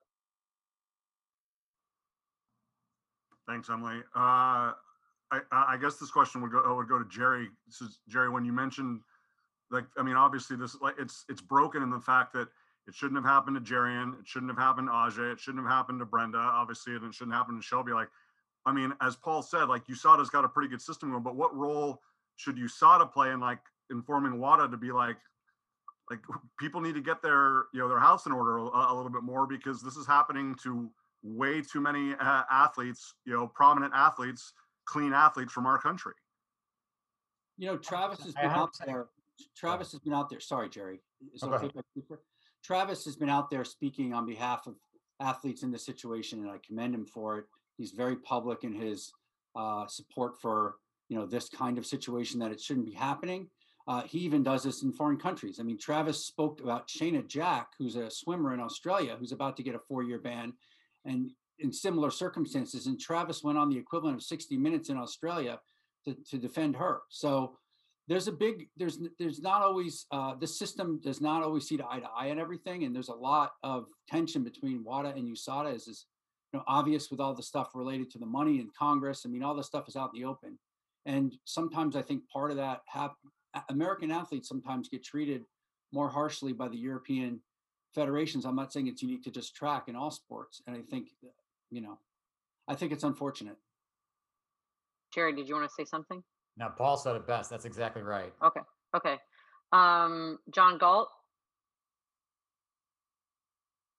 Thanks, 3.47 3.69
Emily. 3.69 3.99
Uh, 4.15 4.73
I, 5.31 5.41
I 5.51 5.77
guess 5.79 5.95
this 5.95 6.11
question 6.11 6.41
would 6.41 6.51
go, 6.51 6.61
uh, 6.61 6.73
would 6.75 6.87
go 6.89 6.99
to 6.99 7.05
Jerry. 7.09 7.47
This 7.65 7.81
is 7.81 7.99
Jerry, 8.07 8.29
when 8.29 8.45
you 8.45 8.51
mentioned, 8.51 9.01
like, 9.71 9.85
I 9.97 10.03
mean, 10.03 10.15
obviously 10.15 10.55
this, 10.55 10.75
like, 10.81 10.95
it's, 10.99 11.25
it's 11.29 11.41
broken 11.41 11.81
in 11.81 11.89
the 11.89 11.99
fact 11.99 12.33
that 12.33 12.47
it 12.87 12.95
shouldn't 12.95 13.17
have 13.17 13.25
happened 13.25 13.55
to 13.55 13.73
Jarrion. 13.73 14.19
It 14.19 14.27
shouldn't 14.27 14.49
have 14.49 14.57
happened 14.57 14.87
to 14.87 14.93
Ajee'. 14.93 15.33
It 15.33 15.39
shouldn't 15.39 15.63
have 15.63 15.71
happened 15.71 15.99
to 15.99 16.05
Brenda, 16.05 16.37
obviously, 16.37 16.95
and 16.95 17.03
it 17.03 17.13
shouldn't 17.13 17.35
happen 17.35 17.55
to 17.55 17.61
Shelby. 17.61 17.91
Like, 17.91 18.07
I 18.65 18.71
mean, 18.71 18.93
as 19.01 19.15
Paul 19.15 19.41
said, 19.41 19.65
like 19.65 19.85
USADA's 19.87 20.29
got 20.29 20.45
a 20.45 20.49
pretty 20.49 20.69
good 20.69 20.81
system 20.81 21.11
going, 21.11 21.23
but 21.23 21.35
what 21.35 21.55
role 21.55 22.01
should 22.37 22.55
USADA 22.57 23.11
play 23.11 23.31
in 23.31 23.39
like 23.39 23.59
informing 23.89 24.39
WADA 24.39 24.69
to 24.69 24.77
be 24.77 24.91
like, 24.91 25.17
like 26.09 26.19
people 26.59 26.79
need 26.79 26.95
to 26.95 27.01
get 27.01 27.21
their, 27.21 27.65
you 27.73 27.79
know, 27.79 27.89
their 27.89 27.99
house 27.99 28.25
in 28.25 28.31
order 28.31 28.57
a, 28.59 28.63
a 28.63 28.95
little 28.95 29.11
bit 29.11 29.23
more 29.23 29.45
because 29.45 29.81
this 29.81 29.97
is 29.97 30.07
happening 30.07 30.55
to 30.63 30.89
way 31.23 31.61
too 31.61 31.81
many 31.81 32.13
uh, 32.13 32.43
athletes, 32.51 33.13
you 33.25 33.33
know, 33.33 33.47
prominent 33.47 33.93
athletes, 33.95 34.53
clean 34.85 35.13
athletes 35.13 35.51
from 35.51 35.65
our 35.65 35.79
country. 35.79 36.13
You 37.57 37.67
know, 37.67 37.77
Travis 37.77 38.23
has 38.23 38.33
been 38.33 38.45
out 38.45 38.69
there. 38.85 39.07
Travis 39.55 39.91
has 39.91 40.01
been 40.01 40.13
out 40.13 40.29
there. 40.29 40.39
Sorry, 40.39 40.69
Jerry. 40.69 41.01
Is 41.33 41.41
it 41.43 41.45
No, 41.45 41.49
go 41.51 41.55
okay 41.55 41.65
ahead. 41.67 41.71
if 41.75 41.77
I 41.77 41.81
speak 41.91 42.07
for- 42.07 42.21
Travis 42.63 43.05
has 43.05 43.15
been 43.15 43.29
out 43.29 43.49
there 43.49 43.63
speaking 43.63 44.13
on 44.13 44.25
behalf 44.25 44.67
of 44.67 44.75
athletes 45.19 45.63
in 45.63 45.71
this 45.71 45.85
situation, 45.85 46.39
and 46.41 46.51
I 46.51 46.57
commend 46.65 46.93
him 46.93 47.05
for 47.05 47.39
it. 47.39 47.45
He's 47.77 47.91
very 47.91 48.15
public 48.17 48.63
in 48.63 48.73
his 48.73 49.11
uh, 49.55 49.87
support 49.87 50.39
for 50.41 50.75
you 51.09 51.17
know 51.17 51.25
this 51.25 51.49
kind 51.49 51.77
of 51.77 51.85
situation 51.85 52.39
that 52.39 52.51
it 52.51 52.59
shouldn't 52.59 52.85
be 52.85 52.93
happening. 52.93 53.49
Uh, 53.87 54.01
he 54.03 54.19
even 54.19 54.43
does 54.43 54.63
this 54.63 54.83
in 54.83 54.91
foreign 54.91 55.17
countries. 55.17 55.59
I 55.59 55.63
mean, 55.63 55.77
Travis 55.77 56.25
spoke 56.25 56.59
about 56.61 56.89
Shayna 56.89 57.25
Jack, 57.25 57.69
who's 57.79 57.95
a 57.95 58.11
swimmer 58.11 58.53
in 58.53 58.59
Australia, 58.59 59.15
who's 59.17 59.31
about 59.31 59.55
to 59.57 59.63
get 59.63 59.75
a 59.75 59.79
four-year 59.79 60.19
ban, 60.19 60.51
and 61.07 61.31
in 61.59 61.71
similar 61.73 62.11
circumstances. 62.11 62.85
And 62.85 62.99
Travis 62.99 63.43
went 63.43 63.57
on 63.57 63.69
the 63.69 63.77
equivalent 63.77 64.17
of 64.17 64.23
60 64.23 64.57
minutes 64.57 64.89
in 64.89 64.97
Australia 64.97 65.59
to, 66.05 66.15
to 66.29 66.37
defend 66.37 66.75
her. 66.75 67.01
So 67.09 67.57
there's 68.07 68.27
a 68.27 68.31
big 68.31 68.69
there's 68.77 68.99
there's 69.19 69.41
not 69.41 69.61
always 69.61 70.05
uh, 70.11 70.35
the 70.35 70.47
system 70.47 70.99
does 71.03 71.19
not 71.19 71.43
always 71.43 71.67
see 71.67 71.77
to 71.77 71.85
eye 71.89 71.99
to 71.99 72.07
eye 72.15 72.31
on 72.31 72.39
everything, 72.39 72.83
and 72.83 72.95
there's 72.95 73.09
a 73.09 73.13
lot 73.13 73.51
of 73.63 73.85
tension 74.07 74.43
between 74.43 74.83
WADA 74.83 75.09
and 75.09 75.27
USADA, 75.35 75.75
as 75.75 75.87
is 75.87 76.05
you 76.53 76.59
know 76.59 76.63
obvious 76.67 77.11
with 77.11 77.19
all 77.19 77.33
the 77.33 77.43
stuff 77.43 77.71
related 77.75 78.09
to 78.11 78.17
the 78.17 78.25
money 78.25 78.59
in 78.59 78.69
Congress. 78.77 79.23
I 79.25 79.29
mean, 79.29 79.43
all 79.43 79.55
the 79.55 79.63
stuff 79.63 79.89
is 79.89 79.97
out 79.97 80.11
in 80.13 80.21
the 80.21 80.27
open, 80.27 80.57
and 81.05 81.35
sometimes 81.43 81.97
I 81.97 82.01
think 82.01 82.23
part 82.29 82.51
of 82.51 82.57
that 82.57 82.81
hap- 82.87 83.17
American 83.69 84.09
athletes 84.09 84.47
sometimes 84.47 84.87
get 84.87 85.03
treated 85.03 85.43
more 85.91 86.09
harshly 86.09 86.53
by 86.53 86.69
the 86.69 86.77
European 86.77 87.41
federations. 87.97 88.45
I'm 88.45 88.55
not 88.55 88.71
saying 88.71 88.87
it's 88.87 89.01
unique 89.01 89.23
to 89.23 89.31
just 89.31 89.55
track 89.55 89.87
in 89.87 89.95
all 89.95 90.11
sports, 90.11 90.61
and 90.67 90.75
I 90.75 90.81
think 90.81 91.07
you 91.71 91.81
know, 91.81 91.97
I 92.67 92.75
think 92.75 92.91
it's 92.91 93.03
unfortunate. 93.03 93.57
Jerry, 95.13 95.35
did 95.35 95.49
you 95.49 95.55
want 95.55 95.67
to 95.67 95.73
say 95.73 95.83
something? 95.83 96.23
Now, 96.57 96.69
Paul 96.69 96.97
said 96.97 97.15
it 97.15 97.25
best. 97.25 97.49
That's 97.49 97.65
exactly 97.65 98.03
right. 98.03 98.33
Okay. 98.43 98.61
Okay. 98.95 99.17
Um, 99.71 100.37
John 100.53 100.77
Galt. 100.77 101.09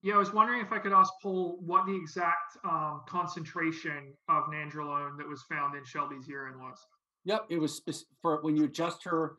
Yeah, 0.02 0.14
I 0.14 0.18
was 0.18 0.32
wondering 0.32 0.60
if 0.60 0.72
I 0.72 0.78
could 0.78 0.92
ask 0.92 1.12
Paul 1.20 1.58
what 1.60 1.84
the 1.86 1.94
exact 1.94 2.56
um, 2.64 3.02
concentration 3.08 4.14
of 4.28 4.44
nandrolone 4.44 5.18
that 5.18 5.26
was 5.26 5.42
found 5.50 5.76
in 5.76 5.84
Shelby's 5.84 6.28
urine 6.28 6.60
was. 6.60 6.78
Yep, 7.24 7.46
it 7.50 7.58
was 7.58 7.74
spec- 7.74 8.06
for 8.22 8.40
when 8.42 8.56
you 8.56 8.64
adjust 8.64 9.02
her 9.04 9.38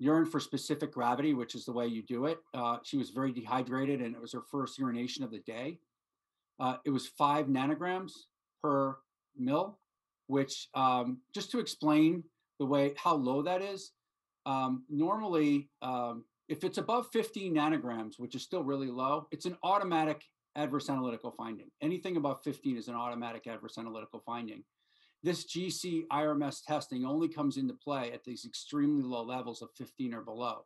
urine 0.00 0.26
for 0.26 0.40
specific 0.40 0.92
gravity, 0.92 1.34
which 1.34 1.54
is 1.54 1.64
the 1.64 1.72
way 1.72 1.86
you 1.86 2.02
do 2.02 2.24
it. 2.24 2.38
Uh, 2.54 2.78
she 2.82 2.96
was 2.96 3.10
very 3.10 3.30
dehydrated, 3.30 4.00
and 4.00 4.14
it 4.14 4.20
was 4.20 4.32
her 4.32 4.42
first 4.50 4.78
urination 4.78 5.22
of 5.22 5.30
the 5.30 5.40
day. 5.40 5.78
Uh, 6.58 6.76
it 6.84 6.90
was 6.90 7.06
five 7.06 7.46
nanograms 7.46 8.12
per 8.62 8.96
mil, 9.38 9.78
which 10.26 10.68
um, 10.74 11.18
just 11.34 11.50
to 11.50 11.58
explain 11.58 12.24
the 12.58 12.64
way 12.66 12.94
how 12.96 13.14
low 13.14 13.42
that 13.42 13.62
is. 13.62 13.92
Um, 14.46 14.84
normally, 14.88 15.68
um, 15.82 16.24
if 16.48 16.64
it's 16.64 16.78
above 16.78 17.08
15 17.12 17.54
nanograms, 17.54 18.18
which 18.18 18.34
is 18.34 18.42
still 18.42 18.64
really 18.64 18.90
low, 18.90 19.28
it's 19.30 19.44
an 19.44 19.56
automatic 19.62 20.24
adverse 20.56 20.88
analytical 20.88 21.30
finding. 21.30 21.70
Anything 21.82 22.16
above 22.16 22.42
15 22.42 22.76
is 22.78 22.88
an 22.88 22.94
automatic 22.94 23.46
adverse 23.46 23.76
analytical 23.78 24.22
finding 24.24 24.64
this 25.22 25.44
GC 25.44 26.06
IRMS 26.08 26.64
testing 26.64 27.04
only 27.04 27.28
comes 27.28 27.56
into 27.56 27.74
play 27.74 28.12
at 28.12 28.24
these 28.24 28.44
extremely 28.44 29.02
low 29.02 29.22
levels 29.22 29.60
of 29.62 29.68
15 29.76 30.14
or 30.14 30.22
below. 30.22 30.64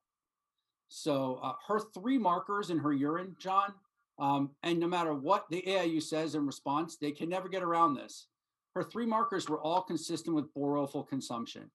So 0.88 1.40
uh, 1.42 1.54
her 1.66 1.80
three 1.92 2.18
markers 2.18 2.70
in 2.70 2.78
her 2.78 2.92
urine, 2.92 3.34
John, 3.38 3.74
um, 4.18 4.50
and 4.62 4.78
no 4.78 4.86
matter 4.86 5.12
what 5.12 5.46
the 5.50 5.62
AIU 5.66 6.00
says 6.02 6.34
in 6.34 6.46
response, 6.46 6.96
they 6.96 7.10
can 7.10 7.28
never 7.28 7.48
get 7.48 7.62
around 7.62 7.94
this. 7.94 8.28
Her 8.74 8.84
three 8.84 9.06
markers 9.06 9.48
were 9.48 9.60
all 9.60 9.82
consistent 9.82 10.36
with 10.36 10.52
boar 10.54 10.76
offal 10.76 11.02
consumption. 11.02 11.70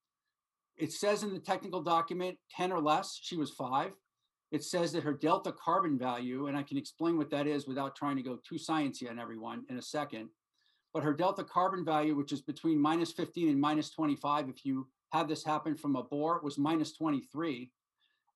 It 0.77 0.93
says 0.93 1.23
in 1.23 1.34
the 1.34 1.39
technical 1.39 1.82
document 1.82 2.38
10 2.55 2.71
or 2.71 2.80
less, 2.80 3.19
she 3.21 3.36
was 3.36 3.51
five. 3.51 3.91
It 4.51 4.63
says 4.63 4.93
that 4.93 5.03
her 5.03 5.13
delta 5.13 5.51
carbon 5.51 5.99
value, 5.99 6.47
and 6.47 6.57
I 6.57 6.63
can 6.63 6.77
explain 6.77 7.17
what 7.17 7.30
that 7.32 7.45
is 7.45 7.67
without 7.67 7.95
trying 7.95 8.15
to 8.15 8.23
go 8.23 8.39
too 8.47 8.55
sciencey 8.55 9.09
on 9.09 9.19
everyone 9.19 9.65
in 9.69 9.77
a 9.77 9.82
second, 9.82 10.30
but 10.94 11.04
her 11.04 11.14
delta 11.14 11.44
carbon 11.44 11.86
value, 11.86 12.16
which 12.16 12.32
is 12.32 12.42
between 12.42 12.80
minus 12.80 13.12
15 13.12 13.50
and 13.50 13.60
minus 13.60 13.92
25, 13.92 14.50
if 14.50 14.66
you 14.66 14.88
had 15.12 15.28
this 15.28 15.44
happen 15.44 15.76
from 15.76 15.96
a 15.96 16.04
boar, 16.04 16.40
was 16.44 16.58
minus 16.58 16.94
23. 16.94 17.72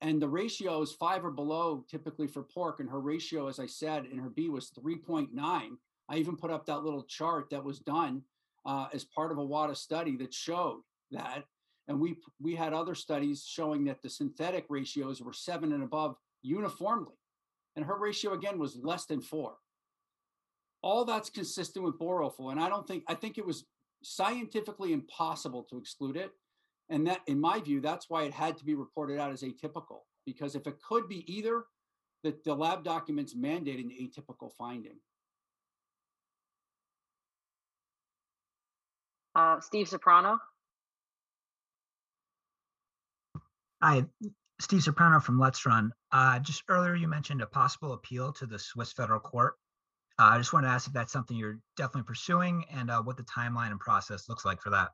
And 0.01 0.21
the 0.21 0.27
ratio 0.27 0.81
is 0.81 0.91
five 0.91 1.23
or 1.23 1.31
below 1.31 1.85
typically 1.89 2.27
for 2.27 2.43
pork. 2.43 2.79
And 2.79 2.89
her 2.89 2.99
ratio, 2.99 3.47
as 3.47 3.59
I 3.59 3.65
said, 3.65 4.05
in 4.05 4.19
her 4.19 4.29
B 4.29 4.49
was 4.49 4.71
3.9. 4.71 5.29
I 5.39 6.15
even 6.17 6.35
put 6.35 6.51
up 6.51 6.65
that 6.65 6.83
little 6.83 7.03
chart 7.03 7.49
that 7.51 7.63
was 7.63 7.79
done 7.79 8.21
uh, 8.65 8.87
as 8.93 9.05
part 9.05 9.31
of 9.31 9.37
a 9.37 9.45
WADA 9.45 9.75
study 9.75 10.17
that 10.17 10.33
showed 10.33 10.81
that. 11.11 11.45
And 11.87 11.99
we 11.99 12.17
we 12.41 12.55
had 12.55 12.73
other 12.73 12.95
studies 12.95 13.45
showing 13.45 13.83
that 13.85 14.01
the 14.01 14.09
synthetic 14.09 14.65
ratios 14.69 15.21
were 15.21 15.33
seven 15.33 15.73
and 15.73 15.83
above 15.83 16.15
uniformly. 16.41 17.15
And 17.75 17.83
her 17.85 17.97
ratio 17.97 18.33
again 18.33 18.59
was 18.59 18.77
less 18.77 19.05
than 19.05 19.21
four 19.21 19.55
all 20.83 21.05
that's 21.05 21.29
consistent 21.29 21.83
with 21.83 21.97
boar 21.97 22.23
offal 22.23 22.51
and 22.51 22.59
i 22.59 22.69
don't 22.69 22.87
think 22.87 23.03
i 23.07 23.13
think 23.13 23.37
it 23.37 23.45
was 23.45 23.65
scientifically 24.03 24.93
impossible 24.93 25.63
to 25.63 25.77
exclude 25.77 26.17
it 26.17 26.31
and 26.89 27.07
that 27.07 27.21
in 27.27 27.39
my 27.39 27.59
view 27.59 27.79
that's 27.81 28.09
why 28.09 28.23
it 28.23 28.33
had 28.33 28.57
to 28.57 28.65
be 28.65 28.75
reported 28.75 29.17
out 29.17 29.31
as 29.31 29.41
atypical 29.41 30.01
because 30.25 30.55
if 30.55 30.67
it 30.67 30.75
could 30.87 31.07
be 31.07 31.23
either 31.33 31.63
the, 32.23 32.35
the 32.45 32.53
lab 32.53 32.83
documents 32.83 33.35
mandate 33.35 33.79
an 33.79 33.91
atypical 33.99 34.51
finding 34.57 34.97
Uh, 39.35 39.59
Steve 39.59 39.87
Soprano. 39.87 40.37
Hi, 43.81 44.05
Steve 44.61 44.83
Soprano 44.83 45.19
from 45.19 45.39
Let's 45.39 45.65
Run. 45.65 45.91
Uh, 46.11 46.39
just 46.39 46.63
earlier, 46.69 46.95
you 46.95 47.07
mentioned 47.07 47.41
a 47.41 47.47
possible 47.47 47.93
appeal 47.93 48.31
to 48.33 48.45
the 48.45 48.59
Swiss 48.59 48.93
federal 48.93 49.19
court. 49.19 49.55
Uh, 50.19 50.25
I 50.25 50.37
just 50.37 50.53
wanted 50.53 50.67
to 50.67 50.73
ask 50.73 50.87
if 50.87 50.93
that's 50.93 51.11
something 51.11 51.35
you're 51.35 51.59
definitely 51.75 52.03
pursuing 52.03 52.65
and 52.71 52.91
uh, 52.91 53.01
what 53.01 53.17
the 53.17 53.23
timeline 53.23 53.71
and 53.71 53.79
process 53.79 54.29
looks 54.29 54.45
like 54.45 54.61
for 54.61 54.69
that. 54.69 54.89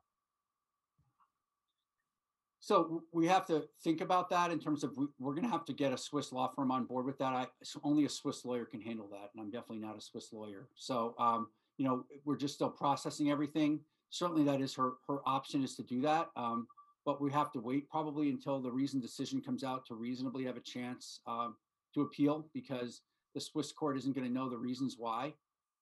so 2.60 3.02
we 3.12 3.26
have 3.26 3.46
to 3.46 3.64
think 3.82 4.00
about 4.00 4.30
that 4.30 4.50
in 4.50 4.58
terms 4.58 4.84
of 4.84 4.96
we, 4.96 5.06
we're 5.18 5.34
going 5.34 5.44
to 5.44 5.50
have 5.50 5.64
to 5.66 5.72
get 5.72 5.92
a 5.92 5.98
swiss 5.98 6.32
law 6.32 6.50
firm 6.54 6.70
on 6.70 6.84
board 6.84 7.04
with 7.04 7.18
that. 7.18 7.32
I, 7.32 7.46
only 7.84 8.04
a 8.04 8.08
swiss 8.08 8.44
lawyer 8.44 8.64
can 8.64 8.80
handle 8.80 9.08
that 9.08 9.30
and 9.32 9.42
i'm 9.42 9.50
definitely 9.50 9.80
not 9.80 9.96
a 9.96 10.00
swiss 10.00 10.32
lawyer. 10.32 10.68
So 10.74 11.14
um, 11.18 11.48
you 11.76 11.84
know 11.86 12.04
we're 12.24 12.36
just 12.36 12.54
still 12.54 12.70
processing 12.70 13.30
everything. 13.30 13.80
Certainly 14.10 14.44
that 14.44 14.60
is 14.60 14.74
her 14.74 14.92
her 15.06 15.18
option 15.26 15.62
is 15.62 15.74
to 15.76 15.82
do 15.82 16.00
that 16.02 16.28
um, 16.36 16.66
but 17.04 17.20
we 17.20 17.30
have 17.32 17.50
to 17.52 17.60
wait 17.60 17.88
probably 17.88 18.28
until 18.28 18.60
the 18.60 18.70
reasoned 18.70 19.02
decision 19.02 19.40
comes 19.40 19.64
out 19.64 19.86
to 19.86 19.94
reasonably 19.94 20.44
have 20.44 20.56
a 20.56 20.60
chance 20.60 21.20
um, 21.26 21.56
to 21.94 22.02
appeal 22.02 22.46
because 22.54 23.00
the 23.34 23.40
Swiss 23.40 23.72
court 23.72 23.96
isn't 23.96 24.14
going 24.14 24.26
to 24.26 24.32
know 24.32 24.48
the 24.48 24.58
reasons 24.58 24.96
why. 24.98 25.34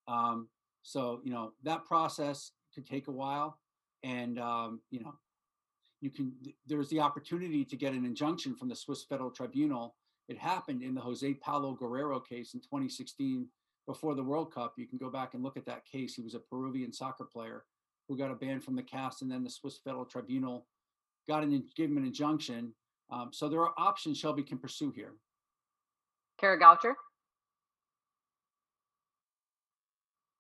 Um, 0.07 0.49
so 0.83 1.21
you 1.25 1.33
know 1.33 1.53
that 1.65 1.85
process 1.85 2.53
could 2.75 2.87
take 2.87 3.09
a 3.09 3.13
while, 3.13 3.59
and 4.03 4.39
um, 4.39 4.81
you 4.91 5.01
know 5.01 5.15
you 6.01 6.11
can 6.11 6.33
there's 6.67 6.89
the 6.89 7.01
opportunity 7.01 7.65
to 7.65 7.77
get 7.77 7.93
an 7.93 8.05
injunction 8.05 8.55
from 8.55 8.69
the 8.69 8.77
Swiss 8.77 9.05
Federal 9.05 9.31
Tribunal. 9.31 9.97
It 10.29 10.39
happened 10.39 10.83
in 10.83 10.95
the 10.95 11.01
Jose 11.01 11.35
Paolo 11.35 11.75
Guerrero 11.75 12.21
case 12.21 12.55
in 12.55 12.61
2016 12.61 13.47
before 13.87 14.15
the 14.15 14.23
World 14.23 14.53
Cup. 14.53 14.75
You 14.77 14.87
can 14.87 14.99
go 14.99 15.11
back 15.11 15.35
and 15.35 15.43
look 15.43 15.57
at 15.57 15.65
that 15.67 15.87
case. 15.87 16.15
He 16.15 16.23
was 16.23 16.35
a 16.35 16.41
Peruvian 16.41 16.93
soccer 16.93 17.25
player 17.25 17.65
who 18.09 18.17
got 18.17 18.31
a 18.31 18.35
ban 18.35 18.61
from 18.61 18.77
the 18.77 18.83
CAS, 18.83 19.23
and 19.23 19.31
then 19.31 19.43
the 19.43 19.51
Swiss 19.51 19.79
Federal 19.83 20.05
Tribunal 20.05 20.67
got 21.29 21.43
an 21.43 21.65
gave 21.77 21.91
him 21.91 21.99
an 21.99 22.05
injunction. 22.05 22.73
Um, 23.11 23.31
so 23.33 23.49
there 23.49 23.61
are 23.61 23.73
options 23.77 24.19
Shelby 24.19 24.43
can 24.43 24.59
pursue 24.59 24.91
here. 24.91 25.15
Kara 26.39 26.59
Goucher. 26.59 26.95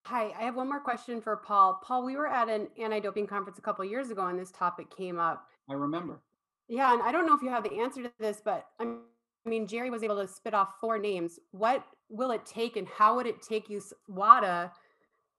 Hi, 0.08 0.32
I 0.38 0.44
have 0.44 0.56
one 0.56 0.70
more 0.70 0.80
question 0.80 1.20
for 1.20 1.36
Paul. 1.36 1.82
Paul, 1.84 2.02
we 2.02 2.16
were 2.16 2.26
at 2.26 2.48
an 2.48 2.68
anti-doping 2.80 3.26
conference 3.26 3.58
a 3.58 3.60
couple 3.60 3.84
years 3.84 4.08
ago 4.08 4.26
and 4.28 4.38
this 4.38 4.50
topic 4.50 4.88
came 4.88 5.18
up. 5.18 5.46
I 5.68 5.74
remember. 5.74 6.22
Yeah, 6.66 6.94
and 6.94 7.02
I 7.02 7.12
don't 7.12 7.26
know 7.26 7.34
if 7.34 7.42
you 7.42 7.50
have 7.50 7.62
the 7.62 7.78
answer 7.78 8.02
to 8.02 8.10
this, 8.18 8.40
but 8.42 8.68
I 8.80 8.86
mean, 9.44 9.66
Jerry 9.66 9.90
was 9.90 10.02
able 10.02 10.16
to 10.16 10.26
spit 10.26 10.54
off 10.54 10.76
four 10.80 10.96
names. 10.96 11.38
What 11.50 11.84
will 12.08 12.30
it 12.30 12.46
take 12.46 12.78
and 12.78 12.88
how 12.88 13.16
would 13.16 13.26
it 13.26 13.42
take 13.42 13.68
you, 13.68 13.82
WADA, 14.08 14.72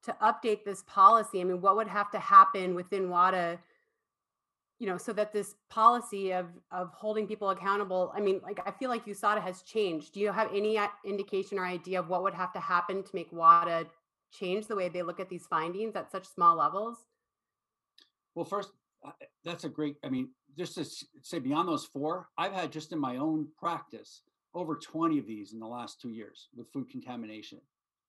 to 0.03 0.15
update 0.21 0.63
this 0.63 0.83
policy? 0.85 1.41
I 1.41 1.45
mean, 1.45 1.61
what 1.61 1.75
would 1.75 1.87
have 1.87 2.11
to 2.11 2.19
happen 2.19 2.75
within 2.75 3.09
WADA, 3.09 3.57
you 4.77 4.85
know, 4.85 4.99
so 4.99 5.13
that 5.13 5.33
this 5.33 5.55
policy 5.71 6.31
of 6.31 6.45
of 6.71 6.93
holding 6.93 7.25
people 7.25 7.49
accountable, 7.49 8.13
I 8.15 8.19
mean, 8.19 8.39
like 8.43 8.59
I 8.67 8.69
feel 8.69 8.89
like 8.89 9.07
USADA 9.07 9.41
has 9.41 9.63
changed. 9.63 10.13
Do 10.13 10.19
you 10.19 10.31
have 10.31 10.53
any 10.53 10.79
indication 11.03 11.57
or 11.57 11.65
idea 11.65 11.99
of 11.99 12.07
what 12.07 12.21
would 12.21 12.35
have 12.35 12.53
to 12.53 12.59
happen 12.59 13.01
to 13.01 13.09
make 13.15 13.31
WADA 13.31 13.87
change 14.31 14.67
the 14.67 14.75
way 14.75 14.89
they 14.89 15.03
look 15.03 15.19
at 15.19 15.29
these 15.29 15.45
findings 15.47 15.95
at 15.95 16.11
such 16.11 16.27
small 16.27 16.55
levels? 16.55 16.97
Well, 18.35 18.45
first, 18.45 18.71
that's 19.43 19.63
a 19.63 19.69
great, 19.69 19.97
I 20.03 20.09
mean, 20.09 20.29
just 20.57 20.75
to 20.75 20.85
say 21.21 21.39
beyond 21.39 21.67
those 21.67 21.85
four, 21.85 22.27
I've 22.37 22.53
had 22.53 22.71
just 22.71 22.91
in 22.91 22.99
my 22.99 23.17
own 23.17 23.47
practice 23.57 24.21
over 24.53 24.75
20 24.75 25.19
of 25.19 25.27
these 25.27 25.53
in 25.53 25.59
the 25.59 25.67
last 25.67 26.01
two 26.01 26.09
years 26.09 26.49
with 26.55 26.71
food 26.71 26.89
contamination. 26.89 27.59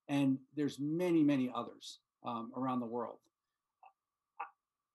And 0.08 0.38
there's 0.56 0.78
many, 0.80 1.22
many 1.22 1.50
others 1.54 2.00
um, 2.24 2.50
around 2.56 2.80
the 2.80 2.86
world. 2.86 3.18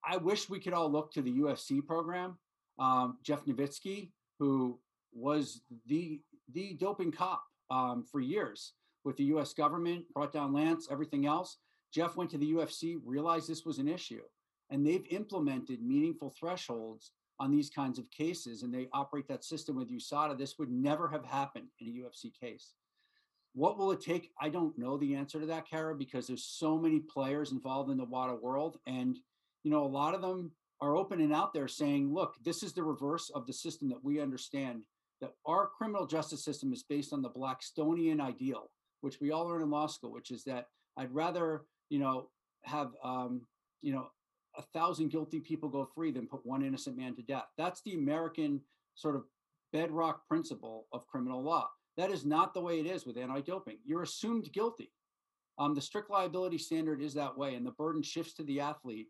I, 0.08 0.18
wish 0.18 0.50
we 0.50 0.60
could 0.60 0.74
all 0.74 0.92
look 0.92 1.12
to 1.14 1.22
the 1.22 1.32
UFC 1.32 1.84
program. 1.86 2.38
Um, 2.78 3.18
Jeff 3.24 3.46
Novitzky, 3.46 4.12
who 4.38 4.80
was 5.14 5.62
the 5.88 6.22
the 6.54 6.74
doping 6.74 7.12
cop 7.12 7.44
um, 7.72 8.06
for 8.12 8.20
years 8.20 8.74
with 9.06 9.18
the 9.18 9.24
U.S. 9.26 9.54
government, 9.54 10.06
brought 10.14 10.34
down 10.34 10.54
Lance, 10.54 10.88
everything 10.92 11.26
else. 11.26 11.58
Jeff 11.94 12.18
went 12.18 12.30
to 12.32 12.38
the 12.38 12.52
UFC, 12.52 12.98
realized 13.06 13.48
this 13.48 13.64
was 13.64 13.78
an 13.78 13.88
issue, 13.88 14.24
and 14.70 14.86
they've 14.86 15.06
implemented 15.12 15.82
meaningful 15.82 16.34
thresholds 16.38 17.12
on 17.40 17.52
these 17.52 17.70
kinds 17.70 18.00
of 18.00 18.10
cases 18.12 18.64
and 18.64 18.74
they 18.74 18.88
operate 18.94 19.28
that 19.28 19.44
system 19.44 19.76
with 19.76 19.92
USADA, 19.92 20.38
this 20.38 20.58
would 20.58 20.72
never 20.72 21.08
have 21.08 21.26
happened 21.26 21.68
in 21.80 21.88
a 21.88 21.92
UFC 21.92 22.32
case. 22.40 22.74
What 23.54 23.78
will 23.78 23.92
it 23.92 24.02
take? 24.02 24.32
I 24.40 24.50
don't 24.50 24.78
know 24.78 24.98
the 24.98 25.16
answer 25.16 25.40
to 25.40 25.46
that, 25.48 25.68
Kara, 25.70 25.96
because 25.96 26.28
there's 26.28 26.44
so 26.44 26.78
many 26.78 27.00
players 27.00 27.52
involved 27.52 27.90
in 27.90 27.98
the 27.98 28.06
WADA 28.06 28.36
world. 28.36 28.78
And, 28.86 29.18
you 29.64 29.72
know, 29.72 29.86
a 29.86 29.88
lot 29.88 30.14
of 30.14 30.22
them 30.22 30.52
are 30.82 30.96
open 30.96 31.22
and 31.22 31.34
out 31.34 31.54
there 31.54 31.68
saying, 31.68 32.14
look, 32.14 32.36
this 32.44 32.64
is 32.64 32.74
the 32.74 32.84
reverse 32.84 33.30
of 33.30 33.48
the 33.48 33.54
system 33.54 33.88
that 33.90 34.04
we 34.04 34.20
understand, 34.20 34.82
that 35.22 35.34
our 35.46 35.68
criminal 35.68 36.06
justice 36.06 36.44
system 36.44 36.74
is 36.74 36.84
based 36.84 37.14
on 37.14 37.22
the 37.22 37.30
Blackstonian 37.30 38.20
ideal, 38.20 38.72
which 39.06 39.22
we 39.22 39.30
all 39.30 39.46
learn 39.46 39.62
in 39.62 39.70
law 39.70 39.86
school, 39.86 40.12
which 40.12 40.32
is 40.32 40.44
that 40.46 40.66
I'd 40.98 41.14
rather, 41.14 41.66
you 41.90 42.00
know, 42.00 42.30
have, 42.64 42.94
um, 43.04 43.42
you 43.84 43.94
know, 43.94 44.08
a 44.58 44.64
thousand 44.74 45.10
guilty 45.10 45.40
people 45.40 45.70
go 45.70 45.88
free 45.94 46.12
than 46.12 46.26
put 46.26 46.44
one 46.44 46.64
innocent 46.64 46.98
man 46.98 47.16
to 47.16 47.22
death. 47.22 47.46
That's 47.56 47.82
the 47.84 47.94
American 47.94 48.62
sort 48.96 49.16
of 49.16 49.26
bedrock 49.72 50.28
principle 50.28 50.88
of 50.92 51.06
criminal 51.06 51.44
law. 51.44 51.70
That 51.98 52.10
is 52.10 52.26
not 52.26 52.56
the 52.56 52.62
way 52.62 52.80
it 52.80 52.88
is 52.88 53.06
with 53.06 53.16
anti-doping. 53.16 53.78
You're 53.86 54.02
assumed 54.02 54.52
guilty. 54.52 54.92
Um, 55.60 55.76
the 55.76 55.82
strict 55.82 56.10
liability 56.10 56.58
standard 56.58 57.00
is 57.00 57.14
that 57.14 57.38
way, 57.38 57.54
and 57.54 57.66
the 57.66 57.72
burden 57.72 58.02
shifts 58.02 58.34
to 58.36 58.44
the 58.44 58.60
athlete. 58.60 59.08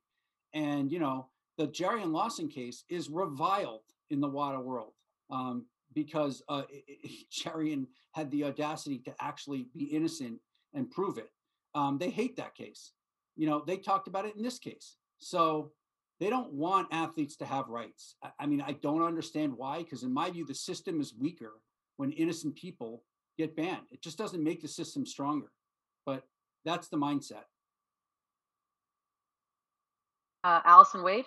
And 0.53 0.91
you 0.91 0.99
know, 0.99 1.29
the 1.57 1.69
Jarrion 1.69 2.11
Lawson 2.11 2.49
case 2.49 2.83
is 2.89 3.09
reviled 3.09 3.85
in 4.09 4.19
the 4.19 4.27
WADA 4.27 4.59
world 4.59 4.91
um, 5.31 5.65
because 5.95 6.43
uh, 6.49 6.63
had 8.13 8.29
the 8.31 8.43
audacity 8.43 8.99
to 8.99 9.13
actually 9.19 9.67
be 9.75 9.85
innocent 9.85 10.39
and 10.73 10.91
prove 10.91 11.17
it. 11.17 11.31
Um, 11.73 11.97
they 11.97 12.09
hate 12.09 12.37
that 12.37 12.55
case. 12.55 12.91
You 13.35 13.47
know, 13.47 13.63
they 13.65 13.77
talked 13.77 14.07
about 14.07 14.25
it 14.25 14.35
in 14.35 14.43
this 14.43 14.59
case. 14.59 14.97
So 15.17 15.71
they 16.19 16.29
don't 16.29 16.53
want 16.53 16.87
athletes 16.91 17.35
to 17.37 17.45
have 17.45 17.67
rights. 17.67 18.15
I, 18.39 18.45
mean, 18.45 18.61
I 18.61 18.73
don't 18.73 19.01
understand 19.01 19.53
why, 19.55 19.79
because 19.79 20.03
in 20.03 20.13
my 20.13 20.29
view, 20.29 20.45
the 20.45 20.55
system 20.55 21.01
is 21.01 21.13
weaker 21.19 21.53
when 21.97 22.11
innocent 22.11 22.55
people 22.55 23.03
get 23.37 23.55
banned. 23.55 23.87
It 23.91 24.01
just 24.01 24.17
doesn't 24.17 24.43
make 24.43 24.61
the 24.61 24.67
system 24.67 25.05
stronger. 25.05 25.51
But 26.05 26.23
that's 26.63 26.87
the 26.87 26.97
mindset. 26.97 27.43
Uh, 30.43 30.61
Allison 30.63 31.03
Wade. 31.03 31.25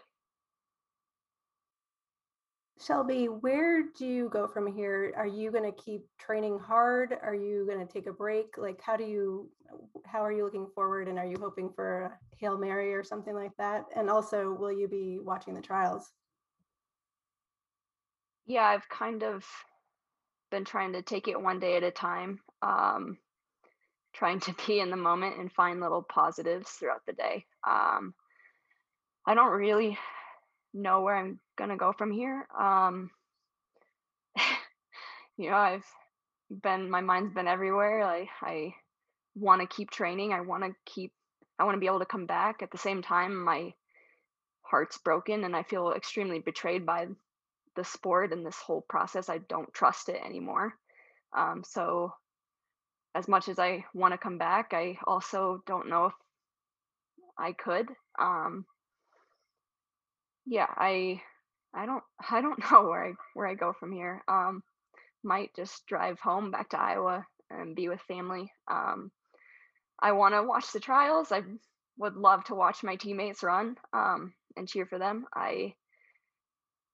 Shelby, 2.80 3.26
where 3.26 3.82
do 3.82 4.06
you 4.06 4.28
go 4.28 4.46
from 4.46 4.72
here? 4.72 5.12
Are 5.16 5.26
you 5.26 5.50
going 5.50 5.64
to 5.64 5.82
keep 5.82 6.02
training 6.18 6.58
hard? 6.60 7.16
Are 7.22 7.34
you 7.34 7.66
going 7.66 7.84
to 7.84 7.92
take 7.92 8.06
a 8.06 8.12
break? 8.12 8.56
Like, 8.56 8.80
how 8.80 8.96
do 8.96 9.04
you, 9.04 9.50
how 10.04 10.24
are 10.24 10.30
you 10.30 10.44
looking 10.44 10.68
forward? 10.74 11.08
And 11.08 11.18
are 11.18 11.26
you 11.26 11.36
hoping 11.40 11.70
for 11.74 12.02
a 12.02 12.18
Hail 12.38 12.56
Mary 12.56 12.94
or 12.94 13.02
something 13.02 13.34
like 13.34 13.56
that? 13.58 13.86
And 13.96 14.08
also, 14.08 14.52
will 14.52 14.70
you 14.72 14.86
be 14.86 15.18
watching 15.18 15.54
the 15.54 15.60
trials? 15.60 16.12
Yeah, 18.46 18.64
I've 18.64 18.88
kind 18.88 19.24
of 19.24 19.44
been 20.50 20.64
trying 20.64 20.92
to 20.92 21.02
take 21.02 21.26
it 21.26 21.40
one 21.40 21.58
day 21.58 21.76
at 21.76 21.82
a 21.82 21.90
time, 21.90 22.38
um, 22.62 23.18
trying 24.12 24.38
to 24.40 24.54
be 24.66 24.78
in 24.78 24.90
the 24.90 24.96
moment 24.96 25.36
and 25.38 25.50
find 25.50 25.80
little 25.80 26.02
positives 26.02 26.70
throughout 26.70 27.04
the 27.06 27.12
day. 27.12 27.44
Um, 27.68 28.14
I 29.26 29.34
don't 29.34 29.50
really 29.50 29.98
know 30.74 31.02
where 31.02 31.16
I'm 31.16 31.40
gonna 31.56 31.76
go 31.76 31.92
from 31.92 32.10
here. 32.10 32.46
Um, 32.58 33.10
you 35.36 35.50
know, 35.50 35.56
I've 35.56 35.86
been 36.50 36.90
my 36.90 37.00
mind's 37.00 37.34
been 37.34 37.48
everywhere. 37.48 38.04
Like 38.04 38.28
I 38.42 38.74
want 39.34 39.60
to 39.60 39.66
keep 39.66 39.90
training. 39.90 40.32
I 40.32 40.40
want 40.40 40.64
to 40.64 40.74
keep. 40.84 41.12
I 41.58 41.64
want 41.64 41.74
to 41.74 41.80
be 41.80 41.86
able 41.86 42.00
to 42.00 42.06
come 42.06 42.26
back. 42.26 42.62
At 42.62 42.70
the 42.70 42.78
same 42.78 43.02
time, 43.02 43.36
my 43.44 43.72
heart's 44.62 44.98
broken, 44.98 45.44
and 45.44 45.56
I 45.56 45.62
feel 45.62 45.92
extremely 45.92 46.38
betrayed 46.38 46.86
by 46.86 47.08
the 47.76 47.84
sport 47.84 48.32
and 48.32 48.44
this 48.44 48.56
whole 48.56 48.84
process. 48.88 49.28
I 49.28 49.38
don't 49.38 49.72
trust 49.72 50.08
it 50.08 50.20
anymore. 50.24 50.74
Um, 51.36 51.62
so, 51.64 52.12
as 53.14 53.28
much 53.28 53.48
as 53.48 53.58
I 53.58 53.84
want 53.94 54.12
to 54.12 54.18
come 54.18 54.38
back, 54.38 54.72
I 54.72 54.98
also 55.06 55.62
don't 55.66 55.88
know 55.88 56.06
if 56.06 56.12
I 57.38 57.52
could. 57.52 57.88
Um, 58.18 58.66
yeah, 60.48 60.66
I 60.76 61.20
I 61.74 61.86
don't 61.86 62.02
I 62.30 62.40
don't 62.40 62.58
know 62.70 62.88
where 62.88 63.06
I 63.06 63.12
where 63.34 63.46
I 63.46 63.54
go 63.54 63.72
from 63.72 63.92
here. 63.92 64.22
Um 64.28 64.62
might 65.22 65.54
just 65.54 65.86
drive 65.86 66.18
home 66.20 66.50
back 66.50 66.70
to 66.70 66.80
Iowa 66.80 67.26
and 67.50 67.76
be 67.76 67.88
with 67.88 68.00
family. 68.02 68.50
Um 68.70 69.10
I 70.00 70.12
want 70.12 70.34
to 70.34 70.42
watch 70.42 70.72
the 70.72 70.80
trials. 70.80 71.32
I 71.32 71.42
would 71.98 72.14
love 72.14 72.44
to 72.44 72.54
watch 72.54 72.82
my 72.82 72.96
teammates 72.96 73.42
run 73.42 73.76
um 73.92 74.32
and 74.56 74.68
cheer 74.68 74.86
for 74.86 74.98
them. 74.98 75.26
I 75.34 75.74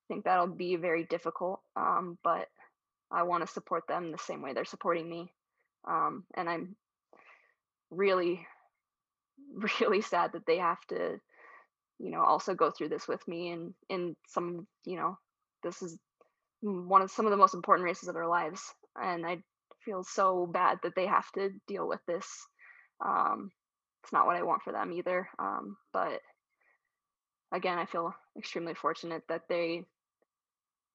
think 0.09 0.25
that'll 0.25 0.49
be 0.49 0.77
very 0.77 1.05
difficult. 1.05 1.61
Um 1.77 2.19
but 2.25 2.49
I 3.13 3.23
want 3.23 3.47
to 3.47 3.53
support 3.53 3.85
them 3.87 4.11
the 4.11 4.19
same 4.19 4.43
way 4.43 4.53
they're 4.53 4.65
supporting 4.65 5.09
me. 5.09 5.33
Um 5.87 6.25
and 6.35 6.49
I'm 6.51 6.77
really 7.91 8.47
really 9.81 10.01
sad 10.01 10.33
that 10.33 10.47
they 10.47 10.59
have 10.59 10.85
to 10.89 11.21
you 12.05 12.11
know 12.11 12.23
also 12.23 12.55
go 12.55 12.71
through 12.71 12.91
this 12.91 13.09
with 13.09 13.27
me 13.27 13.51
and 13.51 13.73
in 13.89 14.15
some 14.29 14.67
you 14.85 14.97
know 14.97 15.17
this 15.63 15.81
is 15.81 15.99
one 16.61 17.01
of 17.01 17.11
some 17.11 17.25
of 17.25 17.31
the 17.31 17.37
most 17.37 17.55
important 17.55 17.85
races 17.85 18.09
of 18.09 18.15
their 18.15 18.29
lives 18.29 18.63
and 19.03 19.27
i 19.27 19.39
feel 19.85 20.05
so 20.05 20.47
bad 20.47 20.79
that 20.83 20.93
they 20.95 21.07
have 21.07 21.31
to 21.33 21.51
deal 21.67 21.89
with 21.89 22.01
this 22.07 22.27
um 23.05 23.51
it's 24.03 24.13
not 24.13 24.27
what 24.27 24.37
i 24.37 24.43
want 24.43 24.63
for 24.63 24.73
them 24.73 24.93
either 24.93 25.27
um 25.39 25.77
but 25.95 26.21
again 27.53 27.79
i 27.79 27.87
feel 27.87 28.15
extremely 28.37 28.75
fortunate 28.75 29.23
that 29.29 29.43
they 29.49 29.83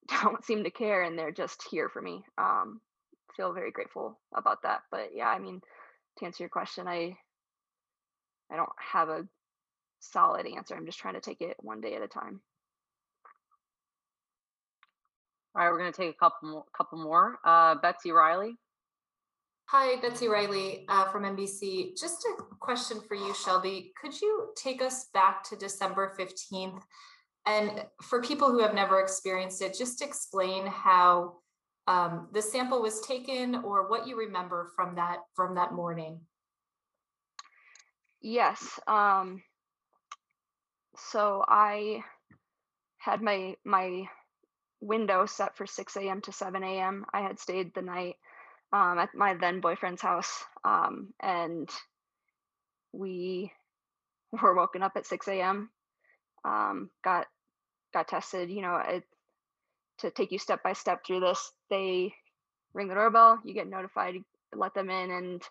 don't 0.22 0.46
seem 0.46 0.64
to 0.64 0.72
care 0.72 1.02
and 1.02 1.18
they're 1.18 1.32
just 1.32 1.64
here 1.72 1.90
for 1.90 2.02
me 2.02 2.24
um 2.38 2.80
feel 3.36 3.52
very 3.52 3.72
grateful 3.72 4.20
about 4.36 4.62
that 4.62 4.82
but 4.92 5.10
yeah 5.16 5.28
i 5.28 5.40
mean 5.40 5.60
to 6.18 6.26
answer 6.26 6.44
your 6.44 6.50
question 6.50 6.88
i 6.88 7.16
i 8.52 8.56
don't 8.56 8.70
have 8.78 9.10
a 9.10 9.24
solid 10.00 10.46
answer. 10.48 10.76
I'm 10.76 10.86
just 10.86 11.00
trying 11.00 11.16
to 11.16 11.22
take 11.22 11.42
it 11.42 11.56
one 11.60 11.82
day 11.82 11.96
at 11.96 12.02
a 12.02 12.08
time. 12.08 12.42
All 15.56 15.64
right, 15.64 15.72
we're 15.72 15.80
going 15.80 15.92
to 15.92 15.98
take 15.98 16.12
a 16.12 16.18
couple 16.18 16.50
more. 16.50 16.64
Couple 16.78 17.00
more. 17.00 17.40
Uh, 17.44 17.76
Betsy 17.82 18.12
Riley. 18.12 18.56
Hi, 19.66 20.00
Betsy 20.02 20.28
Riley 20.28 20.86
uh, 20.90 21.06
from 21.12 21.24
NBC. 21.24 22.00
Just 22.00 22.26
a 22.26 22.44
question 22.60 23.00
for 23.08 23.16
you, 23.16 23.34
Shelby. 23.36 23.92
Could 24.00 24.20
you 24.20 24.50
take 24.56 24.82
us 24.82 25.08
back 25.14 25.44
to 25.46 25.56
December 25.56 26.16
15th? 26.18 26.82
And 27.46 27.86
for 28.02 28.22
people 28.22 28.50
who 28.52 28.60
have 28.60 28.74
never 28.74 29.00
experienced 29.00 29.62
it, 29.62 29.76
just 29.78 30.02
explain 30.02 30.66
how 30.68 31.38
um, 31.88 32.28
the 32.32 32.42
sample 32.42 32.82
was 32.82 33.02
taken 33.02 33.56
or 33.64 33.90
what 33.90 34.08
you 34.08 34.18
remember 34.18 34.72
from 34.76 34.96
that 34.96 35.18
from 35.36 35.56
that 35.56 35.74
morning. 35.74 36.20
Yes. 38.22 38.80
Um, 38.88 39.42
so 41.12 41.44
I 41.48 42.04
had 42.98 43.22
my 43.22 43.56
my 43.66 44.08
window 44.82 45.26
set 45.26 45.58
for 45.58 45.66
6 45.66 45.96
a.m. 45.98 46.22
to 46.22 46.32
7 46.32 46.64
a.m. 46.64 47.06
I 47.14 47.22
had 47.22 47.40
stayed 47.40 47.74
the 47.74 47.82
night 47.82 48.16
um, 48.72 49.00
at 49.00 49.14
my 49.16 49.34
then 49.34 49.62
boyfriend's 49.62 50.02
house, 50.02 50.44
um, 50.64 51.14
and 51.22 51.70
we 52.94 53.52
were 54.42 54.56
woken 54.56 54.84
up 54.84 54.94
at 54.96 55.08
6 55.08 55.28
a.m. 55.28 55.70
Um, 56.46 56.90
got 57.04 57.28
got 57.94 58.08
tested. 58.08 58.50
You 58.50 58.62
know, 58.62 58.78
it 58.78 59.04
to 60.00 60.12
take 60.12 60.32
you 60.32 60.40
step 60.40 60.64
by 60.64 60.74
step 60.74 61.06
through 61.06 61.22
this. 61.22 61.52
They 61.70 62.14
ring 62.74 62.88
the 62.88 62.96
doorbell, 62.96 63.40
you 63.44 63.54
get 63.54 63.68
notified, 63.68 64.16
let 64.56 64.74
them 64.74 64.90
in, 64.90 65.12
and 65.12 65.44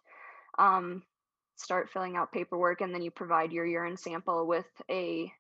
um, 0.59 1.03
start 1.59 1.91
filling 1.91 2.17
out 2.17 2.33
paperwork, 2.33 2.81
and 2.81 2.95
then 2.95 3.03
you 3.03 3.11
provide 3.11 3.53
your 3.53 3.67
urine 3.67 3.97
sample 3.97 4.47
with 4.47 4.67
a 4.91 5.33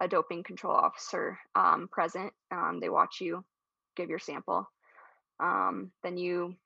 a 0.00 0.08
doping 0.08 0.42
control 0.42 0.74
officer 0.74 1.38
um, 1.54 1.88
present. 1.90 2.32
Um, 2.50 2.80
they 2.80 2.88
watch 2.88 3.20
you 3.20 3.44
give 3.96 4.10
your 4.10 4.18
sample. 4.18 4.68
Um, 5.38 5.92
then 6.02 6.16
you 6.16 6.56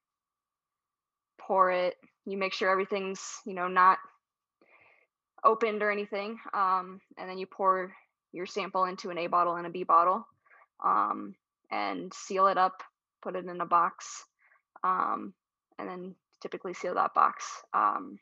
pour 1.39 1.71
it. 1.71 1.95
You 2.27 2.37
make 2.37 2.53
sure 2.53 2.71
everything's 2.71 3.21
you 3.47 3.55
know 3.55 3.69
not 3.69 3.99
opened 5.45 5.83
or 5.83 5.91
anything, 5.91 6.39
um, 6.53 7.01
and 7.17 7.29
then 7.31 7.39
you 7.39 7.47
pour 7.47 7.95
your 8.33 8.47
sample 8.47 8.85
into 8.85 9.11
an 9.11 9.19
A 9.19 9.27
bottle 9.27 9.57
and 9.57 9.67
a 9.67 9.71
B 9.71 9.85
bottle, 9.85 10.27
um, 10.85 11.35
and 11.71 12.13
seal 12.13 12.49
it 12.49 12.59
up. 12.59 12.83
Put 13.23 13.37
it 13.37 13.47
in 13.47 13.61
a 13.61 13.67
box, 13.67 14.25
um, 14.85 15.33
and 15.79 15.89
then 15.89 16.15
typically 16.41 16.75
seal 16.75 16.95
that 16.95 17.15
box. 17.15 17.45
Um, 17.75 18.19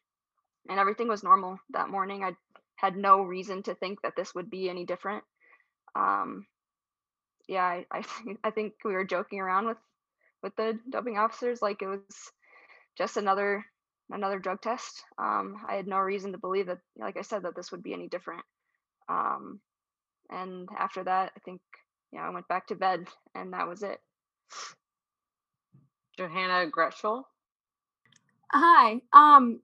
and 0.68 0.78
everything 0.78 1.08
was 1.08 1.24
normal 1.24 1.58
that 1.70 1.90
morning. 1.90 2.24
I 2.24 2.32
had 2.76 2.96
no 2.96 3.22
reason 3.22 3.62
to 3.64 3.74
think 3.74 4.02
that 4.02 4.14
this 4.16 4.34
would 4.34 4.50
be 4.50 4.68
any 4.70 4.84
different. 4.86 5.24
Um, 5.94 6.46
yeah, 7.48 7.64
I 7.64 7.86
I, 7.90 8.02
think- 8.24 8.40
I 8.44 8.50
think 8.50 8.74
we 8.84 8.92
were 8.94 9.04
joking 9.04 9.40
around 9.40 9.66
with 9.66 9.78
with 10.42 10.56
the 10.56 10.78
doping 10.90 11.18
officers 11.18 11.62
like 11.62 11.82
it 11.82 11.88
was 11.88 12.02
just 12.98 13.16
another 13.16 13.64
another 14.10 14.38
drug 14.38 14.60
test. 14.62 15.02
Um, 15.18 15.56
I 15.68 15.76
had 15.76 15.86
no 15.86 15.98
reason 15.98 16.32
to 16.32 16.38
believe 16.38 16.66
that, 16.66 16.78
like 16.98 17.16
I 17.16 17.22
said, 17.22 17.42
that 17.44 17.56
this 17.56 17.72
would 17.72 17.82
be 17.82 17.94
any 17.94 18.08
different. 18.08 18.44
Um, 19.08 19.60
and 20.30 20.68
after 20.78 21.04
that, 21.04 21.32
I 21.36 21.40
think 21.44 21.60
yeah, 22.12 22.26
I 22.26 22.30
went 22.30 22.48
back 22.48 22.68
to 22.68 22.74
bed, 22.76 23.06
and 23.34 23.52
that 23.52 23.68
was 23.68 23.82
it. 23.82 23.98
Johanna 26.18 26.70
Gretschel. 26.70 27.24
Hi. 28.52 29.00
Um, 29.12 29.60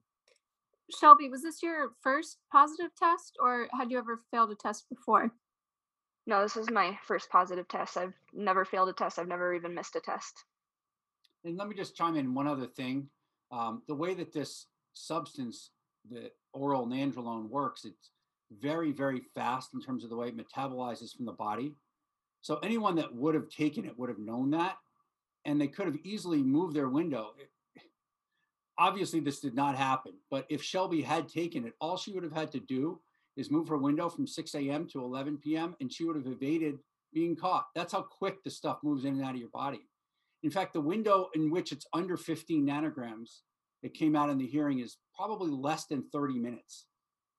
Shelby, 0.91 1.29
was 1.29 1.43
this 1.43 1.63
your 1.63 1.91
first 2.01 2.37
positive 2.51 2.91
test 2.97 3.37
or 3.39 3.67
had 3.77 3.89
you 3.89 3.97
ever 3.97 4.19
failed 4.31 4.51
a 4.51 4.55
test 4.55 4.87
before? 4.89 5.31
No, 6.25 6.41
this 6.41 6.55
is 6.55 6.69
my 6.69 6.97
first 7.05 7.29
positive 7.29 7.67
test. 7.67 7.97
I've 7.97 8.13
never 8.33 8.63
failed 8.63 8.89
a 8.89 8.93
test. 8.93 9.19
I've 9.19 9.27
never 9.27 9.53
even 9.53 9.73
missed 9.73 9.95
a 9.95 9.99
test. 9.99 10.45
And 11.43 11.57
let 11.57 11.67
me 11.67 11.75
just 11.75 11.95
chime 11.95 12.15
in 12.15 12.33
one 12.33 12.47
other 12.47 12.67
thing. 12.67 13.09
Um, 13.51 13.81
the 13.87 13.95
way 13.95 14.13
that 14.13 14.33
this 14.33 14.67
substance, 14.93 15.71
the 16.09 16.31
oral 16.53 16.87
nandrolone 16.87 17.49
works, 17.49 17.85
it's 17.85 18.11
very, 18.61 18.91
very 18.91 19.21
fast 19.35 19.73
in 19.73 19.81
terms 19.81 20.03
of 20.03 20.09
the 20.09 20.15
way 20.15 20.29
it 20.29 20.37
metabolizes 20.37 21.15
from 21.15 21.25
the 21.25 21.33
body. 21.33 21.73
So 22.41 22.59
anyone 22.63 22.95
that 22.95 23.13
would 23.13 23.35
have 23.35 23.49
taken 23.49 23.85
it 23.85 23.97
would 23.97 24.09
have 24.09 24.19
known 24.19 24.51
that, 24.51 24.77
and 25.45 25.59
they 25.59 25.67
could 25.67 25.87
have 25.87 25.97
easily 26.03 26.41
moved 26.41 26.75
their 26.75 26.89
window. 26.89 27.31
Obviously, 28.77 29.19
this 29.19 29.39
did 29.39 29.53
not 29.53 29.77
happen, 29.77 30.13
but 30.31 30.45
if 30.49 30.63
Shelby 30.63 31.01
had 31.01 31.27
taken 31.27 31.65
it, 31.65 31.73
all 31.79 31.95
she 31.97 32.11
would 32.11 32.23
have 32.23 32.33
had 32.33 32.51
to 32.53 32.59
do 32.59 32.99
is 33.35 33.51
move 33.51 33.67
her 33.67 33.77
window 33.77 34.09
from 34.09 34.27
6 34.27 34.55
a.m. 34.55 34.87
to 34.91 35.03
11 35.03 35.37
p.m., 35.37 35.75
and 35.79 35.91
she 35.91 36.03
would 36.05 36.15
have 36.15 36.27
evaded 36.27 36.79
being 37.13 37.35
caught. 37.35 37.67
That's 37.75 37.93
how 37.93 38.01
quick 38.01 38.43
the 38.43 38.49
stuff 38.49 38.79
moves 38.83 39.05
in 39.05 39.13
and 39.13 39.23
out 39.23 39.35
of 39.35 39.39
your 39.39 39.49
body. 39.49 39.87
In 40.41 40.51
fact, 40.51 40.73
the 40.73 40.81
window 40.81 41.29
in 41.35 41.51
which 41.51 41.71
it's 41.71 41.85
under 41.93 42.17
15 42.17 42.65
nanograms 42.65 43.41
that 43.81 43.93
came 43.93 44.15
out 44.15 44.29
in 44.29 44.37
the 44.37 44.47
hearing 44.47 44.79
is 44.79 44.97
probably 45.15 45.51
less 45.51 45.85
than 45.85 46.03
30 46.11 46.39
minutes. 46.39 46.85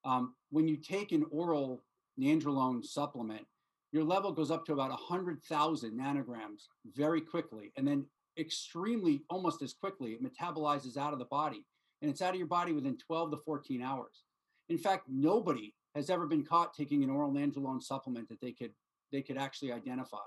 Um, 0.05 0.35
when 0.51 0.69
you 0.69 0.77
take 0.77 1.13
an 1.13 1.25
oral 1.31 1.83
nandrolone 2.21 2.85
supplement, 2.85 3.45
your 3.93 4.05
level 4.05 4.33
goes 4.33 4.51
up 4.51 4.65
to 4.67 4.73
about 4.73 4.91
100,000 4.91 5.93
nanograms 5.93 6.69
very 6.95 7.21
quickly. 7.21 7.73
And 7.77 7.87
then 7.87 8.07
extremely, 8.39 9.23
almost 9.31 9.63
as 9.63 9.73
quickly, 9.73 10.13
it 10.13 10.23
metabolizes 10.23 10.97
out 10.97 11.13
of 11.13 11.19
the 11.19 11.25
body. 11.27 11.65
And 12.03 12.11
it's 12.11 12.23
out 12.23 12.35
of 12.35 12.39
your 12.39 12.47
body 12.47 12.73
within 12.73 12.99
12 12.99 13.31
to 13.31 13.37
14 13.39 13.83
hours. 13.83 14.25
In 14.69 14.79
fact, 14.79 15.05
nobody 15.09 15.75
has 15.95 16.11
ever 16.11 16.27
been 16.27 16.45
caught 16.45 16.75
taking 16.75 17.03
an 17.03 17.11
oral 17.11 17.33
nandrolone 17.33 17.83
supplement 17.83 18.29
that 18.29 18.41
they 18.41 18.53
could 18.53 18.73
they 19.13 19.23
could 19.23 19.39
actually 19.39 19.71
identify. 19.71 20.19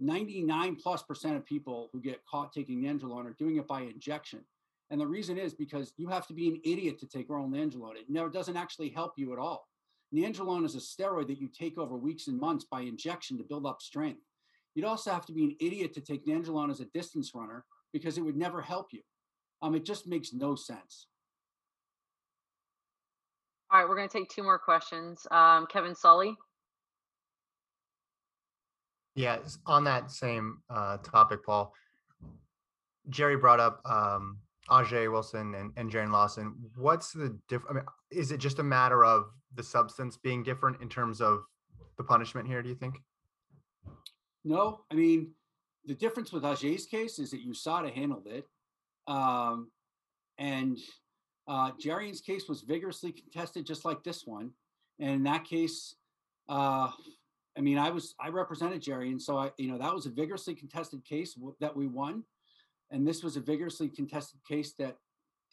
99 0.00 0.76
plus 0.76 1.02
percent 1.02 1.36
of 1.36 1.44
people 1.44 1.88
who 1.92 2.00
get 2.00 2.24
caught 2.30 2.52
taking 2.52 2.82
nandrolone 2.82 3.26
are 3.26 3.36
doing 3.38 3.56
it 3.56 3.66
by 3.66 3.82
injection. 3.82 4.40
And 4.90 5.00
the 5.00 5.06
reason 5.06 5.38
is 5.38 5.54
because 5.54 5.92
you 5.96 6.08
have 6.08 6.26
to 6.28 6.34
be 6.34 6.48
an 6.48 6.60
idiot 6.64 6.98
to 7.00 7.06
take 7.06 7.30
oral 7.30 7.48
nandrolone. 7.48 7.96
It 7.96 8.08
never 8.08 8.28
doesn't 8.28 8.56
actually 8.56 8.90
help 8.90 9.14
you 9.16 9.32
at 9.32 9.38
all. 9.38 9.66
Nandrolone 10.14 10.64
is 10.64 10.74
a 10.74 10.78
steroid 10.78 11.26
that 11.28 11.40
you 11.40 11.48
take 11.48 11.78
over 11.78 11.96
weeks 11.96 12.28
and 12.28 12.38
months 12.38 12.64
by 12.70 12.82
injection 12.82 13.36
to 13.38 13.44
build 13.44 13.66
up 13.66 13.82
strength. 13.82 14.20
You'd 14.74 14.86
also 14.86 15.12
have 15.12 15.26
to 15.26 15.32
be 15.32 15.44
an 15.44 15.56
idiot 15.60 15.94
to 15.94 16.00
take 16.00 16.26
nandrolone 16.26 16.70
as 16.70 16.80
a 16.80 16.86
distance 16.86 17.32
runner 17.34 17.64
because 17.92 18.18
it 18.18 18.22
would 18.22 18.36
never 18.36 18.60
help 18.60 18.88
you. 18.92 19.00
Um, 19.62 19.74
it 19.74 19.84
just 19.84 20.06
makes 20.06 20.32
no 20.32 20.54
sense. 20.56 21.06
All 23.70 23.80
right, 23.80 23.88
we're 23.88 23.96
going 23.96 24.08
to 24.08 24.18
take 24.18 24.28
two 24.28 24.42
more 24.42 24.58
questions. 24.58 25.26
Um, 25.30 25.66
Kevin 25.66 25.94
Sully. 25.94 26.36
Yeah, 29.14 29.38
on 29.66 29.84
that 29.84 30.10
same 30.10 30.58
uh, 30.68 30.98
topic, 30.98 31.44
Paul, 31.44 31.72
Jerry 33.10 33.36
brought 33.36 33.60
up 33.60 33.80
um, 33.84 34.38
Ajee' 34.70 35.10
Wilson 35.10 35.54
and, 35.54 35.72
and 35.76 35.90
Jarrion 35.90 36.10
Lawson. 36.10 36.54
What's 36.76 37.12
the 37.12 37.38
difference? 37.48 37.70
I 37.70 37.74
mean, 37.74 37.84
is 38.10 38.32
it 38.32 38.38
just 38.38 38.58
a 38.58 38.62
matter 38.62 39.04
of 39.04 39.26
the 39.54 39.62
substance 39.62 40.16
being 40.16 40.42
different 40.42 40.82
in 40.82 40.88
terms 40.88 41.20
of 41.20 41.44
the 41.96 42.02
punishment 42.04 42.48
here? 42.48 42.60
Do 42.60 42.68
you 42.68 42.74
think? 42.74 42.96
No, 44.44 44.80
I 44.90 44.94
mean, 44.94 45.32
the 45.86 45.94
difference 45.94 46.32
with 46.32 46.42
Ajee's 46.42 46.86
case 46.86 47.18
is 47.18 47.30
that 47.30 47.46
USADA 47.46 47.92
handled 47.92 48.26
it. 48.26 48.46
Um, 49.06 49.70
and 50.38 50.78
uh, 51.46 51.72
Jarrion's 51.72 52.20
case 52.20 52.48
was 52.48 52.62
vigorously 52.62 53.12
contested, 53.12 53.66
just 53.66 53.84
like 53.84 54.02
this 54.02 54.26
one. 54.26 54.50
And 54.98 55.10
in 55.10 55.22
that 55.24 55.44
case, 55.44 55.96
uh, 56.48 56.90
I 57.56 57.60
mean, 57.60 57.78
I 57.78 57.90
was 57.90 58.14
I 58.20 58.28
represented 58.28 58.82
Jarrion, 58.82 59.20
so 59.20 59.38
I, 59.38 59.50
you 59.58 59.68
know, 59.70 59.78
that 59.78 59.94
was 59.94 60.06
a 60.06 60.10
vigorously 60.10 60.54
contested 60.54 61.04
case 61.04 61.38
that 61.60 61.74
we 61.76 61.86
won, 61.86 62.24
and 62.90 63.06
this 63.06 63.22
was 63.22 63.36
a 63.36 63.40
vigorously 63.40 63.88
contested 63.88 64.40
case 64.48 64.72
that 64.78 64.96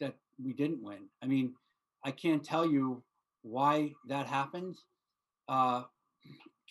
that 0.00 0.14
we 0.42 0.52
didn't 0.52 0.82
win. 0.82 1.08
I 1.22 1.26
mean, 1.26 1.54
I 2.04 2.10
can't 2.10 2.42
tell 2.42 2.66
you 2.66 3.02
why 3.42 3.92
that 4.08 4.26
happened. 4.26 4.76
Uh, 5.48 5.82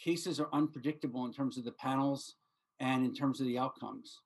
cases 0.04 0.40
are 0.40 0.50
unpredictable 0.54 1.26
in 1.26 1.34
terms 1.34 1.58
of 1.58 1.64
the 1.64 1.72
panels 1.72 2.36
and 2.80 3.06
in 3.06 3.14
terms 3.14 3.40
of 3.40 3.48
the 3.48 3.58
outcomes. 3.58 4.20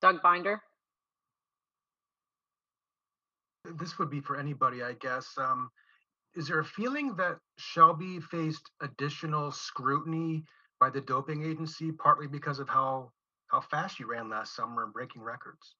Doug 0.00 0.22
Binder. 0.22 0.60
this 3.78 3.98
would 3.98 4.10
be 4.10 4.20
for 4.20 4.38
anybody, 4.38 4.82
I 4.82 4.94
guess. 4.94 5.26
Um, 5.36 5.70
is 6.34 6.48
there 6.48 6.60
a 6.60 6.64
feeling 6.64 7.14
that 7.16 7.38
Shelby 7.58 8.20
faced 8.20 8.70
additional 8.80 9.50
scrutiny 9.50 10.44
by 10.80 10.90
the 10.90 11.00
doping 11.00 11.44
agency, 11.44 11.92
partly 11.92 12.26
because 12.26 12.58
of 12.58 12.68
how 12.68 13.10
how 13.48 13.60
fast 13.60 13.98
you 13.98 14.06
ran 14.06 14.28
last 14.28 14.54
summer 14.54 14.84
and 14.84 14.92
breaking 14.92 15.22
records? 15.22 15.74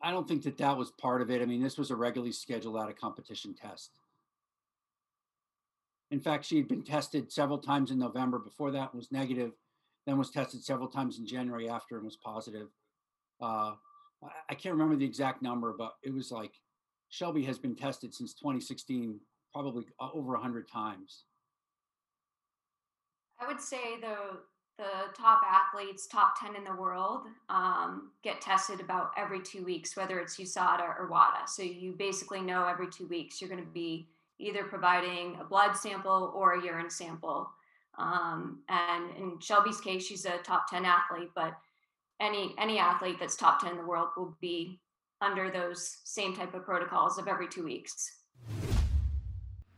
I 0.00 0.10
don't 0.10 0.28
think 0.28 0.42
that 0.44 0.58
that 0.58 0.76
was 0.76 0.92
part 0.92 1.22
of 1.22 1.30
it. 1.30 1.42
I 1.42 1.44
mean, 1.44 1.62
this 1.62 1.78
was 1.78 1.90
a 1.90 1.96
regularly 1.96 2.32
scheduled 2.32 2.76
out 2.76 2.88
of 2.88 2.96
competition 2.96 3.54
test. 3.54 3.90
In 6.14 6.20
fact, 6.20 6.44
she 6.44 6.56
had 6.56 6.68
been 6.68 6.84
tested 6.84 7.32
several 7.32 7.58
times 7.58 7.90
in 7.90 7.98
November. 7.98 8.38
Before 8.38 8.70
that 8.70 8.94
was 8.94 9.10
negative, 9.10 9.50
then 10.06 10.16
was 10.16 10.30
tested 10.30 10.62
several 10.62 10.86
times 10.86 11.18
in 11.18 11.26
January 11.26 11.68
after 11.68 11.96
and 11.96 12.04
was 12.04 12.16
positive. 12.16 12.68
Uh, 13.42 13.72
I- 14.48 14.54
can't 14.54 14.76
remember 14.76 14.94
the 14.94 15.04
exact 15.04 15.42
number, 15.42 15.74
but 15.76 15.94
it 16.04 16.14
was 16.14 16.30
like 16.30 16.52
Shelby 17.08 17.42
has 17.46 17.58
been 17.58 17.74
tested 17.74 18.14
since 18.14 18.32
2016, 18.34 19.18
probably 19.52 19.86
uh, 20.00 20.10
over 20.14 20.34
100 20.34 20.68
times. 20.68 21.24
I 23.40 23.48
would 23.48 23.60
say 23.60 23.98
the 24.00 24.38
the 24.78 25.12
top 25.16 25.40
athletes, 25.44 26.06
top 26.08 26.34
ten 26.40 26.56
in 26.56 26.64
the 26.64 26.74
world, 26.74 27.26
um, 27.48 28.10
get 28.22 28.40
tested 28.40 28.80
about 28.80 29.12
every 29.16 29.40
two 29.40 29.64
weeks, 29.64 29.96
whether 29.96 30.18
it's 30.18 30.36
USADA 30.36 30.98
or 30.98 31.06
WADA. 31.08 31.46
So 31.46 31.62
you 31.62 31.92
basically 31.92 32.40
know 32.40 32.66
every 32.66 32.88
two 32.88 33.06
weeks 33.06 33.40
you're 33.40 33.50
going 33.50 33.64
to 33.64 33.70
be 33.70 34.08
either 34.38 34.64
providing 34.64 35.38
a 35.40 35.44
blood 35.44 35.74
sample 35.74 36.32
or 36.34 36.54
a 36.54 36.64
urine 36.64 36.90
sample. 36.90 37.50
Um, 37.96 38.60
and 38.68 39.16
in 39.16 39.38
Shelby's 39.40 39.80
case, 39.80 40.06
she's 40.06 40.24
a 40.24 40.38
top 40.38 40.68
ten 40.68 40.84
athlete, 40.84 41.30
but 41.34 41.56
any 42.20 42.54
any 42.58 42.78
athlete 42.78 43.16
that's 43.20 43.36
top 43.36 43.60
ten 43.60 43.72
in 43.72 43.76
the 43.76 43.86
world 43.86 44.08
will 44.16 44.36
be 44.40 44.80
under 45.20 45.50
those 45.50 45.98
same 46.04 46.34
type 46.34 46.54
of 46.54 46.64
protocols 46.64 47.18
of 47.18 47.28
every 47.28 47.48
two 47.48 47.64
weeks. 47.64 48.18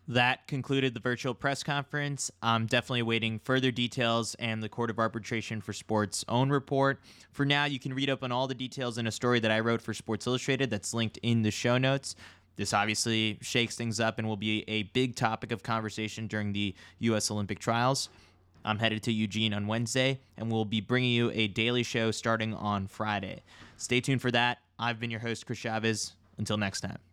That 0.09 0.47
concluded 0.47 0.95
the 0.95 1.01
virtual 1.01 1.35
press 1.35 1.65
conference. 1.65 2.31
I'm 2.41 2.67
definitely 2.67 3.01
awaiting 3.01 3.41
further 3.41 3.73
details 3.73 4.37
and 4.37 4.63
the 4.63 4.69
Court 4.69 4.89
of 4.89 5.01
Arbitration 5.01 5.61
for 5.61 5.73
Sport's 5.73 6.25
own 6.29 6.49
report. 6.49 7.01
For 7.33 7.45
now, 7.45 7.65
you 7.65 7.81
can 7.81 7.93
read 7.93 8.09
up 8.09 8.23
on 8.23 8.31
all 8.31 8.47
the 8.47 8.55
details 8.55 8.99
in 8.99 9.09
a 9.09 9.11
story 9.11 9.41
that 9.41 9.51
I 9.51 9.59
wrote 9.59 9.83
for 9.83 9.93
Sports 9.93 10.29
Illustrated 10.29 10.71
that's 10.71 10.95
linked 10.95 11.19
in 11.25 11.43
the 11.43 11.51
show 11.51 11.77
notes. 11.77 12.15
This 12.57 12.73
obviously 12.73 13.39
shakes 13.43 13.77
things 13.77 14.01
up 14.01 14.19
and 14.19 14.27
will 14.27 14.37
be 14.37 14.65
a 14.67 14.85
big 14.85 15.15
topic 15.15 15.53
of 15.53 15.63
conversation 15.63 16.27
during 16.27 16.53
the 16.53 16.75
U.S. 17.01 17.31
Olympic 17.31 17.59
trials. 17.59 18.09
I'm 18.65 18.79
headed 18.79 19.03
to 19.05 19.13
Eugene 19.13 19.55
on 19.55 19.67
Wednesday, 19.67 20.19
and 20.37 20.51
we'll 20.51 20.65
be 20.65 20.81
bringing 20.81 21.13
you 21.13 21.31
a 21.33 21.47
daily 21.49 21.85
show 21.85 22.11
starting 22.11 22.53
on 22.55 22.89
Friday. 22.89 23.43
Stay 23.77 24.01
tuned 24.01 24.23
for 24.23 24.31
that. 24.33 24.59
I've 24.79 24.99
been 24.99 25.11
your 25.11 25.21
host, 25.21 25.47
Chris 25.47 25.59
Chavez. 25.59 26.15
Until 26.39 26.57
next 26.57 26.81
time. 26.81 27.06